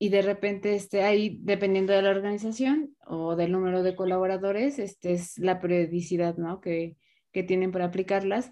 Y 0.02 0.10
de 0.10 0.24
repente, 0.24 0.74
este, 0.74 1.04
ahí, 1.04 1.38
dependiendo 1.42 1.94
de 1.94 2.02
la 2.02 2.10
organización 2.10 2.96
o 3.06 3.36
del 3.36 3.52
número 3.52 3.84
de 3.84 3.96
colaboradores, 3.96 4.80
este 4.80 5.14
es 5.14 5.38
la 5.38 5.60
periodicidad, 5.60 6.38
¿no? 6.38 6.60
Que, 6.60 6.98
que 7.32 7.44
tienen 7.44 7.72
para 7.72 7.86
aplicarlas. 7.86 8.50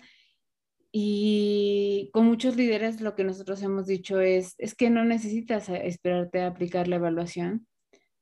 Y 0.91 2.09
con 2.13 2.27
muchos 2.27 2.55
líderes 2.55 3.01
lo 3.01 3.15
que 3.15 3.23
nosotros 3.23 3.63
hemos 3.63 3.87
dicho 3.87 4.21
es, 4.21 4.53
es 4.59 4.75
que 4.75 4.91
no 4.91 5.05
necesitas 5.05 5.69
esperarte 5.69 6.41
a 6.41 6.47
aplicar 6.47 6.87
la 6.87 6.97
evaluación 6.97 7.67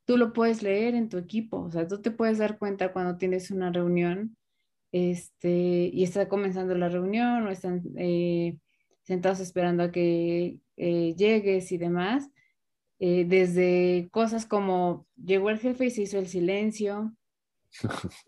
tú 0.08 0.18
lo 0.18 0.32
puedes 0.32 0.64
leer 0.64 0.96
en 0.96 1.10
tu 1.10 1.18
equipo, 1.18 1.60
o 1.64 1.70
sea, 1.70 1.86
tú 1.86 2.02
te 2.02 2.12
puedes 2.12 2.38
dar 2.38 2.58
cuenta 2.58 2.94
cuando 2.94 3.18
tienes 3.18 3.52
una 3.52 3.74
reunión 3.74 4.38
este, 4.94 5.90
y 5.94 6.04
está 6.04 6.30
comenzando 6.30 6.76
la 6.76 6.88
reunión 6.88 7.46
o 7.46 7.52
están 7.52 7.84
eh, 7.98 8.56
sentados 9.04 9.42
esperando 9.42 9.84
a 9.84 9.92
que 9.92 10.60
eh, 10.78 11.14
llegues 11.18 11.74
y 11.74 11.78
demás, 11.78 12.30
eh, 13.00 13.26
desde 13.26 14.10
cosas 14.12 14.46
como 14.46 15.08
llegó 15.16 15.50
el 15.50 15.60
jefe 15.60 15.86
y 15.86 15.92
se 15.92 16.04
hizo 16.04 16.20
el 16.20 16.28
silencio, 16.28 17.14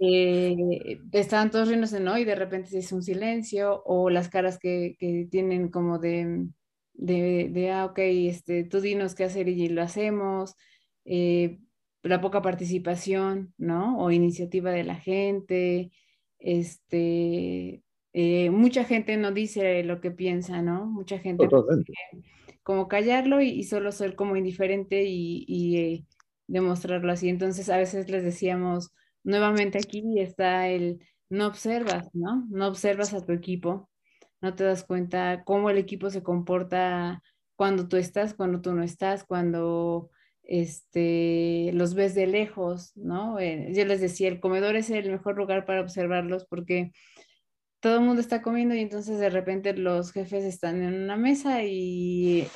estaban 1.12 1.52
todos 1.52 1.68
riéndose, 1.68 2.00
¿no? 2.00 2.18
Y 2.18 2.26
de 2.26 2.36
repente 2.36 2.70
se 2.70 2.80
hizo 2.80 2.96
un 2.96 3.04
silencio, 3.04 3.82
o 3.86 4.10
las 4.10 4.30
caras 4.30 4.60
que, 4.60 4.96
que 5.00 5.28
tienen 5.30 5.70
como 5.70 5.98
de, 6.00 6.48
de, 6.94 7.50
de, 7.52 7.72
ah, 7.72 7.86
ok, 7.86 8.00
este, 8.00 8.64
tú 8.64 8.82
dinos 8.82 9.16
qué 9.16 9.24
hacer 9.24 9.48
y 9.48 9.70
lo 9.70 9.82
hacemos 9.82 10.56
la 12.04 12.22
poca 12.22 12.42
participación, 12.42 13.54
¿no? 13.58 13.98
O 14.00 14.12
iniciativa 14.12 14.72
de 14.72 14.84
la 14.84 14.96
gente, 14.96 15.92
este, 16.40 17.84
eh, 18.14 18.50
mucha 18.50 18.86
gente 18.86 19.18
no 19.18 19.32
dice 19.32 19.84
lo 19.84 20.00
que 20.00 20.12
piensa, 20.12 20.62
¿no? 20.62 20.86
Mucha 20.86 21.20
gente 21.20 21.48
como 22.70 22.88
callarlo 22.88 23.42
y, 23.42 23.64
solo 23.64 23.92
ser 23.92 24.14
como 24.16 24.36
indiferente 24.36 25.04
y, 25.04 25.78
eh, 25.78 26.06
demostrarlo 26.46 27.12
así. 27.12 27.28
Entonces 27.28 27.68
a 27.68 27.78
veces 27.78 28.12
les 28.12 28.24
decíamos, 28.24 28.94
nuevamente 29.24 29.80
aquí 29.80 30.04
está 30.20 30.68
el 30.68 31.00
no 31.30 31.48
observas, 31.48 32.14
¿no? 32.14 32.46
No 32.52 32.68
observas 32.68 33.16
a 33.16 33.26
tu 33.26 33.32
equipo, 33.32 33.90
no 34.40 34.54
te 34.54 34.66
das 34.66 34.84
cuenta 34.84 35.44
cómo 35.46 35.72
el 35.72 35.80
equipo 35.80 36.12
se 36.12 36.22
comporta 36.22 37.24
cuando 37.56 37.88
tú 37.88 37.98
estás, 37.98 38.36
cuando 38.36 38.62
tú 38.62 38.72
no 38.76 38.84
estás, 38.84 39.24
cuando 39.24 40.12
este, 40.44 41.72
los 41.74 41.96
ves 41.96 42.14
de 42.14 42.28
lejos, 42.28 42.92
¿no? 42.96 43.40
Eh, 43.40 43.72
yo 43.74 43.84
les 43.86 44.00
decía, 44.00 44.28
el 44.28 44.40
comedor 44.40 44.76
es 44.76 44.92
el 44.92 45.10
mejor 45.10 45.38
lugar 45.38 45.66
para 45.66 45.82
observarlos 45.82 46.46
porque 46.46 46.92
todo 47.80 47.96
el 47.96 48.02
mundo 48.02 48.22
está 48.22 48.42
comiendo 48.42 48.76
y 48.76 48.80
entonces 48.80 49.20
de 49.20 49.30
repente 49.30 49.74
los 49.74 50.12
jefes 50.12 50.44
están 50.44 50.82
en 50.82 51.04
una 51.04 51.16
mesa 51.16 51.64
y 51.64 52.48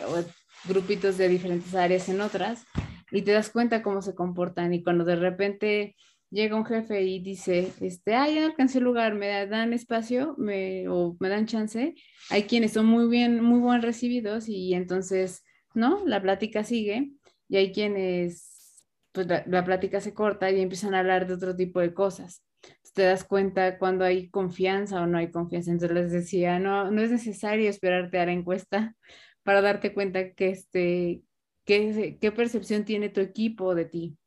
grupitos 0.68 1.18
de 1.18 1.30
diferentes 1.30 1.74
áreas 1.76 2.10
en 2.10 2.22
otras 2.22 2.66
y 3.12 3.22
te 3.22 3.32
das 3.32 3.50
cuenta 3.50 3.84
cómo 3.84 4.02
se 4.02 4.16
comportan 4.16 4.74
y 4.74 4.84
cuando 4.84 5.06
de 5.06 5.16
repente 5.16 5.96
llega 6.34 6.56
un 6.56 6.66
jefe 6.66 7.04
y 7.04 7.20
dice, 7.20 7.72
este, 7.80 8.16
ah, 8.16 8.28
ya 8.28 8.46
alcancé 8.46 8.80
el 8.80 8.86
lugar, 8.86 9.14
me 9.14 9.46
dan 9.46 9.72
espacio 9.72 10.36
me, 10.38 10.90
o 10.90 11.16
me 11.20 11.30
dan 11.30 11.46
chance, 11.46 11.94
hay 12.30 12.44
quienes 12.44 12.74
son 12.74 12.88
muy 12.88 13.08
bien, 13.08 13.42
muy 13.42 13.60
buen 13.60 13.84
recibidos 13.84 14.50
y 14.50 14.74
entonces, 14.74 15.44
¿no? 15.76 16.04
La 16.08 16.22
plática 16.22 16.64
sigue 16.64 17.12
y 17.48 17.58
hay 17.58 17.72
quienes, 17.72 18.84
pues 19.12 19.28
la, 19.28 19.64
plática 19.64 20.02
se 20.02 20.16
corta 20.16 20.50
y 20.50 20.60
empiezan 20.60 20.96
a 20.96 21.00
hablar 21.00 21.28
de 21.28 21.36
otro 21.36 21.56
tipo 21.56 21.80
de 21.80 21.94
cosas. 21.94 22.44
Te 22.94 23.04
das 23.04 23.24
cuenta 23.24 23.78
cuando 23.80 24.06
hay 24.06 24.30
confianza 24.30 25.02
o 25.02 25.08
no 25.08 25.18
hay 25.18 25.32
confianza. 25.32 25.72
Entonces 25.72 25.96
les 25.96 26.12
decía, 26.12 26.60
no, 26.60 26.92
no 26.92 27.02
es 27.02 27.12
necesario 27.12 27.70
esperarte 27.70 28.20
a 28.20 28.26
la 28.26 28.34
encuesta 28.34 28.96
para 29.44 29.62
darte 29.62 29.94
cuenta 29.94 30.34
que 30.34 30.50
este, 30.50 31.24
qué, 31.66 32.18
qué 32.22 32.32
percepción 32.32 32.86
tiene 32.86 33.10
tu 33.10 33.22
equipo 33.22 33.76
de 33.76 33.86
ti 33.86 34.18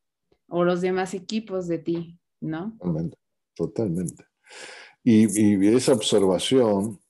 o 0.49 0.65
los 0.65 0.81
demás 0.81 1.15
equipos 1.15 1.67
de 1.67 1.79
ti, 1.79 2.19
¿no? 2.41 2.77
Totalmente. 2.79 3.17
totalmente. 3.55 4.25
Y, 5.03 5.27
y, 5.41 5.75
esa 5.75 5.93
observación 5.93 7.01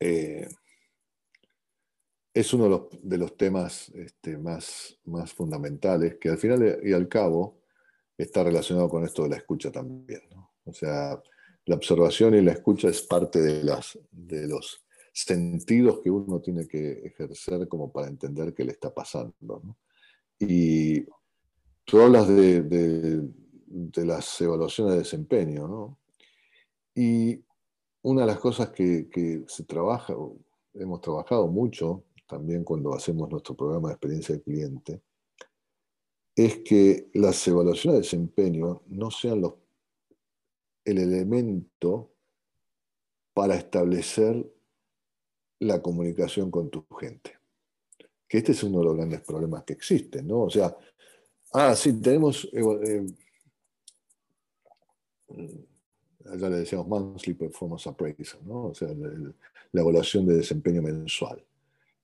eh, 0.00 0.48
es 2.34 2.52
uno 2.52 2.88
de 3.02 3.18
los, 3.18 3.36
temas 3.36 3.88
este, 3.90 4.36
más, 4.36 4.98
más 5.04 5.32
fundamentales 5.32 6.16
que 6.20 6.28
al 6.28 6.38
final 6.38 6.80
y 6.82 6.92
al 6.92 7.08
cabo 7.08 7.62
está 8.18 8.44
relacionado 8.44 8.88
con 8.88 9.04
esto 9.04 9.22
de 9.22 9.30
la 9.30 9.36
escucha 9.36 9.70
también. 9.70 10.20
O 10.66 10.72
sea, 10.72 11.20
la 11.64 11.74
observación 11.74 12.34
y 12.34 12.42
la 12.42 12.52
escucha 12.52 12.88
es 12.88 13.02
parte 13.02 13.40
de, 13.40 13.64
las, 13.64 13.98
de 14.10 14.46
los 14.46 14.84
sentidos 15.12 16.00
que 16.02 16.10
uno 16.10 16.40
tiene 16.40 16.68
que 16.68 17.06
ejercer 17.06 17.66
como 17.68 17.90
para 17.90 18.08
entender 18.08 18.52
qué 18.52 18.64
le 18.64 18.72
está 18.72 18.92
pasando. 18.92 19.62
Y 20.38 21.04
tú 21.84 22.00
hablas 22.00 22.28
de, 22.28 22.62
de, 22.62 24.04
las 24.04 24.40
evaluaciones 24.40 24.92
de 24.92 24.98
desempeño, 25.00 25.66
¿no? 25.66 25.98
Y 26.94 27.42
una 28.02 28.22
de 28.22 28.26
las 28.26 28.38
cosas 28.38 28.70
que, 28.70 29.08
que 29.08 29.44
se 29.48 29.64
trabaja, 29.64 30.14
hemos 30.74 31.00
trabajado 31.00 31.48
mucho 31.48 32.04
también 32.26 32.64
cuando 32.64 32.94
hacemos 32.94 33.30
nuestro 33.30 33.54
programa 33.54 33.88
de 33.88 33.94
experiencia 33.94 34.34
del 34.34 34.44
cliente, 34.44 35.00
es 36.34 36.58
que 36.58 37.08
las 37.14 37.46
evaluaciones 37.48 37.98
de 37.98 38.02
desempeño 38.02 38.82
no 38.86 39.10
sean 39.10 39.40
los 39.40 39.54
el 40.86 40.98
elemento 40.98 42.12
para 43.34 43.56
establecer 43.56 44.46
la 45.58 45.82
comunicación 45.82 46.50
con 46.50 46.70
tu 46.70 46.86
gente. 46.98 47.38
Que 48.28 48.38
este 48.38 48.52
es 48.52 48.62
uno 48.62 48.78
de 48.78 48.84
los 48.84 48.96
grandes 48.96 49.20
problemas 49.20 49.64
que 49.64 49.72
existen, 49.72 50.26
¿no? 50.26 50.42
O 50.42 50.50
sea, 50.50 50.74
ah, 51.52 51.74
sí, 51.74 52.00
tenemos, 52.00 52.48
eh, 52.52 53.06
eh, 55.28 55.66
allá 56.32 56.50
le 56.50 56.56
decíamos 56.58 56.86
monthly 56.86 57.34
performance 57.34 57.86
appraisal, 57.88 58.40
¿no? 58.46 58.68
O 58.68 58.74
sea, 58.74 58.88
la 58.88 59.80
evaluación 59.80 60.24
de 60.26 60.36
desempeño 60.36 60.82
mensual. 60.82 61.44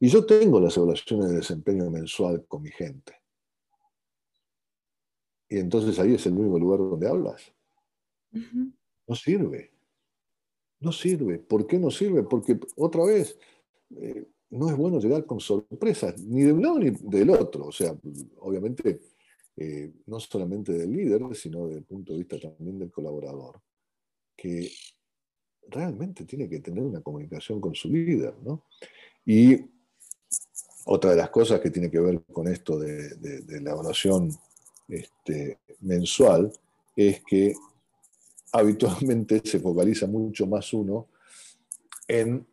Y 0.00 0.08
yo 0.08 0.26
tengo 0.26 0.60
las 0.60 0.76
evaluaciones 0.76 1.30
de 1.30 1.36
desempeño 1.36 1.88
mensual 1.88 2.44
con 2.46 2.62
mi 2.62 2.70
gente. 2.70 3.14
Y 5.48 5.58
entonces 5.58 5.98
ahí 6.00 6.14
es 6.14 6.26
el 6.26 6.32
único 6.32 6.58
lugar 6.58 6.78
donde 6.78 7.08
hablas. 7.08 7.52
No 8.32 9.14
sirve. 9.14 9.70
No 10.80 10.92
sirve. 10.92 11.38
¿Por 11.38 11.66
qué 11.66 11.78
no 11.78 11.90
sirve? 11.90 12.22
Porque 12.22 12.58
otra 12.76 13.04
vez, 13.04 13.38
eh, 13.96 14.26
no 14.50 14.68
es 14.68 14.76
bueno 14.76 14.98
llegar 14.98 15.24
con 15.24 15.40
sorpresas, 15.40 16.20
ni 16.22 16.42
de 16.42 16.52
un 16.52 16.62
lado 16.62 16.78
ni 16.78 16.90
del 16.90 17.30
otro. 17.30 17.66
O 17.66 17.72
sea, 17.72 17.96
obviamente, 18.38 19.00
eh, 19.56 19.92
no 20.06 20.20
solamente 20.20 20.72
del 20.72 20.92
líder, 20.92 21.22
sino 21.34 21.66
desde 21.66 21.78
el 21.78 21.84
punto 21.84 22.12
de 22.12 22.18
vista 22.18 22.38
también 22.38 22.78
del 22.78 22.90
colaborador, 22.90 23.60
que 24.36 24.70
realmente 25.68 26.24
tiene 26.24 26.48
que 26.48 26.60
tener 26.60 26.82
una 26.82 27.00
comunicación 27.00 27.60
con 27.60 27.74
su 27.74 27.88
líder. 27.88 28.34
¿no? 28.42 28.64
Y 29.24 29.58
otra 30.84 31.10
de 31.10 31.16
las 31.16 31.30
cosas 31.30 31.60
que 31.60 31.70
tiene 31.70 31.90
que 31.90 32.00
ver 32.00 32.22
con 32.32 32.48
esto 32.48 32.78
de, 32.78 33.60
la 33.60 33.70
evaluación 33.70 34.30
este, 34.88 35.58
mensual 35.80 36.52
es 36.96 37.22
que 37.24 37.54
habitualmente 38.52 39.40
se 39.44 39.58
focaliza 39.58 40.06
mucho 40.06 40.46
más 40.46 40.72
uno 40.72 41.08
en 42.06 42.46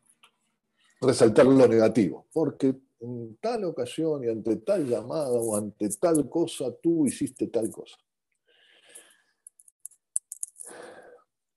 resaltar 1.02 1.46
lo 1.46 1.68
negativo, 1.68 2.28
porque 2.32 2.76
en 3.02 3.38
tal 3.38 3.66
ocasión 3.66 4.24
y 4.24 4.30
ante 4.30 4.58
tal 4.58 4.88
llamada 4.88 5.32
o 5.32 5.56
ante 5.56 5.90
tal 5.90 6.30
cosa 6.30 6.74
tú 6.82 7.06
hiciste 7.06 7.48
tal 7.48 7.70
cosa. 7.70 7.98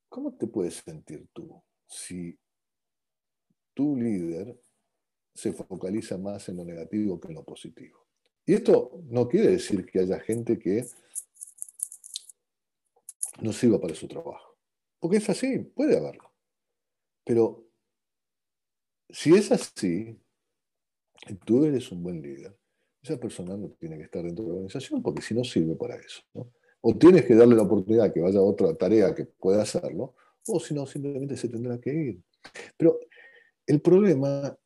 ¿Cómo 0.09 0.35
te 0.35 0.47
puedes 0.47 0.75
sentir 0.75 1.27
tú 1.33 1.63
si 1.87 2.39
tu 3.75 3.97
líder 3.97 4.61
se 5.35 5.53
focaliza 5.53 6.19
más 6.19 6.49
en 6.49 6.57
lo 6.59 6.65
negativo 6.65 7.19
que 7.19 7.29
en 7.29 7.35
lo 7.35 7.45
positivo? 7.45 8.07
Y 8.45 8.55
esto 8.55 9.03
no 9.09 9.29
quiere 9.29 9.53
decir 9.53 9.87
que 9.87 10.01
haya 10.01 10.21
gente 10.21 10.59
que 10.59 10.85
no 13.41 13.53
sirva 13.53 13.81
para 13.81 13.95
su 13.95 14.07
trabajo. 14.09 14.59
Porque 14.99 15.17
es 15.17 15.29
así, 15.29 15.59
puede 15.59 15.97
haberlo. 15.97 16.33
Pero 17.25 17.67
si 19.09 19.35
es 19.35 19.51
así, 19.53 20.19
tú 21.45 21.65
eres 21.65 21.91
un 21.93 22.03
buen 22.03 22.21
líder, 22.23 22.57
esa 23.03 23.19
persona 23.19 23.57
no 23.57 23.71
tiene 23.71 23.97
que 23.97 24.05
estar 24.05 24.23
dentro 24.23 24.45
de 24.45 24.51
la 24.51 24.55
organización 24.55 25.03
porque 25.03 25.23
si 25.23 25.35
no 25.35 25.45
sirve 25.45 25.75
para 25.77 25.97
eso. 25.97 26.23
O 26.81 26.97
tienes 26.97 27.25
que 27.25 27.35
darle 27.35 27.57
la 27.57 27.63
oportunidad 27.63 28.13
que 28.13 28.21
vaya 28.21 28.39
a 28.39 28.43
otra 28.43 28.75
tarea 28.75 29.15
que 29.15 29.25
pueda 29.25 29.63
hacerlo, 29.63 30.15
o 30.47 30.61
si 30.61 30.75
no, 30.75 30.87
simplemente 30.87 31.37
se 31.37 31.49
tendrá 31.49 31.81
que 31.81 31.93
ir. 31.93 32.23
Pero 32.77 32.99
el 33.67 33.81
problema, 33.81 34.57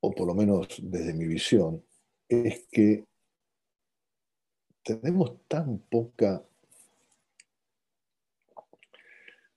o 0.00 0.10
por 0.12 0.26
lo 0.26 0.34
menos 0.34 0.68
desde 0.82 1.12
mi 1.14 1.26
visión, 1.26 1.84
es 2.28 2.66
que 2.70 3.04
tenemos 4.82 5.46
tan 5.46 5.78
poca 5.90 6.44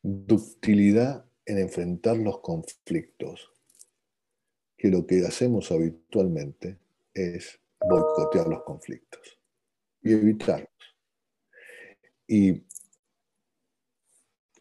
ductilidad 0.03 1.25
en 1.45 1.59
enfrentar 1.59 2.17
los 2.17 2.41
conflictos, 2.41 3.51
que 4.77 4.89
lo 4.89 5.07
que 5.07 5.25
hacemos 5.25 5.71
habitualmente 5.71 6.77
es 7.13 7.59
boicotear 7.79 8.47
los 8.47 8.63
conflictos 8.63 9.39
y 10.01 10.11
evitarlos. 10.11 10.69
Y 12.27 12.65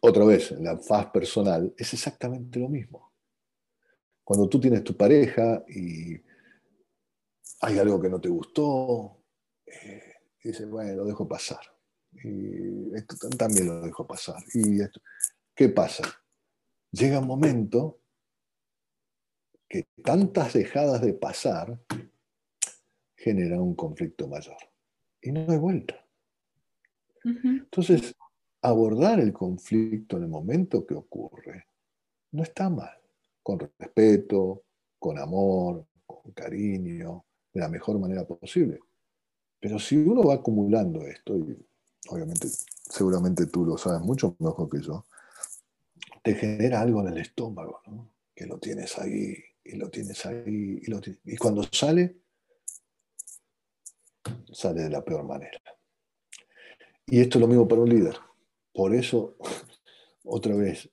otra 0.01 0.25
vez, 0.25 0.51
en 0.51 0.63
la 0.63 0.77
faz 0.77 1.07
personal 1.07 1.73
es 1.77 1.93
exactamente 1.93 2.59
lo 2.59 2.69
mismo. 2.69 3.11
Cuando 4.23 4.47
tú 4.47 4.59
tienes 4.59 4.83
tu 4.83 4.95
pareja 4.95 5.63
y 5.67 6.21
hay 7.61 7.79
algo 7.79 8.01
que 8.01 8.09
no 8.09 8.19
te 8.19 8.29
gustó, 8.29 9.23
eh, 9.65 10.13
dices, 10.41 10.69
bueno, 10.69 10.95
lo 10.95 11.05
dejo 11.05 11.27
pasar. 11.27 11.61
Y 12.23 12.95
esto 12.95 13.15
también 13.37 13.67
lo 13.67 13.81
dejo 13.81 14.05
pasar. 14.05 14.43
Y 14.53 14.81
esto, 14.81 15.01
¿Qué 15.55 15.69
pasa? 15.69 16.03
Llega 16.91 17.19
un 17.19 17.27
momento 17.27 17.99
que 19.69 19.87
tantas 20.03 20.53
dejadas 20.53 21.01
de 21.01 21.13
pasar 21.13 21.79
generan 23.15 23.59
un 23.59 23.75
conflicto 23.75 24.27
mayor. 24.27 24.57
Y 25.21 25.31
no 25.31 25.51
hay 25.51 25.57
vuelta. 25.57 26.05
Entonces, 27.23 28.15
abordar 28.61 29.19
el 29.19 29.31
conflicto 29.31 30.17
en 30.17 30.23
el 30.23 30.29
momento 30.29 30.85
que 30.85 30.95
ocurre 30.95 31.67
no 32.31 32.43
está 32.43 32.69
mal. 32.69 32.97
Con 33.41 33.59
respeto, 33.59 34.63
con 34.97 35.19
amor, 35.19 35.85
con 36.05 36.31
cariño, 36.31 37.25
de 37.53 37.61
la 37.61 37.69
mejor 37.69 37.99
manera 37.99 38.25
posible. 38.25 38.79
Pero 39.59 39.77
si 39.77 39.97
uno 39.97 40.23
va 40.23 40.35
acumulando 40.35 41.01
esto, 41.05 41.37
y 41.37 41.57
obviamente 42.09 42.47
seguramente 42.89 43.47
tú 43.47 43.65
lo 43.65 43.77
sabes 43.77 44.01
mucho 44.01 44.35
mejor 44.39 44.69
que 44.69 44.81
yo, 44.81 45.05
te 46.21 46.35
genera 46.35 46.81
algo 46.81 47.01
en 47.01 47.07
el 47.09 47.17
estómago, 47.17 47.81
¿no? 47.87 48.09
que 48.35 48.45
lo 48.45 48.57
tienes 48.59 48.97
ahí 48.97 49.35
y 49.63 49.75
lo 49.75 49.89
tienes 49.89 50.25
ahí 50.25 50.81
y, 50.81 51.33
y 51.33 51.37
cuando 51.37 51.63
sale, 51.63 52.17
sale 54.51 54.83
de 54.83 54.89
la 54.89 55.03
peor 55.03 55.23
manera. 55.23 55.59
Y 57.05 57.19
esto 57.19 57.37
es 57.37 57.41
lo 57.41 57.47
mismo 57.47 57.67
para 57.67 57.81
un 57.81 57.89
líder. 57.89 58.15
Por 58.73 58.95
eso, 58.95 59.35
otra 60.23 60.55
vez, 60.55 60.89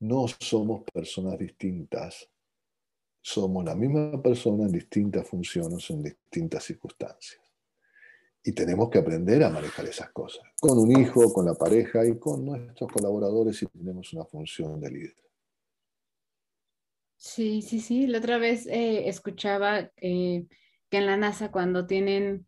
no 0.00 0.26
somos 0.38 0.84
personas 0.92 1.38
distintas, 1.38 2.28
somos 3.20 3.64
la 3.64 3.74
misma 3.74 4.22
persona 4.22 4.64
en 4.64 4.72
distintas 4.72 5.28
funciones, 5.28 5.90
en 5.90 6.02
distintas 6.02 6.64
circunstancias. 6.64 7.40
Y 8.42 8.52
tenemos 8.52 8.88
que 8.88 8.98
aprender 8.98 9.44
a 9.44 9.50
manejar 9.50 9.86
esas 9.86 10.10
cosas, 10.10 10.42
con 10.60 10.78
un 10.78 10.98
hijo, 10.98 11.32
con 11.32 11.44
la 11.44 11.54
pareja 11.54 12.06
y 12.06 12.18
con 12.18 12.44
nuestros 12.44 12.90
colaboradores 12.90 13.58
si 13.58 13.66
tenemos 13.66 14.12
una 14.14 14.24
función 14.24 14.80
de 14.80 14.90
líder. 14.90 15.16
Sí, 17.16 17.60
sí, 17.60 17.80
sí. 17.80 18.06
La 18.06 18.18
otra 18.18 18.38
vez 18.38 18.66
eh, 18.66 19.08
escuchaba 19.08 19.90
eh, 19.96 20.46
que 20.88 20.96
en 20.96 21.06
la 21.06 21.18
NASA 21.18 21.50
cuando 21.50 21.86
tienen 21.86 22.46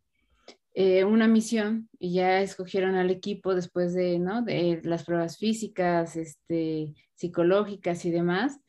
eh, 0.73 1.03
una 1.03 1.27
misión 1.27 1.89
y 1.99 2.13
ya 2.15 2.41
escogieron 2.41 2.95
al 2.95 3.11
equipo 3.11 3.53
después 3.53 3.93
de, 3.93 4.17
¿no? 4.17 4.41
de 4.41 4.81
las 4.83 5.03
pruebas 5.03 5.37
físicas, 5.37 6.15
este, 6.15 6.95
psicológicas 7.13 8.03
y 8.05 8.11
demás, 8.11 8.59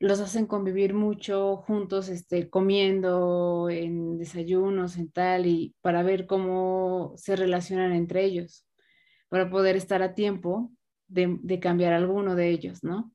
los 0.00 0.20
hacen 0.20 0.46
convivir 0.46 0.94
mucho 0.94 1.56
juntos, 1.56 2.08
este, 2.08 2.48
comiendo 2.48 3.68
en 3.68 4.18
desayunos, 4.18 4.96
en 4.96 5.10
tal, 5.10 5.46
y 5.46 5.74
para 5.80 6.02
ver 6.02 6.26
cómo 6.26 7.14
se 7.16 7.34
relacionan 7.34 7.92
entre 7.92 8.24
ellos, 8.24 8.64
para 9.28 9.50
poder 9.50 9.76
estar 9.76 10.02
a 10.02 10.14
tiempo 10.14 10.70
de, 11.08 11.58
cambiar 11.60 11.92
alguno 11.92 12.36
de 12.36 12.50
ellos, 12.50 12.84
¿no? 12.84 13.12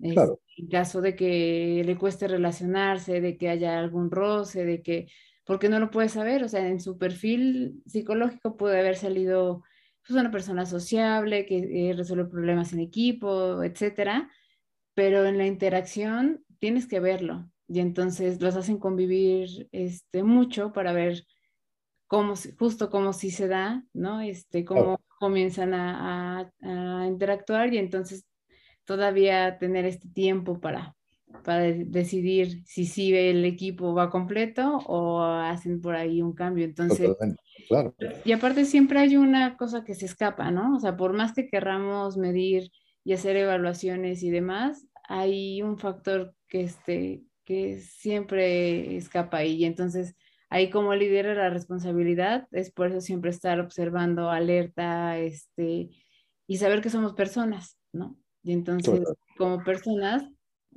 Claro. 0.00 0.40
En 0.56 0.68
caso 0.68 1.02
de 1.02 1.14
que 1.14 1.82
le 1.84 1.98
cueste 1.98 2.28
relacionarse, 2.28 3.20
de 3.20 3.36
que 3.36 3.50
haya 3.50 3.78
algún 3.78 4.10
roce, 4.10 4.64
de 4.64 4.80
que, 4.82 5.08
porque 5.44 5.68
no 5.68 5.78
lo 5.80 5.90
puede 5.90 6.08
saber, 6.08 6.44
o 6.44 6.48
sea, 6.48 6.66
en 6.66 6.80
su 6.80 6.96
perfil 6.96 7.82
psicológico 7.84 8.56
puede 8.56 8.80
haber 8.80 8.96
salido 8.96 9.62
pues, 10.06 10.18
una 10.18 10.30
persona 10.30 10.64
sociable, 10.64 11.44
que 11.44 11.90
eh, 11.90 11.92
resuelve 11.92 12.24
problemas 12.24 12.72
en 12.72 12.80
equipo, 12.80 13.62
etcétera, 13.62 14.30
pero 14.94 15.24
en 15.24 15.38
la 15.38 15.46
interacción 15.46 16.44
tienes 16.58 16.86
que 16.86 17.00
verlo 17.00 17.48
y 17.68 17.80
entonces 17.80 18.40
los 18.40 18.56
hacen 18.56 18.78
convivir 18.78 19.68
este, 19.72 20.22
mucho 20.22 20.72
para 20.72 20.92
ver 20.92 21.24
cómo, 22.06 22.34
justo 22.58 22.90
cómo 22.90 23.12
sí 23.12 23.30
se 23.30 23.48
da, 23.48 23.84
¿no? 23.94 24.20
Este, 24.20 24.64
cómo 24.64 25.00
comienzan 25.18 25.72
a, 25.74 26.50
interactuar 27.06 27.72
y 27.72 27.78
entonces 27.78 28.26
todavía 28.84 29.58
tener 29.58 29.86
este 29.86 30.08
tiempo 30.08 30.60
para, 30.60 30.94
para 31.44 31.62
decidir 31.62 32.62
si 32.66 32.84
sí 32.84 33.14
el 33.14 33.44
equipo 33.44 33.94
va 33.94 34.10
completo 34.10 34.78
o 34.86 35.22
hacen 35.22 35.80
por 35.80 35.94
ahí 35.94 36.20
un 36.20 36.34
cambio. 36.34 36.64
Entonces, 36.64 37.16
claro. 37.68 37.94
y 38.24 38.32
aparte 38.32 38.66
siempre 38.66 38.98
hay 38.98 39.16
una 39.16 39.56
cosa 39.56 39.84
que 39.84 39.94
se 39.94 40.06
escapa, 40.06 40.50
¿no? 40.50 40.76
O 40.76 40.80
sea, 40.80 40.96
por 40.96 41.14
más 41.14 41.32
que 41.32 41.46
querramos 41.46 42.18
medir 42.18 42.70
y 43.04 43.12
hacer 43.12 43.36
evaluaciones 43.36 44.22
y 44.22 44.30
demás, 44.30 44.86
hay 45.08 45.62
un 45.62 45.78
factor 45.78 46.34
que, 46.48 46.62
este, 46.62 47.22
que 47.44 47.80
siempre 47.80 48.96
escapa 48.96 49.38
ahí. 49.38 49.54
Y 49.54 49.64
entonces, 49.64 50.14
ahí 50.48 50.70
como 50.70 50.94
líder 50.94 51.36
la 51.36 51.50
responsabilidad 51.50 52.46
es 52.52 52.70
por 52.70 52.88
eso 52.88 53.00
siempre 53.00 53.30
estar 53.30 53.60
observando, 53.60 54.30
alerta, 54.30 55.18
este, 55.18 55.90
y 56.46 56.56
saber 56.58 56.80
que 56.80 56.90
somos 56.90 57.14
personas, 57.14 57.78
¿no? 57.92 58.16
Y 58.42 58.52
entonces, 58.52 59.02
como 59.38 59.62
personas, 59.64 60.28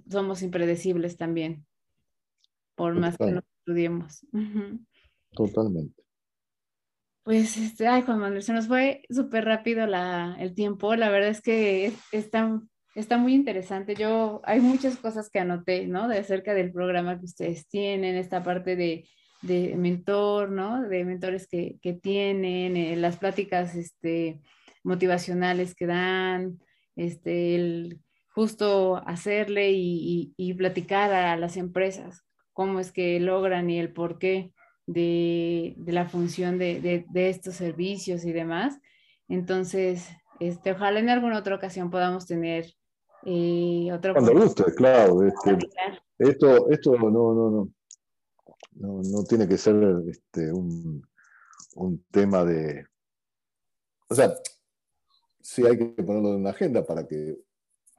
somos 0.09 0.41
impredecibles 0.41 1.17
también, 1.17 1.65
por 2.76 2.95
más 2.95 3.17
que 3.17 3.32
nos 3.32 3.43
estudiemos. 3.59 4.26
Totalmente. 5.32 6.05
Pues, 7.26 7.57
este, 7.57 7.88
ay, 7.88 8.03
Juan 8.03 8.19
Manuel, 8.19 8.43
se 8.43 8.53
nos 8.53 8.67
fue 8.67 9.01
súper 9.09 9.45
rápido 9.45 9.88
la, 9.88 10.36
el 10.39 10.53
tiempo. 10.53 10.95
La 10.95 11.09
verdad 11.09 11.30
es 11.30 11.41
que 11.41 11.91
está, 12.11 12.61
está 12.93 13.17
muy 13.17 13.34
interesante. 13.34 13.95
Yo, 13.95 14.41
hay 14.43 14.59
muchas 14.59 14.97
cosas 14.97 15.32
que 15.32 15.39
anoté, 15.39 15.88
¿no? 15.88 16.07
De 16.07 16.19
acerca 16.19 16.53
del 16.53 16.71
programa 16.71 17.17
que 17.17 17.26
ustedes 17.26 17.67
tienen, 17.67 18.15
esta 18.15 18.43
parte 18.43 18.76
de, 18.76 19.07
de 19.41 19.76
mentor, 19.76 20.51
¿no? 20.51 20.84
De 20.84 21.03
mentores 21.03 21.47
que, 21.47 21.80
que 21.82 21.93
tienen, 21.93 22.78
eh, 22.78 22.95
las 22.95 23.17
pláticas, 23.17 23.73
este, 23.73 24.39
motivacionales 24.84 25.73
que 25.73 25.88
dan, 25.88 26.59
este, 26.95 27.55
el 27.55 28.01
justo 28.36 28.97
hacerle 29.07 29.71
y, 29.71 30.34
y, 30.38 30.49
y 30.51 30.53
platicar 30.53 31.11
a 31.11 31.36
las 31.38 31.57
empresas 31.57 32.23
cómo 32.53 32.80
es 32.80 32.91
que 32.91 33.19
logran 33.19 33.69
y 33.71 33.80
el 33.80 33.91
por 33.93 34.19
qué 34.19 34.51
de, 34.86 35.75
la 35.86 36.07
función 36.07 36.57
de, 36.57 37.05
estos 37.13 37.55
servicios 37.55 38.25
y 38.25 38.31
demás. 38.31 38.79
Entonces, 39.27 40.07
este, 40.39 40.71
ojalá 40.71 40.99
en 40.99 41.09
alguna 41.09 41.39
otra 41.39 41.55
ocasión 41.55 41.89
podamos 41.89 42.25
tener 42.25 42.65
eh, 43.25 43.89
otro... 43.93 44.13
Cuando 44.13 44.33
guste, 44.33 44.63
claro. 44.75 45.23
Este, 45.23 45.57
esto, 46.19 46.69
esto 46.69 46.95
no, 46.97 47.09
no, 47.09 47.33
no, 47.33 47.69
no, 48.73 49.01
no 49.03 49.23
tiene 49.23 49.47
que 49.47 49.57
ser 49.57 49.75
este, 50.09 50.51
un, 50.51 51.01
un 51.75 52.03
tema 52.11 52.43
de... 52.43 52.86
O 54.07 54.15
sea, 54.15 54.33
sí 55.41 55.65
hay 55.65 55.77
que 55.77 56.03
ponerlo 56.03 56.29
en 56.29 56.41
una 56.41 56.51
agenda 56.51 56.86
para 56.86 57.07
que 57.07 57.38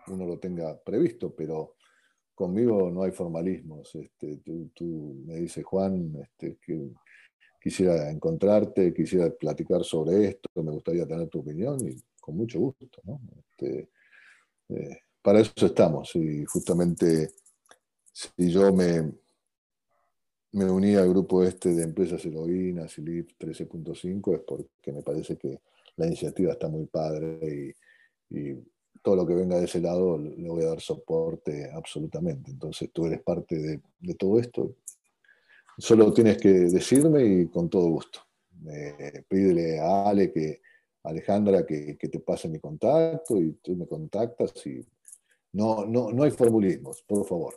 uno 0.09 0.27
lo 0.27 0.39
tenga 0.39 0.79
previsto, 0.83 1.35
pero 1.35 1.76
conmigo 2.37 2.91
no 2.91 3.03
hay 3.03 3.11
formalismos. 3.11 3.93
Este, 3.97 4.37
tú, 4.75 5.23
me 5.27 5.37
dices, 5.37 5.65
Juan, 5.65 6.15
este, 6.23 6.59
que 6.65 6.93
quisiera 7.61 8.11
encontrarte, 8.11 8.95
quisiera 8.95 9.31
platicar 9.31 9.83
sobre 9.83 10.29
esto, 10.29 10.49
me 10.63 10.71
gustaría 10.71 11.07
tener 11.07 11.29
tu 11.29 11.41
opinión 11.41 11.79
y 11.89 11.97
con 12.21 12.37
mucho 12.37 12.61
gusto. 12.61 12.87
Este, 13.39 13.89
eh, 14.69 14.99
para 15.21 15.41
eso 15.41 15.67
estamos 15.67 16.15
y 16.15 16.45
justamente 16.45 17.31
si 18.13 18.51
yo 18.51 18.73
me, 18.73 19.13
me 20.53 20.71
uní 20.71 20.95
al 20.95 21.09
grupo 21.09 21.43
este 21.43 21.75
de 21.75 21.83
empresas 21.83 22.25
heroínas 22.25 22.97
y 22.99 23.03
LIP 23.03 23.31
13.5 23.39 24.35
es 24.35 24.41
porque 24.43 24.93
me 24.93 25.03
parece 25.03 25.37
que 25.37 25.61
la 25.97 26.07
iniciativa 26.07 26.53
está 26.53 26.69
muy 26.69 26.87
padre 26.87 27.75
y 28.31 28.55
todo 29.03 29.17
lo 29.17 29.27
que 29.27 29.35
venga 29.35 29.59
de 29.59 29.65
ese 29.65 29.81
lado 29.81 30.19
le 30.19 30.49
voy 30.49 30.65
a 30.65 30.69
dar 30.69 30.81
soporte 30.81 31.71
absolutamente. 31.73 32.51
Entonces 32.51 32.91
tú 32.93 33.07
eres 33.07 33.23
parte 33.23 33.57
de, 33.57 34.15
todo 34.15 34.39
esto. 34.39 34.77
Solo 35.79 36.13
tienes 36.13 36.39
que 36.39 36.49
decirme 36.49 37.25
y 37.25 37.49
con 37.49 37.69
todo 37.69 37.89
gusto. 37.89 38.21
pídele 39.29 39.81
a 39.81 40.09
Ale 40.09 40.33
que, 40.33 40.61
Alejandra 41.03 41.65
que, 41.65 41.97
te 41.97 42.21
pase 42.21 42.49
mi 42.49 42.59
contacto 42.59 43.41
y 43.41 43.53
tú 43.63 43.77
me 43.77 43.87
contactas 43.87 44.55
y 44.67 44.85
no, 45.53 45.87
no, 45.87 46.11
no 46.11 46.23
hay 46.25 46.31
formulismos, 46.31 47.03
por 47.03 47.27
favor. 47.27 47.57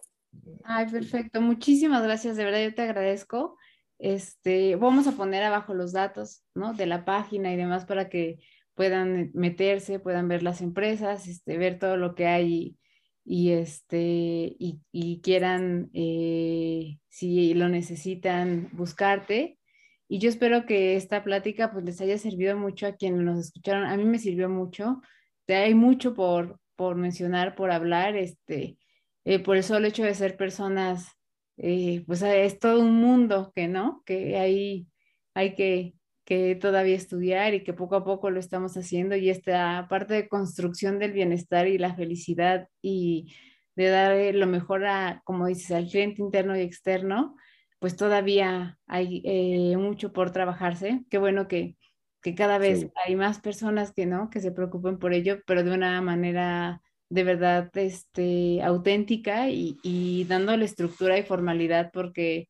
Ay, 0.64 0.88
perfecto. 0.90 1.42
Muchísimas 1.42 2.04
gracias, 2.04 2.38
de 2.38 2.46
verdad 2.46 2.64
yo 2.64 2.76
te 2.76 2.82
agradezco. 2.84 3.58
Este, 3.98 4.78
vamos 4.78 5.08
a 5.08 5.12
poner 5.12 5.44
abajo 5.44 5.74
los 5.74 5.92
datos, 5.92 6.44
¿no? 6.56 6.74
De 6.74 6.86
la 6.86 7.04
página 7.04 7.52
y 7.52 7.58
demás 7.58 7.86
para 7.86 8.10
que 8.10 8.40
puedan 8.80 9.32
meterse, 9.34 10.00
puedan 10.00 10.30
ver 10.30 10.42
las 10.42 10.62
empresas, 10.62 11.28
este, 11.28 11.58
ver 11.58 11.80
todo 11.80 11.98
lo 11.98 12.16
que 12.16 12.28
hay 12.28 12.78
y, 13.26 13.52
este, 13.52 14.56
y, 14.58 15.20
quieran, 15.22 15.90
eh, 15.94 16.98
si 17.10 17.54
lo 17.56 17.68
necesitan, 17.68 18.70
buscarte. 18.72 19.60
Y 20.08 20.20
yo 20.20 20.30
espero 20.30 20.66
que 20.66 20.96
esta 20.96 21.26
plática 21.26 21.74
pues, 21.74 21.84
les 21.84 22.00
haya 22.00 22.18
servido 22.18 22.56
mucho 22.56 22.88
a 22.88 22.96
quienes 22.96 23.20
nos 23.20 23.38
escucharon. 23.40 23.84
A 23.84 23.98
mí 23.98 24.06
me 24.06 24.18
sirvió 24.18 24.48
mucho. 24.48 25.02
Hay 25.50 25.74
mucho 25.76 26.14
por, 26.14 26.58
por 26.78 26.96
mencionar, 26.96 27.56
por 27.56 27.72
hablar. 27.72 28.16
Este, 28.16 28.78
eh, 29.26 29.40
por 29.40 29.58
el 29.58 29.64
solo 29.64 29.88
hecho 29.88 30.04
de 30.04 30.16
ser 30.16 30.38
personas, 30.38 31.18
eh, 31.58 32.06
pues 32.08 32.22
es 32.22 32.60
todo 32.60 32.80
un 32.80 32.96
mundo 32.96 33.52
que 33.54 33.68
no, 33.68 34.04
que 34.06 34.38
ahí 34.38 34.88
hay 35.34 35.54
que 35.56 35.99
que 36.30 36.56
todavía 36.56 36.96
estudiar 36.96 37.56
y 37.56 37.64
que 37.64 37.74
poco 37.74 37.96
a 37.96 38.06
poco 38.06 38.30
lo 38.30 38.40
estamos 38.40 38.78
haciendo 38.78 39.16
y 39.16 39.32
esta 39.32 39.88
parte 39.90 40.14
de 40.14 40.30
construcción 40.30 41.00
del 41.00 41.12
bienestar 41.12 41.68
y 41.68 41.80
la 41.80 41.96
felicidad 41.96 42.68
y 42.84 43.34
de 43.76 43.88
dar 43.90 44.36
lo 44.36 44.46
mejor 44.46 44.86
a, 44.86 45.24
como 45.26 45.48
dices, 45.48 45.72
al 45.72 45.88
cliente 45.88 46.22
interno 46.22 46.56
y 46.56 46.62
externo, 46.62 47.36
pues 47.80 47.96
todavía 47.96 48.78
hay 48.86 49.24
eh, 49.26 49.76
mucho 49.78 50.14
por 50.14 50.32
trabajarse. 50.32 51.04
Qué 51.10 51.18
bueno 51.18 51.48
que, 51.48 51.78
que 52.22 52.36
cada 52.36 52.60
vez 52.60 52.88
hay 53.08 53.16
más 53.16 53.40
personas 53.40 53.92
que 53.92 54.06
no, 54.06 54.30
que 54.30 54.40
se 54.40 54.52
preocupen 54.52 55.00
por 55.00 55.14
ello, 55.14 55.40
pero 55.48 55.64
de 55.64 55.74
una 55.74 56.00
manera 56.04 56.84
de 57.10 57.24
verdad 57.24 57.72
este, 57.76 58.62
auténtica 58.62 59.50
y, 59.50 59.78
y 59.82 60.26
dándole 60.26 60.66
estructura 60.66 61.18
y 61.18 61.24
formalidad, 61.24 61.90
porque 61.92 62.50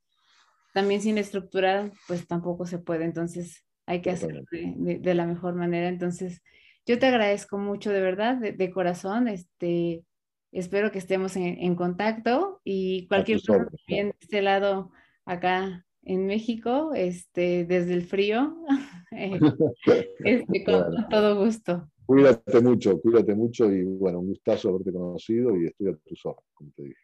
también 0.73 1.01
sin 1.01 1.17
estructura, 1.17 1.89
pues 2.09 2.27
tampoco 2.27 2.65
se 2.65 2.79
puede. 2.79 3.05
Entonces, 3.05 3.63
hay 3.89 4.01
que 4.01 4.11
hacerlo 4.11 4.43
de, 4.51 5.13
la 5.15 5.25
mejor 5.25 5.55
manera. 5.55 5.87
Entonces, 5.87 6.43
yo 6.85 6.99
te 6.99 7.07
agradezco 7.07 7.57
mucho 7.57 7.89
de 7.89 8.01
verdad, 8.01 8.37
de, 8.37 8.71
corazón. 8.71 9.27
Este, 9.27 10.05
espero 10.51 10.91
que 10.91 10.99
estemos 10.99 11.35
en, 11.35 11.73
contacto 11.75 12.61
y 12.63 13.07
cualquier 13.07 13.39
cosa 13.39 13.67
de 13.87 14.13
este 14.19 14.43
lado 14.43 14.91
acá 15.25 15.87
en 16.03 16.27
México, 16.27 16.91
este, 16.93 17.65
desde 17.65 17.95
el 17.95 18.03
frío, 18.03 18.55
eh, 19.11 19.39
este, 20.23 20.63
con, 20.63 21.09
todo 21.09 21.43
gusto. 21.43 21.89
Cuídate 22.05 22.61
mucho, 22.61 23.01
cuídate 23.01 23.33
mucho 23.33 23.71
y 23.71 23.83
bueno, 23.83 24.19
un 24.19 24.27
gustazo 24.27 24.69
haberte 24.69 24.93
conocido 24.93 25.59
y 25.59 25.65
estoy 25.65 25.87
a 25.89 25.95
tus 25.95 26.23
ojos, 26.27 26.45
como 26.53 26.69
te 26.75 26.83
dije. 26.83 27.01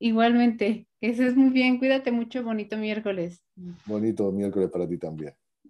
Igualmente, 0.00 0.88
eso 1.00 1.22
es 1.22 1.36
muy 1.36 1.50
bien, 1.50 1.78
cuídate 1.78 2.10
mucho, 2.10 2.42
bonito 2.42 2.76
miércoles. 2.76 3.44
Bonito 3.86 4.32
miércoles 4.32 4.70
para 4.70 4.88
ti 4.88 4.98
también. 4.98 5.34